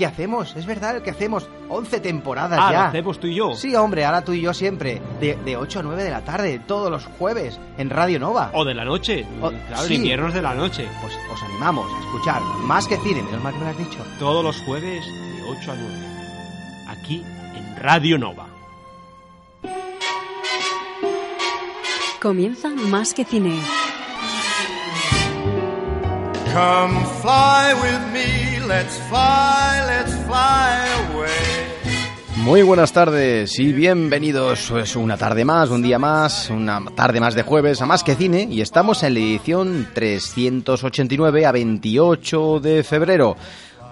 que 0.00 0.06
hacemos, 0.06 0.56
es 0.56 0.64
verdad, 0.64 0.96
el 0.96 1.02
que 1.02 1.10
hacemos. 1.10 1.46
11 1.68 2.00
temporadas 2.00 2.58
Ah, 2.60 2.72
ya. 2.72 2.78
lo 2.80 2.84
hacemos 2.86 3.20
tú 3.20 3.26
y 3.26 3.34
yo. 3.34 3.54
Sí, 3.54 3.76
hombre, 3.76 4.04
ahora 4.06 4.24
tú 4.24 4.32
y 4.32 4.40
yo 4.40 4.54
siempre. 4.54 5.00
De, 5.20 5.36
de 5.44 5.56
8 5.58 5.80
a 5.80 5.82
9 5.82 6.02
de 6.02 6.10
la 6.10 6.22
tarde, 6.24 6.58
todos 6.66 6.90
los 6.90 7.04
jueves, 7.18 7.60
en 7.76 7.90
Radio 7.90 8.18
Nova. 8.18 8.50
O 8.54 8.64
de 8.64 8.72
la 8.74 8.84
noche. 8.86 9.26
O- 9.42 9.50
claro, 9.50 9.82
sí. 9.84 9.94
en 9.94 10.00
inviernos 10.00 10.32
de 10.34 10.40
la 10.42 10.54
noche. 10.54 10.88
Pues 11.02 11.12
os 11.32 11.42
animamos 11.42 11.86
a 11.92 12.00
escuchar 12.00 12.40
más 12.64 12.88
que 12.88 12.96
cine, 12.96 13.22
menos 13.22 13.42
mal 13.42 13.52
que 13.52 13.58
me 13.58 13.64
lo 13.66 13.70
has 13.72 13.78
dicho. 13.78 13.98
Todos 14.18 14.42
los 14.42 14.56
jueves 14.62 15.04
de 15.06 15.42
8 15.60 15.72
a 15.72 15.76
9. 15.76 15.94
Aquí 16.88 17.22
en 17.54 17.76
Radio 17.76 18.16
Nova. 18.18 18.46
Comienza 22.22 22.68
Más 22.70 23.12
que 23.14 23.24
Cine. 23.24 23.60
Come 26.52 27.00
fly 27.22 27.74
with 27.80 28.12
me, 28.12 28.49
let's 28.70 28.98
fly, 29.08 29.82
let's 29.86 30.14
fly 30.26 30.86
away. 31.10 31.60
Muy 32.36 32.62
buenas 32.62 32.92
tardes 32.92 33.58
y 33.58 33.72
bienvenidos 33.72 34.68
pues, 34.70 34.94
una 34.96 35.16
tarde 35.16 35.44
más, 35.44 35.70
un 35.70 35.82
día 35.82 35.98
más, 35.98 36.48
una 36.50 36.80
tarde 36.94 37.20
más 37.20 37.34
de 37.34 37.42
jueves 37.42 37.82
a 37.82 37.86
Más 37.86 38.04
que 38.04 38.14
Cine 38.14 38.46
y 38.48 38.60
estamos 38.60 39.02
en 39.02 39.14
la 39.14 39.20
edición 39.20 39.88
389 39.92 41.46
a 41.46 41.52
28 41.52 42.60
de 42.60 42.84
febrero. 42.84 43.36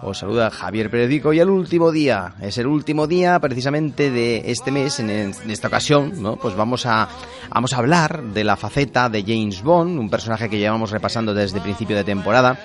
Os 0.00 0.18
saluda 0.18 0.48
Javier 0.48 0.90
Peredico 0.90 1.32
y 1.32 1.40
el 1.40 1.50
último 1.50 1.90
día, 1.90 2.34
es 2.40 2.56
el 2.58 2.68
último 2.68 3.08
día 3.08 3.40
precisamente 3.40 4.12
de 4.12 4.44
este 4.46 4.70
mes, 4.70 5.00
en, 5.00 5.10
esta 5.10 5.66
ocasión, 5.66 6.22
¿no? 6.22 6.36
Pues 6.36 6.54
vamos 6.54 6.86
a, 6.86 7.08
vamos 7.52 7.72
a 7.72 7.78
hablar 7.78 8.22
de 8.22 8.44
la 8.44 8.56
faceta 8.56 9.08
de 9.08 9.22
James 9.22 9.60
Bond, 9.60 9.98
un 9.98 10.08
personaje 10.08 10.48
que 10.48 10.58
llevamos 10.58 10.92
repasando 10.92 11.34
desde 11.34 11.60
principio 11.60 11.96
de 11.96 12.04
temporada. 12.04 12.60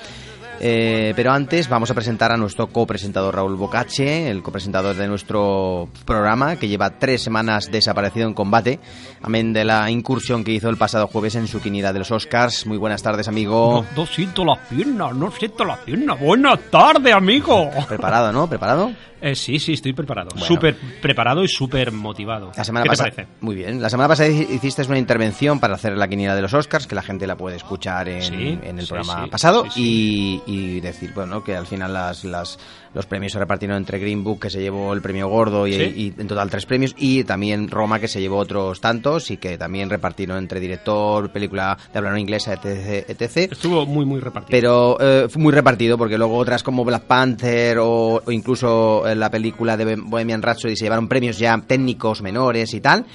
Eh, 0.59 1.13
pero 1.15 1.31
antes 1.31 1.67
vamos 1.67 1.91
a 1.91 1.93
presentar 1.93 2.31
a 2.31 2.37
nuestro 2.37 2.67
copresentador 2.67 3.35
Raúl 3.35 3.55
Bocache, 3.55 4.29
el 4.29 4.41
copresentador 4.41 4.95
de 4.95 5.07
nuestro 5.07 5.89
programa, 6.05 6.55
que 6.55 6.67
lleva 6.67 6.91
tres 6.99 7.21
semanas 7.21 7.69
desaparecido 7.71 8.27
en 8.27 8.33
combate, 8.33 8.79
amén 9.21 9.51
de 9.51 9.65
la 9.65 9.89
incursión 9.91 10.43
que 10.43 10.51
hizo 10.51 10.69
el 10.69 10.77
pasado 10.77 11.07
jueves 11.07 11.35
en 11.35 11.47
su 11.47 11.61
quinidad 11.61 11.91
de 11.93 11.99
los 11.99 12.11
Oscars. 12.11 12.65
Muy 12.65 12.77
buenas 12.77 13.03
tardes, 13.03 13.27
amigo. 13.27 13.85
No, 13.95 14.01
no 14.01 14.05
siento 14.07 14.45
las 14.45 14.59
piernas, 14.69 15.15
no 15.15 15.31
siento 15.31 15.65
las 15.65 15.79
piernas. 15.79 16.19
Buenas 16.19 16.59
tardes, 16.71 17.13
amigo. 17.13 17.69
Preparado, 17.89 18.31
¿no? 18.31 18.47
¿Preparado? 18.47 18.91
Eh, 19.25 19.35
sí, 19.35 19.57
sí, 19.57 19.71
estoy 19.73 19.93
preparado. 19.93 20.31
Bueno. 20.31 20.45
Súper 20.45 20.75
preparado 21.01 21.45
y 21.45 21.47
súper 21.47 21.93
motivado. 21.93 22.51
La 22.57 22.63
semana 22.65 22.83
¿Qué 22.83 22.89
te 22.89 22.97
parece? 22.97 23.27
muy 23.39 23.55
bien. 23.55 23.81
La 23.81 23.89
semana 23.89 24.09
pasada 24.09 24.27
hi- 24.29 24.47
hiciste 24.51 24.81
una 24.83 24.97
intervención 24.97 25.61
para 25.61 25.75
hacer 25.75 25.95
la 25.97 26.09
quiniela 26.09 26.35
de 26.35 26.41
los 26.41 26.53
Oscars, 26.53 26.87
que 26.87 26.95
la 26.95 27.03
gente 27.03 27.25
la 27.25 27.37
puede 27.37 27.55
escuchar 27.55 28.09
en, 28.09 28.21
Sí, 28.21 28.59
en 28.61 28.79
el 28.79 28.85
sí, 28.85 28.93
programa 28.93 29.23
sí, 29.23 29.29
pasado 29.29 29.65
Y, 29.77 30.41
y 30.53 30.79
decir, 30.81 31.11
bueno, 31.13 31.43
que 31.43 31.55
al 31.55 31.65
final 31.67 31.93
las, 31.93 32.23
las- 32.23 32.57
los 32.93 33.07
premios 33.07 33.31
se 33.31 33.39
repartieron 33.39 33.77
entre 33.77 33.97
Green 33.97 34.23
Book, 34.23 34.41
que 34.41 34.49
se 34.51 34.61
llevó 34.61 34.93
el 34.93 35.01
premio 35.01 35.27
gordo 35.27 35.65
y, 35.65 35.73
Sí. 35.73 35.93
y 36.15 36.21
en 36.21 36.27
total 36.27 36.49
tres 36.51 36.65
premios, 36.67 36.93
y 36.97 37.23
también 37.23 37.67
Roma, 37.69 37.99
que 37.99 38.07
se 38.07 38.21
llevó 38.21 38.37
otros 38.37 38.79
tantos 38.81 39.31
y 39.31 39.37
que 39.37 39.57
también 39.57 39.89
repartieron 39.89 40.37
entre 40.37 40.59
director, 40.59 41.31
película 41.31 41.75
de 41.91 41.97
habla 41.97 42.11
no 42.11 42.17
inglesa, 42.19 42.53
etc. 42.53 43.09
etc. 43.09 43.51
Estuvo 43.51 43.85
muy, 43.87 44.05
muy 44.05 44.19
repartido. 44.19 44.51
Pero 44.51 44.97
eh, 44.99 45.27
fue 45.27 45.41
muy 45.41 45.51
repartido 45.53 45.97
porque 45.97 46.19
luego 46.19 46.37
otras 46.37 46.61
como 46.61 46.85
Black 46.85 47.05
Panther 47.05 47.79
o, 47.79 48.21
o 48.23 48.31
incluso 48.31 49.07
eh, 49.07 49.15
la 49.15 49.31
película 49.31 49.75
de 49.75 49.95
Bohemian 49.95 50.41
Rhapsody 50.43 50.75
se 50.75 50.85
llevaron 50.85 51.07
premios 51.07 51.39
ya 51.39 51.59
técnicos 51.65 52.21
menores 52.21 52.73
y 52.75 52.81
tal. 52.81 53.05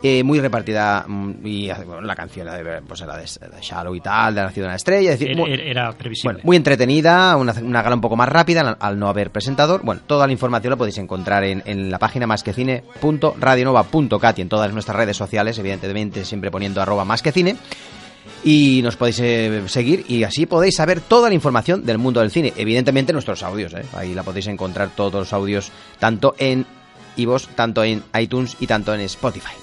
Eh, 0.00 0.22
muy 0.22 0.38
repartida 0.38 1.04
mm, 1.08 1.44
y 1.44 1.66
bueno, 1.84 2.02
la 2.02 2.14
canción 2.14 2.46
de, 2.46 2.82
pues 2.86 3.00
era 3.00 3.16
de, 3.16 3.22
de 3.24 3.60
Shallow 3.60 3.96
y 3.96 4.00
tal, 4.00 4.32
de 4.32 4.42
Nacido 4.42 4.66
una 4.66 4.76
estrella. 4.76 5.10
Es 5.12 5.18
decir, 5.18 5.32
Era, 5.32 5.40
muy, 5.40 5.52
era- 5.52 5.90
previsible. 5.92 6.34
bueno, 6.34 6.46
muy 6.46 6.56
entretenida, 6.56 7.36
una, 7.36 7.52
una 7.60 7.82
gala 7.82 7.96
un 7.96 8.00
poco 8.00 8.14
más 8.14 8.28
rápida 8.28 8.76
al, 8.78 8.96
no 8.96 9.08
haber 9.08 9.32
presentador. 9.32 9.82
Bueno, 9.82 10.00
toda 10.06 10.24
la 10.26 10.32
información 10.32 10.70
la 10.70 10.76
podéis 10.76 10.98
encontrar 10.98 11.42
en, 11.42 11.64
en 11.66 11.90
la 11.90 11.98
página 11.98 12.28
másquecine.radionova.cat 12.28 14.38
y 14.38 14.42
en 14.42 14.48
todas 14.48 14.72
nuestras 14.72 14.96
redes 14.96 15.16
sociales, 15.16 15.58
evidentemente 15.58 16.24
siempre 16.24 16.52
poniendo 16.52 16.80
arroba 16.80 17.04
más 17.04 17.20
que 17.22 17.32
cine. 17.32 17.56
Y 18.44 18.80
nos 18.84 18.94
podéis 18.96 19.18
eh, 19.18 19.62
seguir 19.66 20.04
y 20.08 20.22
así 20.22 20.46
podéis 20.46 20.76
saber 20.76 21.00
toda 21.00 21.28
la 21.28 21.34
información 21.34 21.84
del 21.84 21.98
mundo 21.98 22.20
del 22.20 22.30
cine. 22.30 22.52
Evidentemente 22.56 23.12
nuestros 23.12 23.42
audios, 23.42 23.74
¿eh? 23.74 23.82
ahí 23.96 24.14
la 24.14 24.22
podéis 24.22 24.46
encontrar 24.46 24.90
todos 24.94 25.14
los 25.14 25.32
audios, 25.32 25.72
tanto 25.98 26.36
en 26.38 26.64
iVoox, 27.16 27.48
tanto 27.56 27.82
en 27.82 28.04
iTunes 28.16 28.56
y 28.60 28.68
tanto 28.68 28.94
en 28.94 29.00
Spotify. 29.00 29.54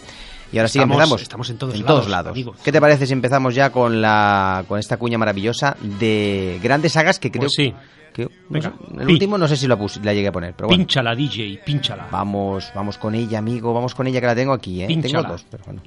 Y 0.55 0.57
ahora 0.57 0.69
sí 0.69 0.79
que 0.79 0.83
Estamos- 0.83 0.95
empezamos. 0.97 1.21
estamos 1.21 1.49
en 1.49 1.57
todos 1.57 1.73
en 1.75 1.81
lados, 1.81 1.97
todos 1.99 2.09
lados. 2.09 2.31
amigos. 2.31 2.57
¿Qué 2.63 2.71
te 2.71 2.79
parece 2.79 3.05
si 3.05 3.11
empezamos 3.11 3.53
ya 3.53 3.71
con 3.71 4.01
la 4.01 4.63
con 4.69 4.79
esta 4.79 4.95
cuña 4.97 5.17
maravillosa 5.17 5.75
de 5.81 6.59
grandes 6.63 6.93
sagas 6.93 7.19
que 7.19 7.29
creo 7.29 7.41
Pues 7.49 7.53
sí. 7.55 7.73
que 8.13 8.23
no 8.23 8.29
Venga. 8.49 8.69
sé, 8.69 9.01
el 9.01 9.05
Pi. 9.07 9.13
último 9.13 9.37
no 9.37 9.47
sé 9.49 9.57
si 9.57 9.67
la 9.67 9.77
puse, 9.77 9.99
la 10.01 10.13
llegué 10.13 10.29
a 10.29 10.31
poner, 10.31 10.53
pero 10.55 10.69
bueno. 10.69 10.81
Pínchala, 10.81 11.13
DJ, 11.13 11.59
pínchala. 11.65 12.07
Vamos, 12.09 12.71
vamos 12.73 12.97
con 12.97 13.13
ella, 13.15 13.37
amigo, 13.39 13.73
vamos 13.73 13.93
con 13.93 14.07
ella 14.07 14.21
que 14.21 14.27
la 14.27 14.35
tengo 14.35 14.53
aquí, 14.53 14.81
¿eh? 14.81 14.87
Pínchala. 14.87 15.23
Tengo 15.23 15.31
dos, 15.33 15.45
pero 15.51 15.63
bueno. 15.65 15.81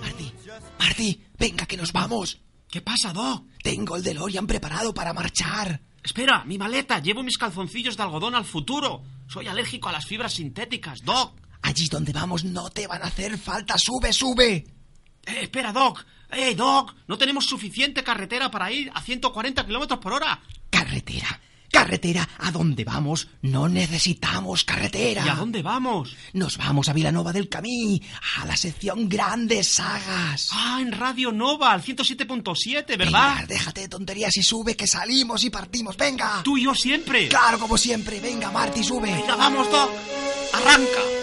Marty, 0.00 0.32
Marty, 0.78 1.20
venga 1.38 1.66
que 1.66 1.76
nos 1.76 1.92
vamos. 1.92 2.40
¿Qué 2.70 2.80
pasa, 2.80 3.12
Doc? 3.12 3.44
Tengo 3.62 3.96
el 3.96 4.02
DeLorean 4.02 4.46
preparado 4.46 4.94
para 4.94 5.12
marchar. 5.12 5.80
Espera, 6.02 6.44
mi 6.46 6.56
maleta. 6.56 6.98
Llevo 7.00 7.22
mis 7.22 7.36
calzoncillos 7.36 7.96
de 7.96 8.02
algodón 8.04 8.34
al 8.34 8.44
futuro. 8.44 9.02
Soy 9.26 9.48
alérgico 9.48 9.88
a 9.88 9.92
las 9.92 10.06
fibras 10.06 10.32
sintéticas, 10.32 11.00
Doc. 11.04 11.34
Allí 11.70 11.86
donde 11.86 12.12
vamos 12.12 12.42
no 12.42 12.68
te 12.70 12.88
van 12.88 13.00
a 13.02 13.06
hacer 13.06 13.38
falta. 13.38 13.78
Sube, 13.78 14.12
sube. 14.12 14.56
Eh, 15.24 15.42
espera, 15.42 15.72
Doc. 15.72 16.04
¡Eh, 16.32 16.56
Doc! 16.56 16.94
No 17.06 17.16
tenemos 17.16 17.46
suficiente 17.46 18.02
carretera 18.02 18.50
para 18.50 18.72
ir 18.72 18.90
a 18.92 19.00
140 19.00 19.64
kilómetros 19.66 20.00
por 20.00 20.14
hora. 20.14 20.40
Carretera. 20.68 21.40
Carretera. 21.70 22.28
¿A 22.38 22.50
dónde 22.50 22.82
vamos? 22.82 23.28
No 23.42 23.68
necesitamos 23.68 24.64
carretera. 24.64 25.24
¿Y 25.24 25.28
a 25.28 25.36
dónde 25.36 25.62
vamos? 25.62 26.16
Nos 26.32 26.56
vamos 26.58 26.88
a 26.88 26.92
Vilanova 26.92 27.32
del 27.32 27.48
Camí, 27.48 28.02
a 28.38 28.46
la 28.46 28.56
sección 28.56 29.08
Grandes 29.08 29.68
Sagas. 29.68 30.48
Ah, 30.52 30.78
en 30.82 30.90
Radio 30.90 31.30
Nova, 31.30 31.72
al 31.72 31.84
107.7, 31.84 32.84
Venga, 32.88 33.04
¿verdad? 33.04 33.44
déjate 33.46 33.82
de 33.82 33.88
tonterías 33.88 34.36
y 34.36 34.42
sube 34.42 34.74
que 34.74 34.88
salimos 34.88 35.44
y 35.44 35.50
partimos. 35.50 35.96
Venga. 35.96 36.42
Tú 36.42 36.58
y 36.58 36.64
yo 36.64 36.74
siempre. 36.74 37.28
Claro, 37.28 37.60
como 37.60 37.78
siempre. 37.78 38.18
Venga, 38.18 38.50
Marty, 38.50 38.82
sube. 38.82 39.12
Venga, 39.12 39.36
vamos, 39.36 39.70
Doc. 39.70 39.90
Arranca. 40.52 41.19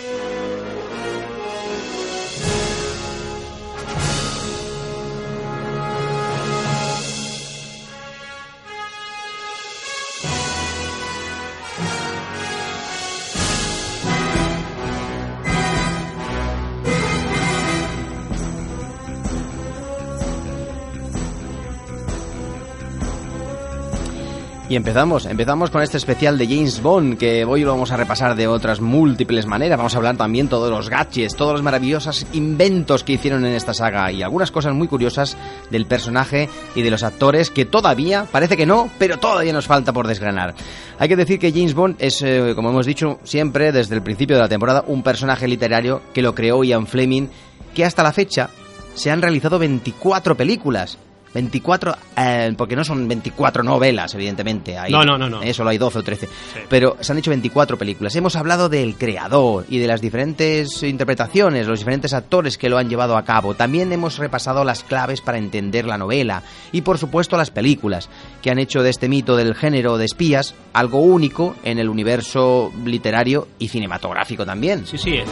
Y 24.70 24.76
empezamos, 24.76 25.26
empezamos 25.26 25.70
con 25.70 25.82
este 25.82 25.96
especial 25.96 26.38
de 26.38 26.46
James 26.46 26.82
Bond, 26.82 27.18
que 27.18 27.46
hoy 27.46 27.62
lo 27.62 27.72
vamos 27.72 27.92
a 27.92 27.96
repasar 27.96 28.36
de 28.36 28.48
otras 28.48 28.82
múltiples 28.82 29.46
maneras. 29.46 29.78
Vamos 29.78 29.94
a 29.94 29.98
hablar 29.98 30.18
también 30.18 30.50
todos 30.50 30.70
los 30.70 30.90
gadgets, 30.90 31.38
todos 31.38 31.54
los 31.54 31.64
maravillosos 31.64 32.28
inventos 32.34 33.06
que 33.06 33.14
hicieron 33.14 33.46
en 33.46 33.54
esta 33.54 33.74
saga 33.74 34.12
y 34.12 34.24
algunas 34.24 34.52
cosas 34.52 34.74
muy 34.74 34.90
curiosas 34.90 35.38
del 35.72 35.86
personaje 35.86 36.50
y 36.76 36.82
de 36.82 36.92
los 36.92 37.04
actores 37.04 37.50
que 37.50 37.64
todavía, 37.64 38.26
parece 38.30 38.58
que 38.58 38.66
no, 38.66 38.90
pero 39.00 39.18
todavía 39.18 39.54
nos 39.54 39.68
falta 39.68 39.94
por 39.94 40.06
desgranar. 40.06 40.54
Hay 41.00 41.08
que 41.08 41.16
decir 41.16 41.40
que 41.40 41.54
James 41.54 41.74
Bond 41.74 41.96
es, 42.00 42.22
eh, 42.22 42.52
como 42.54 42.70
hemos 42.70 42.86
dicho 42.86 43.20
siempre 43.24 43.72
desde 43.72 43.96
el 43.96 44.02
principio 44.02 44.36
de 44.36 44.42
la 44.42 44.50
temporada, 44.50 44.84
un 44.86 45.02
personaje 45.02 45.48
literario 45.48 46.02
que 46.14 46.22
lo 46.22 46.36
creó 46.36 46.66
Ian 46.66 46.88
Fleming, 46.88 47.30
que 47.74 47.86
hasta 47.86 48.04
la 48.04 48.12
fecha 48.12 48.50
se 48.96 49.12
han 49.12 49.22
realizado 49.22 49.60
24 49.60 50.36
películas 50.36 50.98
24, 51.34 51.96
eh, 52.18 52.54
porque 52.58 52.76
no 52.76 52.84
son 52.84 53.08
24 53.08 53.64
novelas, 53.64 54.14
evidentemente. 54.16 54.78
Hay, 54.78 54.92
No, 54.92 55.04
no, 55.04 55.18
no, 55.18 55.30
no. 55.30 55.42
eh, 55.44 55.54
solo 55.54 55.70
hay 55.70 55.78
12 55.78 56.00
o 56.00 56.04
13. 56.04 56.30
Pero 56.70 56.98
se 57.00 57.12
han 57.12 57.18
hecho 57.20 57.30
24 57.32 57.78
películas. 57.78 58.16
Hemos 58.16 58.36
hablado 58.36 58.70
del 58.70 58.96
creador 58.96 59.66
y 59.70 59.78
de 59.80 59.88
las 59.88 60.02
diferentes 60.02 60.82
interpretaciones, 60.84 61.68
los 61.68 61.80
diferentes 61.80 62.14
actores 62.14 62.58
que 62.58 62.70
lo 62.70 62.78
han 62.78 62.90
llevado 62.90 63.18
a 63.18 63.24
cabo. 63.24 63.54
También 63.54 63.92
hemos 63.94 64.18
repasado 64.18 64.64
las 64.64 64.84
claves 64.84 65.22
para 65.22 65.38
entender 65.38 65.86
la 65.86 65.98
novela. 65.98 66.44
Y 66.72 66.82
por 66.82 66.98
supuesto 66.98 67.38
las 67.38 67.52
películas, 67.52 68.10
que 68.42 68.50
han 68.52 68.60
hecho 68.60 68.82
de 68.82 68.90
este 68.90 69.08
mito 69.10 69.36
del 69.36 69.54
género 69.56 69.98
de 69.98 70.06
espías 70.06 70.56
algo 70.74 71.00
único 71.00 71.56
en 71.64 71.80
el 71.80 71.90
universo 71.90 72.72
literario 72.86 73.48
y 73.60 73.68
cinematográfico 73.68 74.46
también. 74.46 74.86
Sí, 74.88 74.98
sí. 74.98 75.18
es- 75.18 75.30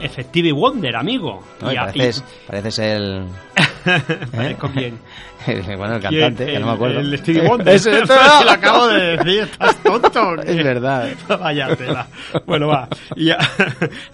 Effective 0.00 0.52
Wonder, 0.52 0.96
amigo. 0.96 1.42
¿no? 1.60 1.70
Y 1.70 1.74
Y 1.74 1.76
pareces, 1.78 2.24
pareces 2.46 2.78
el... 2.80 3.24
Parezco 4.32 4.68
quién. 4.70 4.98
bueno, 5.76 5.96
el 5.96 6.02
cantante, 6.02 6.46
que 6.46 6.58
no 6.58 6.66
me 6.66 6.72
acuerdo. 6.72 7.00
El 7.00 7.18
Stevie 7.18 7.48
Wonder. 7.48 7.78
Si 7.82 7.90
lo 8.44 8.50
acabo 8.50 8.88
de 8.88 9.16
decir, 9.16 9.42
estás 9.42 9.76
tonto. 9.82 10.36
qué? 10.42 10.52
Es 10.52 10.64
verdad. 10.64 11.10
Vaya 11.28 11.74
tela. 11.76 12.06
Bueno, 12.46 12.68
va. 12.68 12.88
Y 13.16 13.30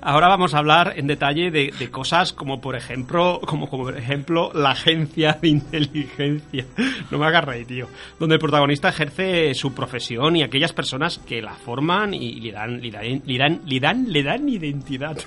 ahora 0.01 0.29
vamos 0.29 0.55
a 0.55 0.59
hablar 0.59 0.95
en 0.97 1.07
detalle 1.07 1.51
de, 1.51 1.73
de 1.79 1.91
cosas 1.91 2.33
como, 2.33 2.61
por 2.61 2.77
ejemplo, 2.77 3.41
como, 3.45 3.69
como 3.69 3.85
por 3.85 3.97
ejemplo, 3.97 4.51
la 4.55 4.71
agencia 4.71 5.39
de 5.41 5.49
inteligencia. 5.49 6.65
No 7.11 7.19
me 7.19 7.27
hagas 7.27 7.45
reír, 7.45 7.67
tío. 7.67 7.89
Donde 8.19 8.37
el 8.37 8.41
protagonista 8.41 8.89
ejerce 8.89 9.55
su 9.55 9.75
profesión 9.75 10.37
y 10.37 10.43
aquellas 10.43 10.73
personas 10.73 11.19
que 11.19 11.43
la 11.43 11.53
forman 11.53 12.15
y 12.15 12.41
le 12.41 12.53
dan, 12.53 12.81
le 12.81 12.91
dan, 12.91 13.23
le 13.25 13.39
dan, 13.39 13.61
le 13.67 13.81
dan, 13.81 14.13
le 14.13 14.23
dan 14.23 14.49
identidad. 14.49 15.19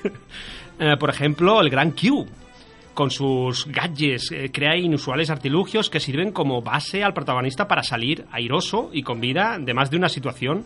Eh, 0.79 0.97
por 0.97 1.11
ejemplo, 1.11 1.61
el 1.61 1.69
Gran 1.69 1.91
Q 1.91 2.27
con 2.93 3.11
sus 3.11 3.65
gadgets, 3.67 4.31
eh, 4.31 4.51
crea 4.51 4.77
inusuales 4.77 5.29
artilugios 5.29 5.89
que 5.89 5.99
sirven 5.99 6.31
como 6.31 6.61
base 6.61 7.03
al 7.03 7.13
protagonista 7.13 7.67
para 7.67 7.83
salir 7.83 8.25
airoso 8.31 8.89
y 8.91 9.03
con 9.03 9.21
vida 9.21 9.57
de 9.59 9.73
más 9.73 9.89
de 9.89 9.97
una 9.97 10.09
situación 10.09 10.65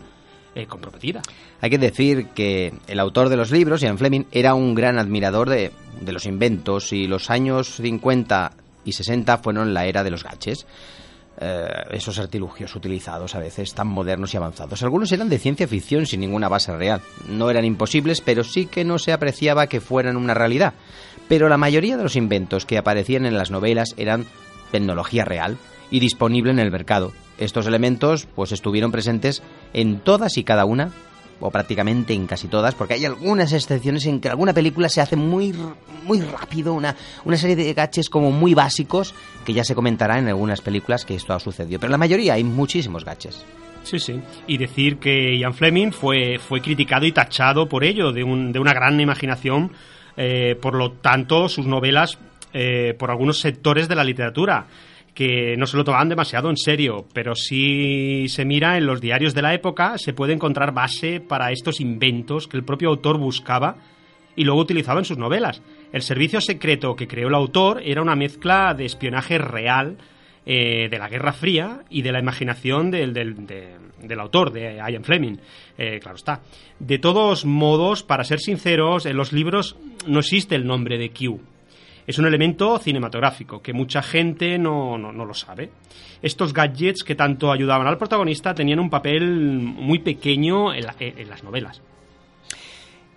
eh, 0.54 0.66
comprometida. 0.66 1.22
Hay 1.60 1.70
que 1.70 1.78
decir 1.78 2.28
que 2.34 2.72
el 2.86 3.00
autor 3.00 3.28
de 3.28 3.36
los 3.36 3.50
libros, 3.50 3.80
Ian 3.80 3.98
Fleming, 3.98 4.24
era 4.32 4.54
un 4.54 4.74
gran 4.74 4.98
admirador 4.98 5.48
de, 5.48 5.70
de 6.00 6.12
los 6.12 6.26
inventos 6.26 6.92
y 6.92 7.06
los 7.06 7.30
años 7.30 7.76
50 7.76 8.52
y 8.84 8.92
60 8.92 9.38
fueron 9.38 9.74
la 9.74 9.86
era 9.86 10.02
de 10.02 10.10
los 10.10 10.24
gadgets. 10.24 10.66
Eh, 11.38 11.68
esos 11.90 12.18
artilugios 12.18 12.74
utilizados 12.74 13.34
a 13.34 13.40
veces 13.40 13.74
tan 13.74 13.88
modernos 13.88 14.32
y 14.32 14.38
avanzados. 14.38 14.82
Algunos 14.82 15.12
eran 15.12 15.28
de 15.28 15.38
ciencia 15.38 15.68
ficción 15.68 16.06
sin 16.06 16.20
ninguna 16.20 16.48
base 16.48 16.74
real. 16.74 17.02
No 17.28 17.50
eran 17.50 17.66
imposibles, 17.66 18.22
pero 18.22 18.42
sí 18.42 18.64
que 18.64 18.84
no 18.84 18.98
se 18.98 19.12
apreciaba 19.12 19.66
que 19.66 19.82
fueran 19.82 20.16
una 20.16 20.32
realidad. 20.32 20.72
Pero 21.28 21.48
la 21.48 21.56
mayoría 21.56 21.96
de 21.96 22.02
los 22.02 22.16
inventos 22.16 22.66
que 22.66 22.78
aparecían 22.78 23.26
en 23.26 23.36
las 23.36 23.50
novelas 23.50 23.94
eran 23.96 24.24
tecnología 24.70 25.24
real 25.24 25.56
y 25.90 26.00
disponible 26.00 26.50
en 26.50 26.58
el 26.58 26.70
mercado. 26.70 27.12
Estos 27.38 27.66
elementos 27.66 28.26
pues 28.34 28.52
estuvieron 28.52 28.92
presentes 28.92 29.42
en 29.72 29.98
todas 30.00 30.36
y 30.38 30.44
cada 30.44 30.64
una 30.64 30.90
o 31.38 31.50
prácticamente 31.50 32.14
en 32.14 32.26
casi 32.26 32.48
todas, 32.48 32.74
porque 32.74 32.94
hay 32.94 33.04
algunas 33.04 33.52
excepciones 33.52 34.06
en 34.06 34.20
que 34.20 34.30
alguna 34.30 34.54
película 34.54 34.88
se 34.88 35.02
hace 35.02 35.16
muy, 35.16 35.54
muy 36.04 36.22
rápido, 36.22 36.72
una, 36.72 36.96
una 37.26 37.36
serie 37.36 37.54
de 37.56 37.74
gadgets 37.74 38.08
como 38.08 38.30
muy 38.32 38.54
básicos, 38.54 39.14
que 39.44 39.52
ya 39.52 39.62
se 39.62 39.74
comentará 39.74 40.18
en 40.18 40.28
algunas 40.28 40.62
películas 40.62 41.04
que 41.04 41.14
esto 41.14 41.34
ha 41.34 41.38
sucedido. 41.40 41.78
Pero 41.78 41.90
la 41.90 41.98
mayoría 41.98 42.32
hay 42.34 42.44
muchísimos 42.44 43.04
gadgets. 43.04 43.44
Sí, 43.82 43.98
sí. 43.98 44.18
Y 44.46 44.56
decir 44.56 44.96
que 44.96 45.36
Ian 45.38 45.52
Fleming 45.52 45.90
fue, 45.92 46.38
fue 46.38 46.62
criticado 46.62 47.04
y 47.04 47.12
tachado 47.12 47.68
por 47.68 47.84
ello, 47.84 48.12
de, 48.12 48.24
un- 48.24 48.50
de 48.52 48.58
una 48.58 48.72
gran 48.72 48.98
imaginación, 48.98 49.72
eh, 50.16 50.56
por 50.60 50.74
lo 50.74 50.92
tanto, 50.92 51.48
sus 51.48 51.66
novelas, 51.66 52.18
eh, 52.52 52.94
por 52.98 53.10
algunos 53.10 53.40
sectores 53.40 53.88
de 53.88 53.96
la 53.96 54.04
literatura, 54.04 54.66
que 55.14 55.56
no 55.56 55.66
se 55.66 55.78
lo 55.78 55.84
tomaban 55.84 56.10
demasiado 56.10 56.50
en 56.50 56.58
serio, 56.58 57.06
pero 57.14 57.34
si 57.34 58.28
se 58.28 58.44
mira 58.44 58.76
en 58.76 58.86
los 58.86 59.00
diarios 59.00 59.34
de 59.34 59.42
la 59.42 59.54
época, 59.54 59.96
se 59.96 60.12
puede 60.12 60.34
encontrar 60.34 60.74
base 60.74 61.20
para 61.20 61.52
estos 61.52 61.80
inventos 61.80 62.46
que 62.46 62.58
el 62.58 62.64
propio 62.64 62.90
autor 62.90 63.18
buscaba 63.18 63.76
y 64.36 64.44
luego 64.44 64.60
utilizaba 64.60 65.00
en 65.00 65.06
sus 65.06 65.16
novelas. 65.16 65.62
El 65.92 66.02
servicio 66.02 66.42
secreto 66.42 66.94
que 66.96 67.08
creó 67.08 67.28
el 67.28 67.34
autor 67.34 67.80
era 67.82 68.02
una 68.02 68.14
mezcla 68.14 68.74
de 68.74 68.84
espionaje 68.84 69.38
real 69.38 69.96
eh, 70.46 70.88
de 70.88 70.98
la 70.98 71.08
Guerra 71.08 71.32
Fría 71.32 71.80
y 71.90 72.02
de 72.02 72.12
la 72.12 72.20
imaginación 72.20 72.90
del, 72.90 73.12
del- 73.12 73.46
de- 73.46 73.76
del 74.02 74.20
autor, 74.20 74.52
de 74.52 74.76
Ian 74.76 75.02
Fleming. 75.04 75.36
Eh, 75.76 75.98
claro 76.00 76.16
está. 76.16 76.40
De 76.78 76.98
todos 76.98 77.44
modos, 77.44 78.02
para 78.02 78.24
ser 78.24 78.38
sinceros, 78.40 79.04
en 79.06 79.16
los 79.16 79.32
libros 79.32 79.76
no 80.06 80.20
existe 80.20 80.54
el 80.54 80.66
nombre 80.66 80.96
de 80.98 81.10
Q. 81.10 81.40
Es 82.06 82.18
un 82.18 82.26
elemento 82.26 82.78
cinematográfico 82.78 83.60
que 83.60 83.72
mucha 83.72 84.00
gente 84.02 84.58
no, 84.58 84.96
no- 84.96 85.12
no 85.12 85.24
lo 85.24 85.34
sabe. 85.34 85.70
Estos 86.22 86.52
gadgets 86.52 87.02
que 87.02 87.16
tanto 87.16 87.50
ayudaban 87.50 87.88
al 87.88 87.98
protagonista 87.98 88.54
tenían 88.54 88.78
un 88.78 88.88
papel 88.90 89.26
muy 89.58 89.98
pequeño 89.98 90.72
en 90.72 90.84
en 91.00 91.28
las 91.28 91.42
novelas. 91.42 91.82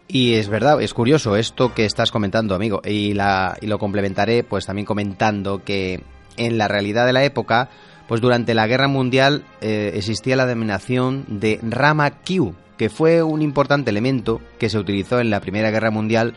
Y 0.07 0.33
es 0.33 0.49
verdad, 0.49 0.81
es 0.81 0.93
curioso 0.95 1.35
esto 1.35 1.73
que 1.75 1.85
estás 1.85 2.09
comentando, 2.09 2.55
amigo, 2.55 2.81
y, 2.83 3.13
la, 3.13 3.55
y 3.61 3.67
lo 3.67 3.77
complementaré 3.77 4.43
pues 4.43 4.65
también 4.65 4.85
comentando 4.87 5.63
que 5.63 6.01
en 6.39 6.57
la 6.57 6.67
realidad 6.67 7.05
de 7.05 7.13
la 7.13 7.23
época, 7.23 7.69
pues 8.07 8.21
durante 8.21 8.55
la 8.55 8.65
Guerra 8.65 8.87
Mundial 8.87 9.43
eh, 9.61 9.91
existía 9.93 10.35
la 10.35 10.47
denominación 10.47 11.25
de 11.27 11.59
Rama 11.61 12.09
Q, 12.09 12.55
que 12.77 12.89
fue 12.89 13.21
un 13.21 13.43
importante 13.43 13.91
elemento 13.91 14.41
que 14.57 14.69
se 14.69 14.79
utilizó 14.79 15.19
en 15.19 15.29
la 15.29 15.41
Primera 15.41 15.69
Guerra 15.69 15.91
Mundial 15.91 16.33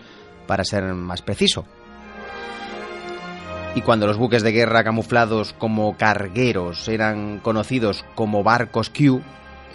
para 0.47 0.65
ser 0.65 0.85
más 0.93 1.23
preciso. 1.23 1.65
Y 3.75 3.81
cuando 3.81 4.07
los 4.07 4.19
buques 4.19 4.43
de 4.43 4.53
guerra 4.53 4.85
camuflados 4.85 5.55
como 5.55 5.97
cargueros 5.97 6.89
eran 6.89 7.39
conocidos 7.39 8.05
como 8.15 8.43
barcos 8.43 8.91
Q, 8.91 9.23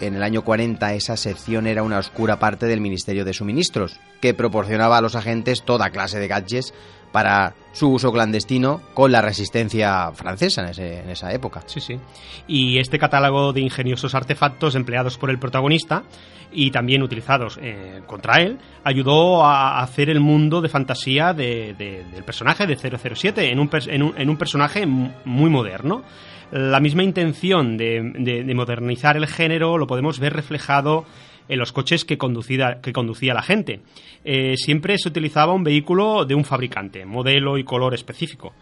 en 0.00 0.14
el 0.14 0.22
año 0.22 0.44
40 0.44 0.94
esa 0.94 1.16
sección 1.16 1.66
era 1.66 1.82
una 1.82 1.98
oscura 1.98 2.38
parte 2.38 2.66
del 2.66 2.80
Ministerio 2.80 3.24
de 3.24 3.32
Suministros, 3.32 3.98
que 4.20 4.34
proporcionaba 4.34 4.98
a 4.98 5.00
los 5.00 5.16
agentes 5.16 5.64
toda 5.64 5.90
clase 5.90 6.20
de 6.20 6.28
gadgets 6.28 6.72
para 7.12 7.54
su 7.72 7.90
uso 7.90 8.12
clandestino 8.12 8.80
con 8.94 9.12
la 9.12 9.20
resistencia 9.22 10.10
francesa 10.12 10.62
en, 10.62 10.68
ese- 10.70 11.00
en 11.00 11.10
esa 11.10 11.32
época. 11.32 11.62
Sí, 11.66 11.80
sí. 11.80 11.98
Y 12.46 12.78
este 12.78 12.98
catálogo 12.98 13.52
de 13.52 13.60
ingeniosos 13.60 14.14
artefactos 14.14 14.74
empleados 14.74 15.16
por 15.18 15.30
el 15.30 15.38
protagonista 15.38 16.02
y 16.50 16.70
también 16.70 17.02
utilizados 17.02 17.58
eh, 17.62 18.00
contra 18.06 18.40
él 18.40 18.58
ayudó 18.84 19.44
a 19.44 19.80
hacer 19.82 20.08
el 20.10 20.20
mundo 20.20 20.60
de 20.60 20.68
fantasía 20.68 21.32
de- 21.34 21.74
de- 21.78 22.04
del 22.12 22.24
personaje 22.24 22.66
de 22.66 22.76
007 22.76 23.50
en 23.52 23.58
un, 23.60 23.70
en 23.86 24.02
un, 24.02 24.14
en 24.16 24.30
un 24.30 24.36
personaje 24.36 24.86
muy 24.86 25.50
moderno. 25.50 26.02
La 26.50 26.80
misma 26.80 27.02
intención 27.02 27.76
de 27.76 28.52
modernizar 28.54 29.18
el 29.18 29.26
género 29.26 29.76
lo 29.76 29.86
podemos 29.86 30.18
ver 30.18 30.32
reflejado 30.32 31.04
en 31.48 31.58
los 31.58 31.72
coches 31.72 32.04
que 32.04 32.18
conducía, 32.18 32.80
que 32.82 32.92
conducía 32.92 33.34
la 33.34 33.42
gente. 33.42 33.80
Eh, 34.24 34.54
siempre 34.56 34.98
se 34.98 35.08
utilizaba 35.08 35.52
un 35.54 35.64
vehículo 35.64 36.24
de 36.24 36.34
un 36.34 36.44
fabricante, 36.44 37.04
modelo 37.06 37.58
y 37.58 37.64
color 37.64 37.94
específico. 37.94 38.52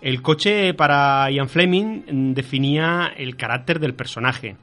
El 0.00 0.20
coche 0.22 0.74
para 0.74 1.30
Ian 1.30 1.48
Fleming 1.48 2.02
mm, 2.10 2.32
definía 2.32 3.12
el 3.16 3.36
carácter 3.36 3.78
del 3.78 3.94
personaje. 3.94 4.56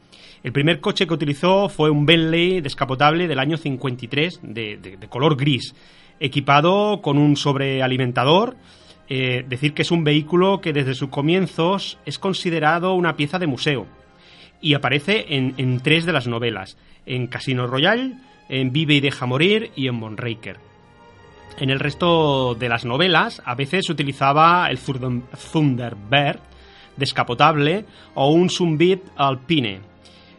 El 0.43 0.51
primer 0.51 0.79
coche 0.79 1.05
que 1.07 1.13
utilizó 1.13 1.69
fue 1.69 1.89
un 1.89 2.05
Bentley 2.05 2.61
descapotable 2.61 3.27
del 3.27 3.39
año 3.39 3.57
53 3.57 4.39
de, 4.43 4.77
de- 4.77 4.97
de 4.97 5.07
color 5.07 5.35
gris, 5.37 5.73
equipado 6.19 7.01
con 7.01 7.17
un 7.17 7.35
sobrealimentador. 7.37 8.55
Eh, 9.11 9.43
decir 9.47 9.73
que 9.73 9.81
es 9.81 9.89
un 9.91 10.03
vehículo 10.03 10.61
que 10.61 10.71
desde 10.71 10.93
sus 10.93 11.09
comienzos 11.09 11.97
es 12.05 12.19
considerado 12.19 12.93
una 12.93 13.15
pieza 13.15 13.39
de 13.39 13.47
museo 13.47 13.87
y 14.61 14.73
aparece 14.73 15.25
en, 15.35 15.53
en 15.57 15.79
tres 15.79 16.05
de 16.05 16.13
las 16.13 16.27
novelas, 16.27 16.77
en 17.05 17.27
Casino 17.27 17.67
Royale, 17.67 18.13
en 18.49 18.71
Vive 18.71 18.95
y 18.95 18.99
deja 18.99 19.25
morir 19.25 19.71
y 19.75 19.87
en 19.87 19.95
Moonraker. 19.95 20.57
En 21.59 21.69
el 21.69 21.79
resto 21.79 22.55
de 22.55 22.69
las 22.69 22.85
novelas 22.85 23.41
a 23.45 23.55
veces 23.55 23.89
utilizaba 23.89 24.69
el 24.69 24.79
Thunderbird 24.79 26.39
descapotable 26.95 27.85
o 28.15 28.29
un 28.31 28.49
Sunbeam 28.49 28.99
Alpine. 29.17 29.81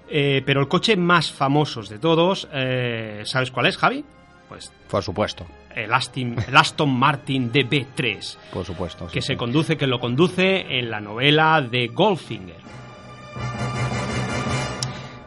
Eh, 0.08 0.42
pero 0.44 0.60
el 0.60 0.68
coche 0.68 0.96
más 0.96 1.30
famoso 1.30 1.82
de 1.82 1.98
todos, 1.98 2.48
eh, 2.52 3.22
¿sabes 3.24 3.50
cuál 3.50 3.66
es, 3.66 3.76
Javi? 3.76 4.04
Pues 4.48 4.72
Por 4.90 5.02
supuesto, 5.02 5.46
el 5.74 5.92
Aston, 5.92 6.36
el 6.48 6.56
Aston 6.56 6.90
Martin 6.90 7.52
DB3, 7.52 8.36
por 8.52 8.64
supuesto. 8.64 9.08
sí, 9.08 9.14
que 9.14 9.22
se 9.22 9.36
conduce, 9.36 9.76
que 9.76 9.86
lo 9.86 10.00
conduce 10.00 10.78
en 10.78 10.90
la 10.90 11.00
novela 11.00 11.62
de 11.62 11.86
Goldfinger. 11.88 12.56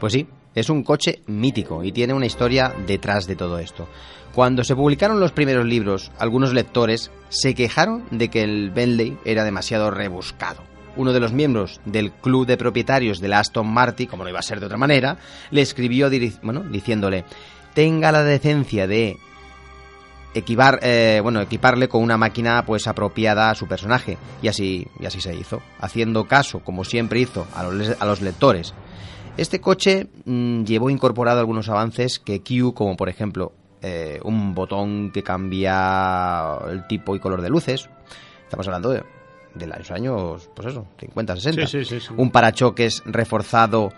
Pues 0.03 0.12
sí, 0.12 0.27
es 0.53 0.69
un 0.69 0.83
coche 0.83 1.22
mítico 1.27 1.81
y 1.81 1.93
tiene 1.93 2.13
una 2.13 2.25
historia 2.25 2.75
detrás 2.86 3.25
de 3.25 3.38
todo 3.38 3.57
esto. 3.57 3.88
Cuando 4.36 4.65
se 4.65 4.75
publicaron 4.75 5.22
los 5.22 5.31
primeros 5.31 5.65
libros, 5.65 6.12
algunos 6.19 6.51
lectores 6.51 7.10
se 7.29 7.55
quejaron 7.55 8.03
de 8.12 8.27
que 8.27 8.41
el 8.41 8.72
Bentley 8.72 9.17
era 9.24 9.45
demasiado 9.45 9.91
rebuscado. 9.91 10.62
Uno 10.98 11.13
de 11.13 11.22
los 11.22 11.31
miembros 11.31 11.79
del 11.86 12.12
club 12.12 12.45
de 12.45 12.57
propietarios 12.57 13.22
de 13.22 13.29
la 13.29 13.39
Aston 13.39 13.65
Martin, 13.65 14.07
como 14.07 14.25
no 14.25 14.29
iba 14.29 14.39
a 14.39 14.41
ser 14.41 14.60
de 14.60 14.65
otra 14.65 14.77
manera, 14.77 15.19
le 15.51 15.62
escribió 15.62 16.10
bueno, 16.41 16.63
diciéndole: 16.63 17.24
tenga 17.74 18.12
la 18.12 18.25
decencia 18.25 18.88
de 18.88 19.15
equipar, 20.33 20.79
eh, 20.81 21.22
bueno, 21.24 21.39
equiparle 21.39 21.88
con 21.88 22.03
una 22.03 22.17
máquina 22.17 22.65
pues 22.65 22.88
apropiada 22.88 23.51
a 23.51 23.55
su 23.55 23.67
personaje 23.67 24.17
y 24.41 24.50
así 24.50 24.86
y 25.00 25.05
así 25.05 25.22
se 25.22 25.33
hizo, 25.33 25.62
haciendo 25.79 26.25
caso 26.25 26.60
como 26.60 26.83
siempre 26.83 27.22
hizo 27.22 27.48
a 27.55 27.63
los, 27.63 28.01
a 28.01 28.05
los 28.05 28.19
lectores. 28.19 28.74
Este 29.35 29.59
coche 29.59 30.07
mm, 30.25 30.63
llevó 30.63 30.89
incorporado 30.89 31.39
algunos 31.39 31.67
avances 31.69 32.19
que 32.19 32.41
Q, 32.41 32.73
como 32.73 32.95
por 32.95 33.09
ejemplo 33.09 33.53
eh, 33.81 34.19
un 34.23 34.53
botón 34.53 35.11
que 35.11 35.23
cambia 35.23 36.57
el 36.69 36.87
tipo 36.87 37.15
y 37.15 37.19
color 37.19 37.41
de 37.41 37.49
luces. 37.49 37.89
Estamos 38.43 38.67
hablando 38.67 38.91
de, 38.91 39.03
de 39.55 39.67
los 39.67 39.91
años, 39.91 40.49
pues 40.55 40.67
eso, 40.69 40.85
50, 40.99 41.35
60. 41.35 41.65
Sí, 41.65 41.79
sí, 41.79 41.85
sí, 41.85 41.99
sí. 41.99 42.13
Un 42.15 42.29
parachoques 42.31 43.01
reforzado 43.05 43.91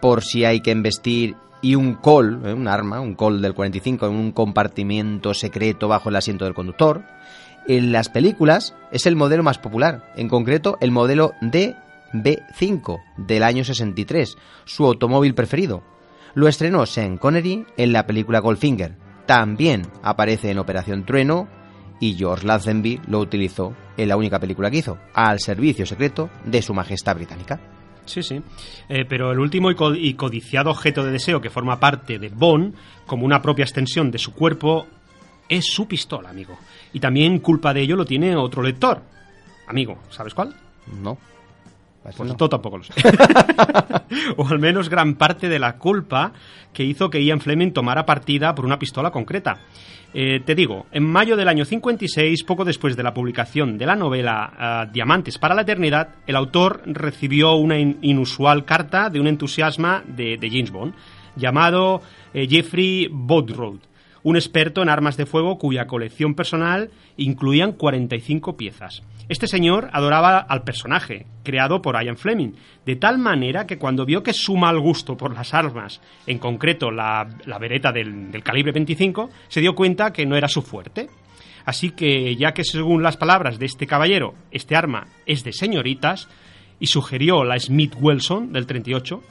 por 0.00 0.22
si 0.22 0.44
hay 0.44 0.60
que 0.60 0.70
embestir 0.70 1.36
y 1.60 1.74
un 1.74 1.94
col, 1.94 2.40
eh, 2.44 2.52
un 2.52 2.68
arma, 2.68 3.00
un 3.00 3.14
col 3.14 3.42
del 3.42 3.54
45 3.54 4.06
en 4.06 4.12
un 4.12 4.32
compartimiento 4.32 5.34
secreto 5.34 5.88
bajo 5.88 6.08
el 6.08 6.16
asiento 6.16 6.44
del 6.44 6.54
conductor. 6.54 7.02
En 7.66 7.92
las 7.92 8.08
películas 8.08 8.74
es 8.90 9.06
el 9.06 9.14
modelo 9.16 9.42
más 9.42 9.58
popular, 9.58 10.12
en 10.16 10.28
concreto 10.28 10.76
el 10.80 10.90
modelo 10.90 11.32
DB5 12.12 13.02
del 13.16 13.42
año 13.42 13.64
63, 13.64 14.36
su 14.64 14.86
automóvil 14.86 15.34
preferido. 15.34 15.82
Lo 16.34 16.48
estrenó 16.48 16.86
Sean 16.86 17.18
Connery 17.18 17.66
en 17.76 17.92
la 17.92 18.06
película 18.06 18.40
Goldfinger. 18.40 18.96
También 19.26 19.82
aparece 20.02 20.50
en 20.50 20.58
Operación 20.58 21.04
Trueno 21.04 21.48
y 22.00 22.14
George 22.14 22.46
Lazenby 22.46 23.00
lo 23.06 23.20
utilizó 23.20 23.74
en 23.96 24.08
la 24.08 24.16
única 24.16 24.38
película 24.38 24.70
que 24.70 24.78
hizo, 24.78 24.98
al 25.14 25.40
servicio 25.40 25.86
secreto 25.86 26.30
de 26.44 26.62
Su 26.62 26.74
Majestad 26.74 27.16
Británica. 27.16 27.60
Sí, 28.04 28.22
sí. 28.22 28.40
Eh, 28.88 29.04
pero 29.08 29.30
el 29.30 29.38
último 29.38 29.70
y 29.70 30.14
codiciado 30.14 30.70
objeto 30.70 31.04
de 31.04 31.12
deseo 31.12 31.40
que 31.40 31.50
forma 31.50 31.78
parte 31.78 32.18
de 32.18 32.28
Bond, 32.28 32.74
como 33.06 33.24
una 33.24 33.40
propia 33.40 33.62
extensión 33.62 34.10
de 34.10 34.18
su 34.18 34.32
cuerpo, 34.32 34.86
es 35.48 35.66
su 35.66 35.86
pistola, 35.86 36.30
amigo. 36.30 36.58
Y 36.92 37.00
también 37.00 37.38
culpa 37.38 37.72
de 37.72 37.82
ello 37.82 37.96
lo 37.96 38.04
tiene 38.04 38.34
otro 38.34 38.62
lector. 38.62 39.02
Amigo, 39.68 39.98
¿sabes 40.10 40.34
cuál? 40.34 40.54
No. 41.00 41.18
Parece 42.02 42.18
Pues 42.18 42.26
no. 42.28 42.32
esto 42.32 42.48
tampoco 42.48 42.78
lo 42.78 42.84
sé. 42.84 42.92
o 44.36 44.48
al 44.48 44.58
menos 44.58 44.88
gran 44.88 45.14
parte 45.14 45.48
de 45.48 45.58
la 45.58 45.76
culpa 45.78 46.32
que 46.72 46.84
hizo 46.84 47.10
que 47.10 47.22
Ian 47.24 47.40
Fleming 47.40 47.72
tomara 47.72 48.04
partida 48.06 48.54
por 48.54 48.64
una 48.64 48.78
pistola 48.78 49.10
concreta. 49.10 49.58
Eh, 50.14 50.40
te 50.44 50.54
digo, 50.54 50.86
en 50.92 51.04
mayo 51.04 51.36
del 51.36 51.48
año 51.48 51.64
56, 51.64 52.44
poco 52.44 52.64
después 52.66 52.96
de 52.96 53.02
la 53.02 53.14
publicación 53.14 53.78
de 53.78 53.86
la 53.86 53.96
novela 53.96 54.52
ah, 54.58 54.86
Diamantes 54.92 55.38
para 55.38 55.54
la 55.54 55.62
Eternidad, 55.62 56.16
el 56.26 56.36
autor 56.36 56.82
recibió 56.84 57.54
una 57.54 57.78
in- 57.78 57.98
inusual 58.02 58.64
carta 58.66 59.08
de 59.08 59.20
un 59.20 59.26
entusiasma 59.26 60.02
de, 60.06 60.36
de 60.36 60.50
James 60.50 60.70
Bond, 60.70 60.94
llamado 61.36 62.02
eh, 62.34 62.46
Jeffrey 62.46 63.08
Bodrow, 63.10 63.78
un 64.22 64.36
experto 64.36 64.82
en 64.82 64.90
armas 64.90 65.16
de 65.16 65.24
fuego 65.24 65.56
cuya 65.56 65.86
colección 65.86 66.34
personal 66.34 66.90
incluían 67.16 67.72
45 67.72 68.56
piezas. 68.58 69.02
Este 69.28 69.46
señor 69.46 69.88
adoraba 69.92 70.38
al 70.38 70.62
personaje, 70.62 71.26
creado 71.42 71.80
por 71.80 72.02
Ian 72.02 72.16
Fleming, 72.16 72.52
de 72.84 72.96
tal 72.96 73.18
manera 73.18 73.66
que 73.66 73.78
cuando 73.78 74.04
vio 74.04 74.22
que 74.22 74.32
su 74.32 74.56
mal 74.56 74.78
gusto 74.80 75.16
por 75.16 75.34
las 75.34 75.54
armas, 75.54 76.00
en 76.26 76.38
concreto 76.38 76.90
la, 76.90 77.28
la 77.46 77.58
vereta 77.58 77.92
del, 77.92 78.30
del 78.30 78.42
calibre 78.42 78.72
25, 78.72 79.30
se 79.48 79.60
dio 79.60 79.74
cuenta 79.74 80.12
que 80.12 80.26
no 80.26 80.36
era 80.36 80.48
su 80.48 80.62
fuerte. 80.62 81.08
Así 81.64 81.90
que, 81.90 82.34
ya 82.36 82.52
que 82.52 82.64
según 82.64 83.02
las 83.02 83.16
palabras 83.16 83.58
de 83.58 83.66
este 83.66 83.86
caballero, 83.86 84.34
este 84.50 84.74
arma 84.74 85.06
es 85.26 85.44
de 85.44 85.52
señoritas, 85.52 86.28
y 86.82 86.88
sugirió 86.88 87.44
la 87.44 87.56
Smith 87.60 87.94
Wesson 88.00 88.52
del 88.52 88.66
38, 88.66 89.22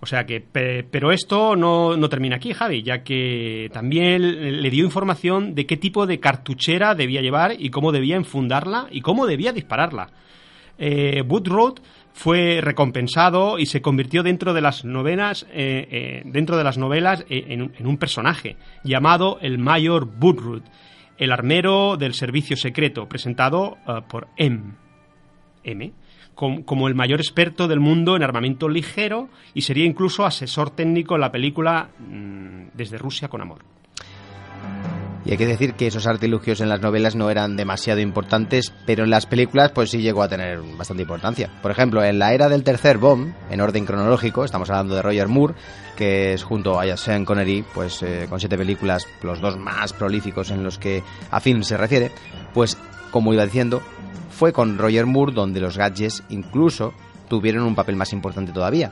o 0.00 0.06
sea 0.06 0.24
que, 0.24 0.40
pe- 0.40 0.82
pero 0.84 1.12
esto 1.12 1.56
no, 1.56 1.96
no 1.96 2.08
termina 2.08 2.36
aquí, 2.36 2.52
Javi, 2.52 2.82
ya 2.82 3.02
que 3.04 3.68
también 3.72 4.62
le 4.62 4.70
dio 4.70 4.84
información 4.84 5.54
de 5.54 5.66
qué 5.66 5.76
tipo 5.76 6.06
de 6.06 6.20
cartuchera 6.20 6.94
debía 6.94 7.20
llevar 7.20 7.54
y 7.58 7.70
cómo 7.70 7.92
debía 7.92 8.16
enfundarla 8.16 8.86
y 8.90 9.02
cómo 9.02 9.26
debía 9.26 9.52
dispararla. 9.52 10.10
Eh, 10.78 11.22
fue 12.12 12.60
recompensado 12.62 13.58
y 13.58 13.66
se 13.66 13.82
convirtió 13.82 14.22
dentro 14.22 14.52
de 14.54 14.60
las 14.60 14.84
novelas, 14.84 15.46
eh, 15.52 15.86
eh, 15.90 16.22
dentro 16.24 16.56
de 16.56 16.64
las 16.64 16.78
novelas 16.78 17.24
eh, 17.28 17.44
en, 17.48 17.62
un- 17.62 17.98
personaje 17.98 18.56
llamado 18.82 19.38
el 19.42 19.58
Mayor 19.58 20.08
Woodrow, 20.20 20.62
el 21.18 21.32
armero 21.32 21.96
del 21.98 22.14
servicio 22.14 22.56
secreto, 22.56 23.06
presentado 23.06 23.76
por 24.08 24.28
M. 24.38 24.72
M, 25.64 25.92
com- 26.34 26.62
como 26.62 26.88
el 26.88 26.94
mayor 26.94 27.20
experto 27.20 27.68
del 27.68 27.80
mundo 27.80 28.16
en 28.16 28.22
armamento 28.22 28.68
ligero 28.68 29.28
y 29.54 29.62
sería 29.62 29.84
incluso 29.84 30.24
asesor 30.24 30.70
técnico 30.70 31.14
en 31.14 31.20
la 31.20 31.32
película 31.32 31.88
mm, 31.98 32.68
Desde 32.74 32.98
Rusia 32.98 33.28
con 33.28 33.40
Amor. 33.42 33.58
Y 35.22 35.32
hay 35.32 35.36
que 35.36 35.46
decir 35.46 35.74
que 35.74 35.86
esos 35.86 36.06
artilugios 36.06 36.62
en 36.62 36.70
las 36.70 36.80
novelas 36.80 37.14
no 37.14 37.28
eran 37.28 37.54
demasiado 37.54 38.00
importantes, 38.00 38.72
pero 38.86 39.04
en 39.04 39.10
las 39.10 39.26
películas 39.26 39.70
pues 39.70 39.90
sí 39.90 40.00
llegó 40.00 40.22
a 40.22 40.28
tener 40.28 40.60
bastante 40.78 41.02
importancia. 41.02 41.50
Por 41.60 41.70
ejemplo, 41.70 42.02
en 42.02 42.18
la 42.18 42.32
era 42.32 42.48
del 42.48 42.64
tercer 42.64 42.96
Bond, 42.96 43.34
en 43.50 43.60
orden 43.60 43.84
cronológico, 43.84 44.44
estamos 44.44 44.70
hablando 44.70 44.94
de 44.94 45.02
Roger 45.02 45.28
Moore, 45.28 45.54
que 45.94 46.32
es 46.32 46.42
junto 46.42 46.80
a 46.80 46.96
Sean 46.96 47.26
Connery, 47.26 47.64
pues 47.74 48.02
eh, 48.02 48.26
con 48.30 48.40
siete 48.40 48.56
películas, 48.56 49.06
los 49.22 49.40
dos 49.42 49.58
más 49.58 49.92
prolíficos 49.92 50.50
en 50.50 50.64
los 50.64 50.78
que 50.78 51.02
a 51.30 51.38
film 51.40 51.62
se 51.64 51.76
refiere, 51.76 52.10
pues 52.54 52.78
como 53.10 53.34
iba 53.34 53.44
diciendo, 53.44 53.82
fue 54.30 54.52
con 54.52 54.78
Roger 54.78 55.06
Moore 55.06 55.32
donde 55.32 55.60
los 55.60 55.76
gadgets 55.76 56.22
incluso 56.30 56.94
tuvieron 57.28 57.64
un 57.64 57.74
papel 57.74 57.96
más 57.96 58.12
importante 58.12 58.52
todavía, 58.52 58.90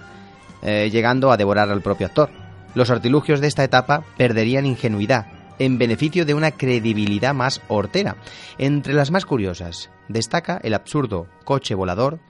eh, 0.63 0.89
llegando 0.93 1.33
a 1.33 1.37
devorar 1.37 1.71
al 1.71 1.81
propio 1.81 2.07
actor. 2.07 2.31
Los 2.75 2.91
artilugios 2.91 3.41
de 3.41 3.49
esta 3.49 3.65
etapa 3.65 4.05
perderían 4.17 4.67
ingenuidad 4.67 5.27
en 5.59 5.79
beneficio 5.79 6.25
de 6.25 6.35
una 6.35 6.53
credibilidad 6.53 7.35
más 7.35 7.61
hortera. 7.69 8.17
Entre 8.59 8.95
las 8.95 9.11
más 9.11 9.25
curiosas, 9.25 9.91
destaca 10.09 10.61
el 10.63 10.75
absurdo 10.75 11.27
coche 11.45 11.75
volador 11.75 12.21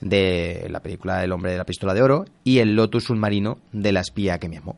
de 0.00 0.66
la 0.70 0.80
película 0.80 1.22
El 1.22 1.32
hombre 1.32 1.52
de 1.52 1.58
la 1.58 1.64
pistola 1.64 1.94
de 1.94 2.02
oro 2.02 2.24
y 2.42 2.58
el 2.58 2.74
Lotus 2.74 3.04
submarino 3.04 3.58
de 3.72 3.92
la 3.92 4.00
espía 4.00 4.38
que 4.38 4.48
me 4.48 4.58
amó. 4.58 4.76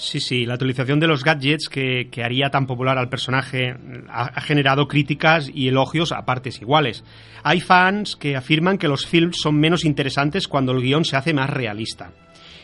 Sí, 0.00 0.18
sí, 0.18 0.46
la 0.46 0.54
utilización 0.54 0.98
de 0.98 1.06
los 1.06 1.22
gadgets 1.22 1.68
que, 1.68 2.08
que 2.10 2.24
haría 2.24 2.48
tan 2.48 2.66
popular 2.66 2.96
al 2.96 3.10
personaje 3.10 3.76
ha, 4.08 4.40
generado 4.40 4.88
críticas 4.88 5.50
y 5.52 5.68
elogios 5.68 6.10
a 6.12 6.24
partes 6.24 6.62
iguales. 6.62 7.04
Hay 7.42 7.60
fans 7.60 8.16
que 8.16 8.34
afirman 8.34 8.78
que 8.78 8.88
los 8.88 9.04
films 9.06 9.36
son 9.42 9.60
menos 9.60 9.84
interesantes 9.84 10.48
cuando 10.48 10.72
el 10.72 10.80
guion 10.80 11.04
se 11.04 11.18
hace 11.18 11.34
más 11.34 11.50
realista. 11.50 12.12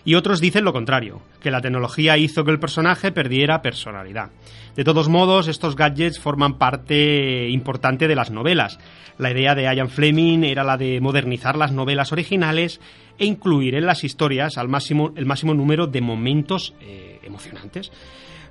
Y 0.07 0.15
otros 0.15 0.41
dicen 0.41 0.65
lo 0.65 0.73
contrario, 0.73 1.21
que 1.43 1.51
la 1.51 1.61
tecnología 1.61 2.17
hizo 2.17 2.43
que 2.43 2.53
el 2.53 2.59
personaje 2.59 3.13
perdiera 3.13 3.61
personalidad. 3.61 4.31
De 4.75 4.85
todos 4.85 5.11
modos, 5.11 5.47
estos 5.47 5.77
gadgets 5.77 6.19
forman 6.19 6.57
parte 6.57 7.51
importante 7.51 8.09
de 8.09 8.15
las 8.15 8.31
novelas. 8.31 8.79
La 9.19 9.31
idea 9.31 9.55
de 9.55 9.65
Ian 9.65 9.91
Fleming 9.91 10.43
era 10.45 10.65
la 10.65 10.79
de 10.79 11.03
modernizar 11.03 11.57
las 11.57 11.73
novelas 11.73 12.13
originales 12.13 12.81
e 13.19 13.27
incluir 13.27 13.75
en 13.75 13.85
las 13.85 14.05
historias 14.05 14.57
al 14.57 14.69
máximo, 14.69 15.13
el 15.17 15.27
máximo 15.27 15.55
número 15.55 15.87
de 15.87 16.01
momentos 16.01 16.73
eh, 16.81 17.16
emocionantes. 17.27 17.91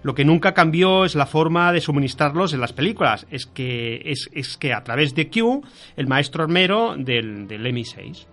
Lo 0.03 0.13
que 0.13 0.23
nunca 0.23 0.53
cambió 0.53 1.03
es 1.03 1.15
la 1.15 1.25
forma 1.25 1.71
de 1.71 1.81
suministrarlos 1.81 2.53
en 2.53 2.61
las 2.61 2.73
películas. 2.73 3.25
Es 3.31 3.47
que, 3.47 4.01
es, 4.05 4.29
es 4.33 4.55
que 4.57 4.71
a 4.73 4.83
través 4.83 5.15
de 5.15 5.29
Q, 5.29 5.63
el 5.97 6.07
maestro 6.07 6.43
armero 6.43 6.95
del, 6.95 7.47
del 7.47 7.65
MI6. 7.65 8.25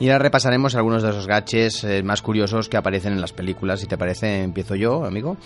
Y 0.00 0.08
ahora 0.08 0.24
repasaremos 0.24 0.74
algunos 0.74 1.02
de 1.02 1.10
esos 1.10 1.26
gadgets 1.26 1.84
eh, 1.84 2.02
más 2.02 2.22
curiosos 2.22 2.70
que 2.70 2.78
aparecen 2.78 3.12
en 3.12 3.20
las 3.20 3.34
películas. 3.34 3.80
Si 3.80 3.86
te 3.86 3.98
parece, 3.98 4.42
empiezo 4.42 4.74
yo, 4.74 5.04
amigo. 5.04 5.36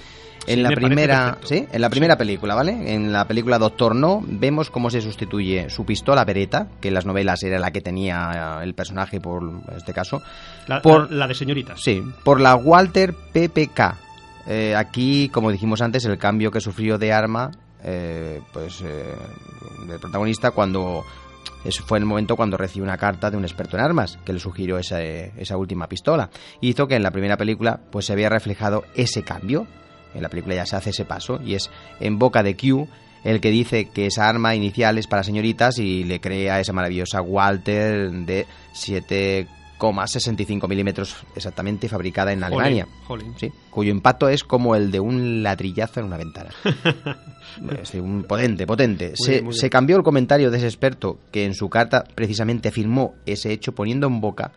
En 0.46 0.56
Sí, 0.56 0.62
la 0.62 0.70
primera. 0.70 1.38
¿sí? 1.42 1.66
En 1.72 1.80
la 1.80 1.90
primera 1.90 2.16
película, 2.16 2.54
¿vale? 2.54 2.94
En 2.94 3.12
la 3.12 3.26
película 3.26 3.58
Doctor 3.58 3.96
No 3.96 4.22
vemos 4.24 4.70
cómo 4.70 4.90
se 4.90 5.00
sustituye 5.00 5.70
su 5.70 5.84
pistola 5.84 6.24
Beretta, 6.24 6.68
que 6.80 6.88
en 6.88 6.94
las 6.94 7.04
novelas 7.04 7.42
era 7.42 7.58
la 7.58 7.72
que 7.72 7.80
tenía 7.80 8.58
eh, 8.60 8.64
el 8.64 8.74
personaje 8.74 9.20
por 9.20 9.42
en 9.42 9.62
este 9.76 9.92
caso, 9.92 10.22
La, 10.66 10.80
Por- 10.82 11.10
la- 11.12 11.26
de 11.26 11.34
señoritas. 11.34 11.80
Sí, 11.82 12.02
por 12.22 12.40
la 12.40 12.54
Walter 12.56 13.14
PPK. 13.14 13.96
Eh, 14.46 14.74
aquí, 14.76 15.28
como 15.30 15.50
dijimos 15.50 15.80
antes, 15.80 16.04
el 16.04 16.18
cambio 16.18 16.50
que 16.50 16.60
sufrió 16.60 16.98
de 16.98 17.12
arma, 17.12 17.50
eh, 17.82 18.40
pues, 18.52 18.80
eh, 18.82 19.04
del 19.86 19.98
protagonista 19.98 20.50
cuando 20.50 21.02
ese 21.64 21.82
fue 21.82 21.98
el 21.98 22.04
momento 22.04 22.36
cuando 22.36 22.56
recibió 22.58 22.84
una 22.84 22.98
carta 22.98 23.30
de 23.30 23.36
un 23.38 23.44
experto 23.44 23.76
en 23.78 23.84
armas 23.84 24.18
que 24.24 24.32
le 24.34 24.38
sugirió 24.38 24.76
esa, 24.78 25.02
esa 25.02 25.56
última 25.56 25.86
pistola. 25.88 26.28
Hizo 26.60 26.86
que 26.86 26.96
en 26.96 27.02
la 27.02 27.10
primera 27.10 27.36
película, 27.38 27.80
pues, 27.90 28.04
se 28.06 28.12
había 28.12 28.28
reflejado 28.28 28.84
ese 28.94 29.22
cambio. 29.22 29.66
En 30.14 30.22
la 30.22 30.28
película 30.28 30.54
ya 30.54 30.66
se 30.66 30.76
hace 30.76 30.90
ese 30.90 31.04
paso 31.04 31.40
y 31.44 31.54
es 31.54 31.70
en 32.00 32.18
boca 32.18 32.42
de 32.42 32.54
Q 32.56 32.86
el 33.24 33.40
que 33.40 33.50
dice 33.50 33.88
que 33.88 34.06
esa 34.06 34.28
arma 34.28 34.54
inicial 34.54 34.98
es 34.98 35.06
para 35.06 35.22
señoritas 35.24 35.78
y 35.78 36.04
le 36.04 36.20
crea 36.20 36.60
esa 36.60 36.72
maravillosa 36.74 37.22
Walter 37.22 38.10
de 38.10 38.46
7 38.74 39.48
9,65 39.78 40.68
milímetros 40.68 41.16
exactamente, 41.34 41.88
fabricada 41.88 42.32
en 42.32 42.42
Alemania. 42.44 42.86
Jolín. 43.06 43.34
Sí, 43.38 43.52
cuyo 43.70 43.90
impacto 43.90 44.28
es 44.28 44.44
como 44.44 44.74
el 44.76 44.90
de 44.90 45.00
un 45.00 45.42
ladrillazo 45.42 46.00
en 46.00 46.06
una 46.06 46.16
ventana. 46.16 46.50
Es 47.80 47.94
un 47.94 48.24
potente, 48.24 48.66
potente. 48.66 49.08
Muy 49.08 49.16
se, 49.16 49.30
bien, 49.30 49.44
muy 49.44 49.52
bien. 49.52 49.60
se 49.60 49.70
cambió 49.70 49.96
el 49.96 50.02
comentario 50.02 50.50
de 50.50 50.56
ese 50.56 50.66
experto 50.66 51.20
que 51.30 51.44
en 51.44 51.54
su 51.54 51.68
carta 51.68 52.02
precisamente 52.02 52.68
afirmó 52.68 53.14
ese 53.26 53.52
hecho 53.52 53.72
poniendo 53.72 54.08
en 54.08 54.20
boca 54.20 54.50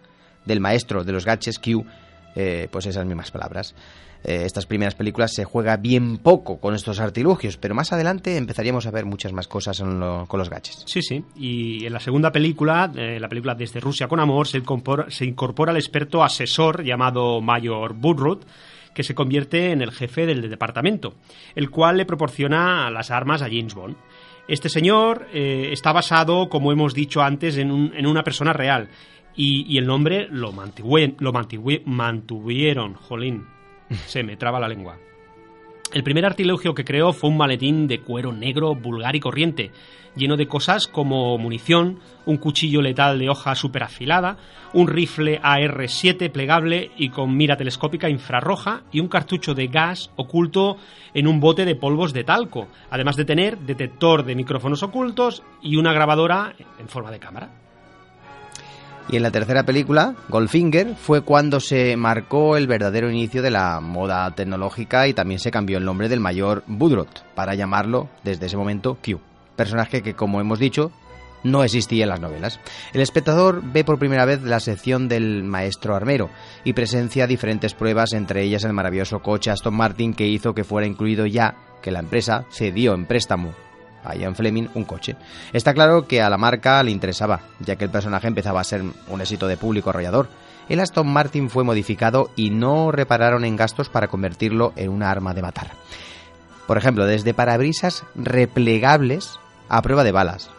del 0.46 0.62
maestro 0.62 1.04
de 1.04 1.12
los 1.12 1.24
gadgets 1.24 1.60
Q 1.60 1.86
eh, 2.36 2.68
pues 2.72 2.86
esas 2.86 3.06
mismas 3.06 3.30
palabras. 3.30 3.76
Eh, 4.24 4.44
estas 4.46 4.66
primeras 4.66 4.96
películas 4.96 5.34
se 5.34 5.46
juega 5.46 5.78
bien 5.78 6.18
poco 6.18 6.60
con 6.60 6.74
estos 6.76 7.00
artilugios, 7.00 7.58
pero 7.58 7.76
más 7.76 7.94
adelante 7.94 8.36
empezaríamos 8.38 8.86
a 8.88 8.92
ver 8.92 9.06
muchas 9.06 9.32
más 9.34 9.48
cosas 9.48 9.80
con 9.80 10.40
los 10.40 10.50
gadgets. 10.50 10.84
Sí, 10.86 11.02
sí. 11.02 11.24
Y 11.36 11.86
en 11.86 11.94
la 11.94 12.00
segunda 12.00 12.32
película, 12.32 12.92
eh, 12.96 13.20
la 13.20 13.30
película 13.30 13.56
Desde 13.56 13.80
Rusia 13.80 14.08
con 14.08 14.20
Amor, 14.20 14.48
se 14.48 14.58
incorpora, 14.58 15.10
se 15.10 15.26
incorpora 15.26 15.72
el 15.72 15.78
experto 15.78 16.24
asesor 16.24 16.84
llamado 16.84 17.42
Mayor 17.42 17.94
Burrut, 17.94 18.44
que 18.94 19.04
se 19.04 19.14
convierte 19.14 19.72
en 19.72 19.82
el 19.84 19.92
jefe 19.92 20.26
del 20.26 20.50
departamento, 20.50 21.14
el 21.56 21.70
cual 21.70 21.98
le 21.98 22.06
proporciona 22.06 22.90
las 22.90 23.12
armas 23.12 23.42
a 23.44 23.46
James 23.46 23.76
Bond. 23.76 23.96
Este 24.48 24.70
señor 24.70 25.28
eh, 25.34 25.70
está 25.72 25.92
basado, 25.92 26.50
como 26.50 26.72
hemos 26.72 26.94
dicho 26.94 27.22
antes, 27.22 27.58
en, 27.58 27.70
un- 27.70 27.94
en 27.96 28.08
una 28.08 28.24
persona 28.24 28.54
real. 28.54 28.90
Y, 29.36 29.78
el 29.78 29.86
nombre 29.86 30.28
lo, 30.32 30.52
mantuvieron. 31.86 32.94
Jolín, 32.96 33.46
se 34.06 34.24
me 34.24 34.38
traba 34.38 34.60
la 34.60 34.68
lengua. 34.68 34.98
El 35.94 36.04
primer 36.04 36.26
artilugio 36.26 36.74
que 36.74 36.84
creó 36.84 37.14
fue 37.14 37.30
un 37.30 37.38
maletín 37.38 37.88
de 37.88 38.02
cuero 38.02 38.34
negro, 38.34 38.76
vulgar 38.76 39.16
y 39.16 39.22
corriente, 39.22 39.72
lleno 40.18 40.36
de 40.36 40.48
cosas 40.48 40.86
como 40.88 41.38
munición, 41.38 42.00
un 42.26 42.38
cuchillo 42.38 42.82
letal 42.82 43.20
de 43.20 43.30
hoja 43.30 43.56
superafilada, 43.56 44.38
un 44.74 44.90
rifle 44.90 45.40
AR-7 45.42 46.30
plegable 46.30 46.92
y 46.98 47.10
con 47.10 47.38
mira 47.38 47.56
telescópica 47.56 48.10
infrarroja 48.10 48.84
y 48.92 49.00
un 49.00 49.08
cartucho 49.08 49.54
de 49.54 49.68
gas 49.68 50.12
oculto 50.18 50.76
en 51.14 51.26
un 51.26 51.40
bote 51.40 51.64
de 51.64 51.76
polvos 51.76 52.12
de 52.12 52.26
talco, 52.26 52.68
además 52.90 53.16
de 53.16 53.24
tener 53.24 53.58
detector 53.60 54.26
de 54.26 54.36
micrófonos 54.36 54.84
ocultos 54.84 55.44
y 55.62 55.78
una 55.78 55.94
grabadora 55.94 56.54
en 56.80 56.90
forma 56.90 57.12
de 57.12 57.20
cámara. 57.20 57.67
Y 59.10 59.16
en 59.16 59.24
la 59.24 59.32
tercera 59.32 59.64
película, 59.64 60.16
Goldfinger, 60.28 60.96
fue 60.96 61.22
cuando 61.22 61.62
se 61.62 61.96
marcó 61.96 62.58
el 62.58 62.68
verdadero 62.68 63.10
inicio 63.10 63.42
de 63.42 63.52
la 63.52 63.80
moda 63.80 64.30
tecnológica 64.32 65.08
y 65.08 65.14
también 65.14 65.40
se 65.40 65.52
cambió 65.52 65.78
el 65.78 65.86
nombre 65.86 66.10
del 66.10 66.20
mayor 66.20 66.64
Budrot 66.68 67.24
para 67.34 67.56
llamarlo 67.56 68.10
desde 68.26 68.48
ese 68.48 68.58
momento 68.58 68.98
Q, 69.02 69.22
personaje 69.56 70.04
que 70.04 70.14
como 70.14 70.42
hemos 70.42 70.60
dicho 70.60 70.92
no 71.44 71.64
existía 71.64 72.04
en 72.04 72.10
las 72.10 72.20
novelas. 72.20 72.60
El 72.94 73.00
espectador 73.00 73.62
ve 73.64 73.86
por 73.86 74.00
primera 74.00 74.26
vez 74.26 74.42
la 74.42 74.60
sección 74.60 75.08
del 75.08 75.44
maestro 75.44 75.96
armero 75.96 76.30
y 76.66 76.74
presencia 76.74 77.28
diferentes 77.28 77.74
pruebas, 77.74 78.12
entre 78.12 78.44
ellas 78.44 78.66
el 78.66 78.74
maravilloso 78.74 79.20
coche 79.20 79.52
Aston 79.52 79.76
Martin 79.76 80.14
que 80.14 80.28
hizo 80.28 80.54
que 80.54 80.66
fuera 80.66 80.88
incluido 80.88 81.26
ya 81.26 81.56
que 81.82 81.92
la 81.92 82.00
empresa 82.00 82.46
cedió 82.52 82.94
en 82.94 83.06
préstamo 83.06 83.54
a 84.12 84.34
Fleming 84.34 84.68
un 84.74 84.84
coche. 84.84 85.16
Está 85.54 85.74
claro 85.74 86.08
que 86.08 86.22
a 86.22 86.30
la 86.30 86.38
marca 86.38 86.82
le 86.84 86.92
interesaba, 86.92 87.42
ya 87.60 87.76
que 87.76 87.86
el 87.86 87.92
personaje 87.92 88.28
empezaba 88.28 88.62
a 88.62 88.66
ser 88.66 88.82
un 88.82 89.22
éxito 89.22 89.48
de 89.48 89.58
público 89.58 89.90
arrollador. 89.90 90.28
El 90.70 90.80
Aston 90.80 91.08
Martin 91.08 91.50
fue 91.50 91.64
modificado 91.64 92.30
y 92.36 92.50
no 92.50 92.92
repararon 92.92 93.46
en 93.46 93.56
gastos 93.56 93.90
para 93.90 94.08
convertirlo 94.08 94.74
en 94.76 94.90
una 94.90 95.10
arma 95.10 95.34
de 95.34 95.42
matar. 95.42 95.72
Por 96.68 96.78
ejemplo, 96.78 97.06
desde 97.06 97.34
parabrisas 97.34 98.04
replegables 98.16 99.40
a 99.70 99.82
prueba 99.82 100.04
de 100.04 100.12
balas, 100.12 100.50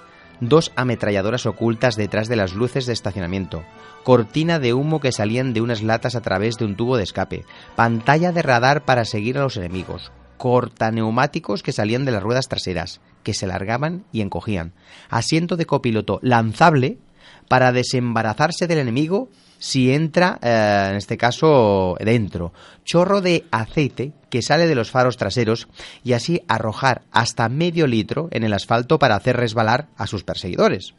dos 0.40 0.72
ametralladoras 0.76 1.46
ocultas 1.46 1.96
detrás 1.96 2.28
de 2.28 2.36
las 2.36 2.54
luces 2.54 2.86
de 2.86 2.92
estacionamiento, 2.92 3.64
cortina 4.04 4.58
de 4.58 4.72
humo 4.72 5.00
que 5.00 5.12
salían 5.12 5.52
de 5.52 5.60
unas 5.60 5.82
latas 5.82 6.14
a 6.14 6.20
través 6.20 6.56
de 6.56 6.64
un 6.64 6.76
tubo 6.76 6.96
de 6.96 7.02
escape, 7.02 7.44
pantalla 7.76 8.32
de 8.32 8.42
radar 8.42 8.84
para 8.84 9.04
seguir 9.04 9.36
a 9.36 9.42
los 9.42 9.56
enemigos, 9.56 10.12
cortaneumáticos 10.38 11.62
que 11.62 11.72
salían 11.72 12.04
de 12.04 12.12
las 12.12 12.22
ruedas 12.22 12.48
traseras, 12.48 13.00
que 13.22 13.34
se 13.34 13.46
largaban 13.46 14.04
y 14.12 14.20
encogían, 14.20 14.72
asiento 15.08 15.56
de 15.56 15.66
copiloto 15.66 16.20
lanzable 16.22 16.98
para 17.48 17.72
desembarazarse 17.72 18.66
del 18.66 18.78
enemigo 18.78 19.28
si 19.58 19.92
entra, 19.92 20.38
eh, 20.40 20.88
en 20.90 20.96
este 20.96 21.16
caso, 21.16 21.96
dentro, 22.00 22.52
chorro 22.84 23.20
de 23.20 23.44
aceite 23.50 24.12
que 24.30 24.42
sale 24.42 24.66
de 24.66 24.74
los 24.74 24.90
faros 24.90 25.16
traseros 25.16 25.68
y 26.04 26.12
así 26.12 26.42
arrojar 26.48 27.02
hasta 27.10 27.48
medio 27.48 27.86
litro 27.86 28.28
en 28.30 28.44
el 28.44 28.52
asfalto 28.52 28.98
para 28.98 29.16
hacer 29.16 29.36
resbalar 29.36 29.88
a 29.96 30.06
sus 30.06 30.22
perseguidores. 30.22 30.94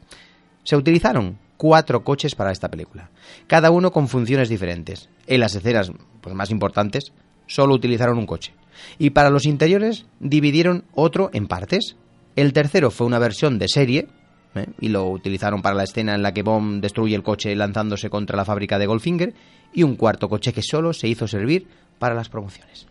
Se 0.64 0.76
utilizaron 0.76 1.38
cuatro 1.56 2.04
coches 2.04 2.34
para 2.34 2.52
esta 2.52 2.70
película, 2.70 3.10
cada 3.46 3.70
uno 3.70 3.92
con 3.92 4.08
funciones 4.08 4.48
diferentes. 4.48 5.08
En 5.26 5.40
las 5.40 5.54
escenas 5.54 5.90
pues, 6.20 6.34
más 6.34 6.50
importantes 6.50 7.12
solo 7.46 7.74
utilizaron 7.74 8.18
un 8.18 8.26
coche. 8.26 8.52
Y 8.98 9.10
para 9.10 9.30
los 9.30 9.44
interiores 9.44 10.06
dividieron 10.20 10.84
otro 10.94 11.30
en 11.32 11.48
partes. 11.48 11.96
El 12.40 12.52
tercero 12.54 12.90
fue 12.90 13.06
una 13.06 13.18
versión 13.18 13.58
de 13.58 13.66
serie, 13.68 14.08
¿eh? 14.54 14.66
y 14.80 14.88
lo 14.88 15.06
utilizaron 15.08 15.60
para 15.60 15.74
la 15.76 15.84
escena 15.84 16.14
en 16.14 16.22
la 16.22 16.32
que 16.32 16.42
Bond 16.42 16.80
destruye 16.82 17.14
el 17.14 17.22
coche 17.22 17.54
lanzándose 17.54 18.08
contra 18.08 18.36
la 18.36 18.44
fábrica 18.46 18.78
de 18.78 18.86
Goldfinger, 18.86 19.34
y 19.74 19.82
un 19.82 19.94
cuarto 19.96 20.28
coche 20.28 20.52
que 20.52 20.62
solo 20.62 20.92
se 20.92 21.06
hizo 21.06 21.28
servir 21.28 21.66
para 21.98 22.14
las 22.14 22.28
promociones. 22.30 22.86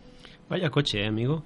Vaya 0.48 0.70
coche, 0.70 1.02
eh, 1.02 1.06
amigo. 1.08 1.42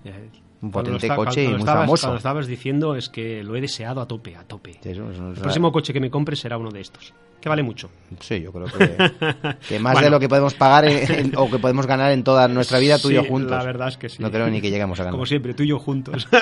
Un 0.61 0.71
Cuando 0.71 0.93
potente 0.93 1.07
está- 1.07 1.17
coche 1.17 1.45
y 1.45 1.49
muy 1.49 1.59
estabas- 1.61 1.85
famoso. 1.87 2.03
Cuando 2.07 2.17
estabas 2.19 2.47
diciendo 2.47 2.95
es 2.95 3.09
que 3.09 3.43
lo 3.43 3.57
he 3.57 3.61
deseado 3.61 4.01
a 4.01 4.07
tope, 4.07 4.37
a 4.37 4.45
tope. 4.45 4.79
Eso, 4.85 5.11
eso, 5.11 5.29
El 5.31 5.35
próximo 5.35 5.73
coche 5.73 5.93
que 5.93 6.01
me 6.01 6.11
compre 6.11 6.37
será 6.37 6.57
uno 6.59 6.71
de 6.71 6.81
estos, 6.81 7.13
que 7.41 7.49
vale 7.49 7.63
mucho. 7.63 7.91
Sí, 8.21 8.41
yo 8.41 8.53
creo 8.53 8.67
que, 8.67 9.57
que 9.69 9.79
más 9.79 9.95
Bueno. 9.95 10.05
de 10.07 10.11
lo 10.11 10.21
que 10.21 10.29
podemos 10.29 10.55
pagar 10.55 10.85
en- 10.87 11.13
en- 11.13 11.33
o 11.37 11.51
que 11.51 11.59
podemos 11.59 11.87
ganar 11.87 12.13
en 12.13 12.23
toda 12.25 12.49
nuestra 12.49 12.79
vida 12.79 12.99
tú 12.99 13.11
y 13.11 13.15
yo 13.15 13.25
juntos. 13.25 13.51
La 13.51 13.65
verdad 13.65 13.89
es 13.89 13.97
que 13.99 14.09
sí. 14.09 14.23
No 14.23 14.31
creo 14.31 14.49
ni 14.49 14.61
que 14.61 14.71
lleguemos 14.71 14.99
a 15.01 15.05
ganar. 15.05 15.13
Como 15.13 15.27
siempre, 15.27 15.53
tú 15.55 15.63
y 15.63 15.69
yo 15.69 15.79
juntos. 15.79 16.27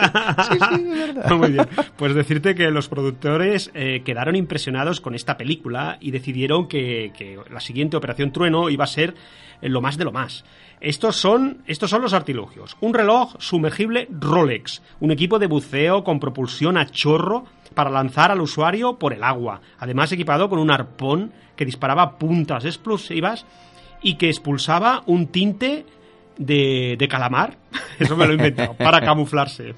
Sí, 0.51 0.59
sí, 0.59 0.91
es 0.91 1.15
verdad. 1.15 1.31
Muy 1.37 1.53
bien. 1.53 1.67
Pues 1.97 2.15
decirte 2.15 2.55
que 2.55 2.71
los 2.71 2.89
productores 2.89 3.71
eh, 3.75 4.03
quedaron 4.05 4.37
impresionados 4.37 5.01
con 5.01 5.15
esta 5.15 5.37
película 5.37 5.99
y 6.01 6.11
decidieron 6.11 6.69
que, 6.69 7.13
que 7.17 7.39
la 7.51 7.61
siguiente 7.61 7.97
Operación 7.97 8.33
Trueno 8.33 8.69
iba 8.71 8.85
a 8.85 8.89
ser 8.89 9.15
eh, 9.61 9.69
lo 9.69 9.81
más 9.81 9.97
de 9.97 10.05
lo 10.05 10.13
más. 10.13 10.45
Estos 10.81 11.17
son, 11.17 11.63
estos 11.67 11.91
son 11.91 12.03
los 12.03 12.13
artilugios. 12.13 12.77
Un 12.81 12.93
reloj 12.95 13.35
sumergible 13.39 14.09
Rolex, 14.11 14.83
un 15.01 15.11
equipo 15.13 15.39
de 15.39 15.47
buceo 15.47 16.03
con 16.05 16.19
propulsión 16.21 16.77
a 16.77 16.87
chorro 16.87 17.45
para 17.73 17.91
lanzar 17.91 18.31
al 18.31 18.41
usuario 18.41 18.99
por 18.99 19.13
el 19.13 19.25
agua, 19.25 19.61
además 19.79 20.13
equipado 20.13 20.49
con 20.49 20.59
un 20.59 20.71
arpón 20.71 21.33
que 21.57 21.65
disparaba 21.65 22.19
puntas 22.19 22.65
explosivas 22.65 23.47
y 24.03 24.15
que 24.15 24.29
expulsaba 24.29 25.03
un 25.07 25.29
tinte 25.29 25.85
de, 26.37 26.97
de 26.99 27.09
calamar, 27.09 27.57
eso 27.99 28.17
me 28.17 28.27
lo 28.27 28.33
he 28.33 28.37
inventado, 28.37 28.75
para 28.75 29.01
camuflarse. 29.01 29.75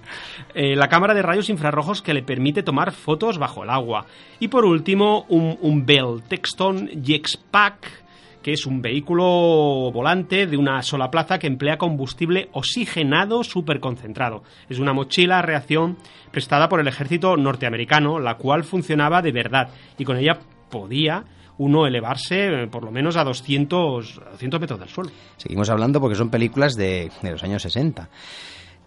Eh, 0.55 0.77
la 0.77 0.89
cámara 0.89 1.15
de 1.15 1.23
rayos 1.23 1.51
infrarrojos 1.51 2.03
que 2.03 2.15
le 2.15 2.23
permite 2.23 2.63
tomar 2.63 2.93
fotos 2.93 3.39
bajo 3.39 3.65
el 3.65 3.71
agua. 3.71 4.07
Y 4.41 4.49
por 4.49 4.65
último, 4.65 5.27
un, 5.29 5.85
Bell 5.85 6.23
Texton 6.29 7.03
Jexpack, 7.03 8.04
que 8.45 8.53
es 8.53 8.67
un 8.67 8.83
vehículo 8.83 9.91
volante 9.91 10.47
de 10.47 10.59
una 10.59 10.83
sola 10.83 11.11
plaza 11.11 11.39
que 11.39 11.47
emplea 11.47 11.79
combustible 11.79 12.51
oxigenado 12.53 13.43
superconcentrado. 13.43 14.43
Es 14.69 14.79
una 14.79 14.93
mochila 14.93 15.39
a 15.39 15.43
reacción 15.43 15.97
prestada 16.31 16.69
por 16.69 16.79
el 16.79 16.87
ejército 16.87 17.39
norteamericano, 17.39 18.21
la 18.21 18.37
cual 18.37 18.63
funcionaba 18.63 19.23
de 19.23 19.33
verdad 19.33 19.71
y 19.97 20.05
con 20.05 20.19
ella 20.19 20.39
podía 20.71 21.25
uno 21.57 21.87
elevarse 21.87 22.65
eh, 22.65 22.67
por 22.67 22.85
lo 22.85 22.91
menos 22.91 23.17
a 23.17 23.25
200, 23.25 24.21
a 24.27 24.31
200 24.33 24.61
metros 24.61 24.79
del 24.79 24.89
suelo. 24.91 25.11
Seguimos 25.39 25.71
hablando 25.71 25.99
porque 25.99 26.17
son 26.17 26.29
películas 26.29 26.75
de, 26.75 27.11
de 27.23 27.31
los 27.31 27.43
años 27.43 27.63
60. 27.63 28.11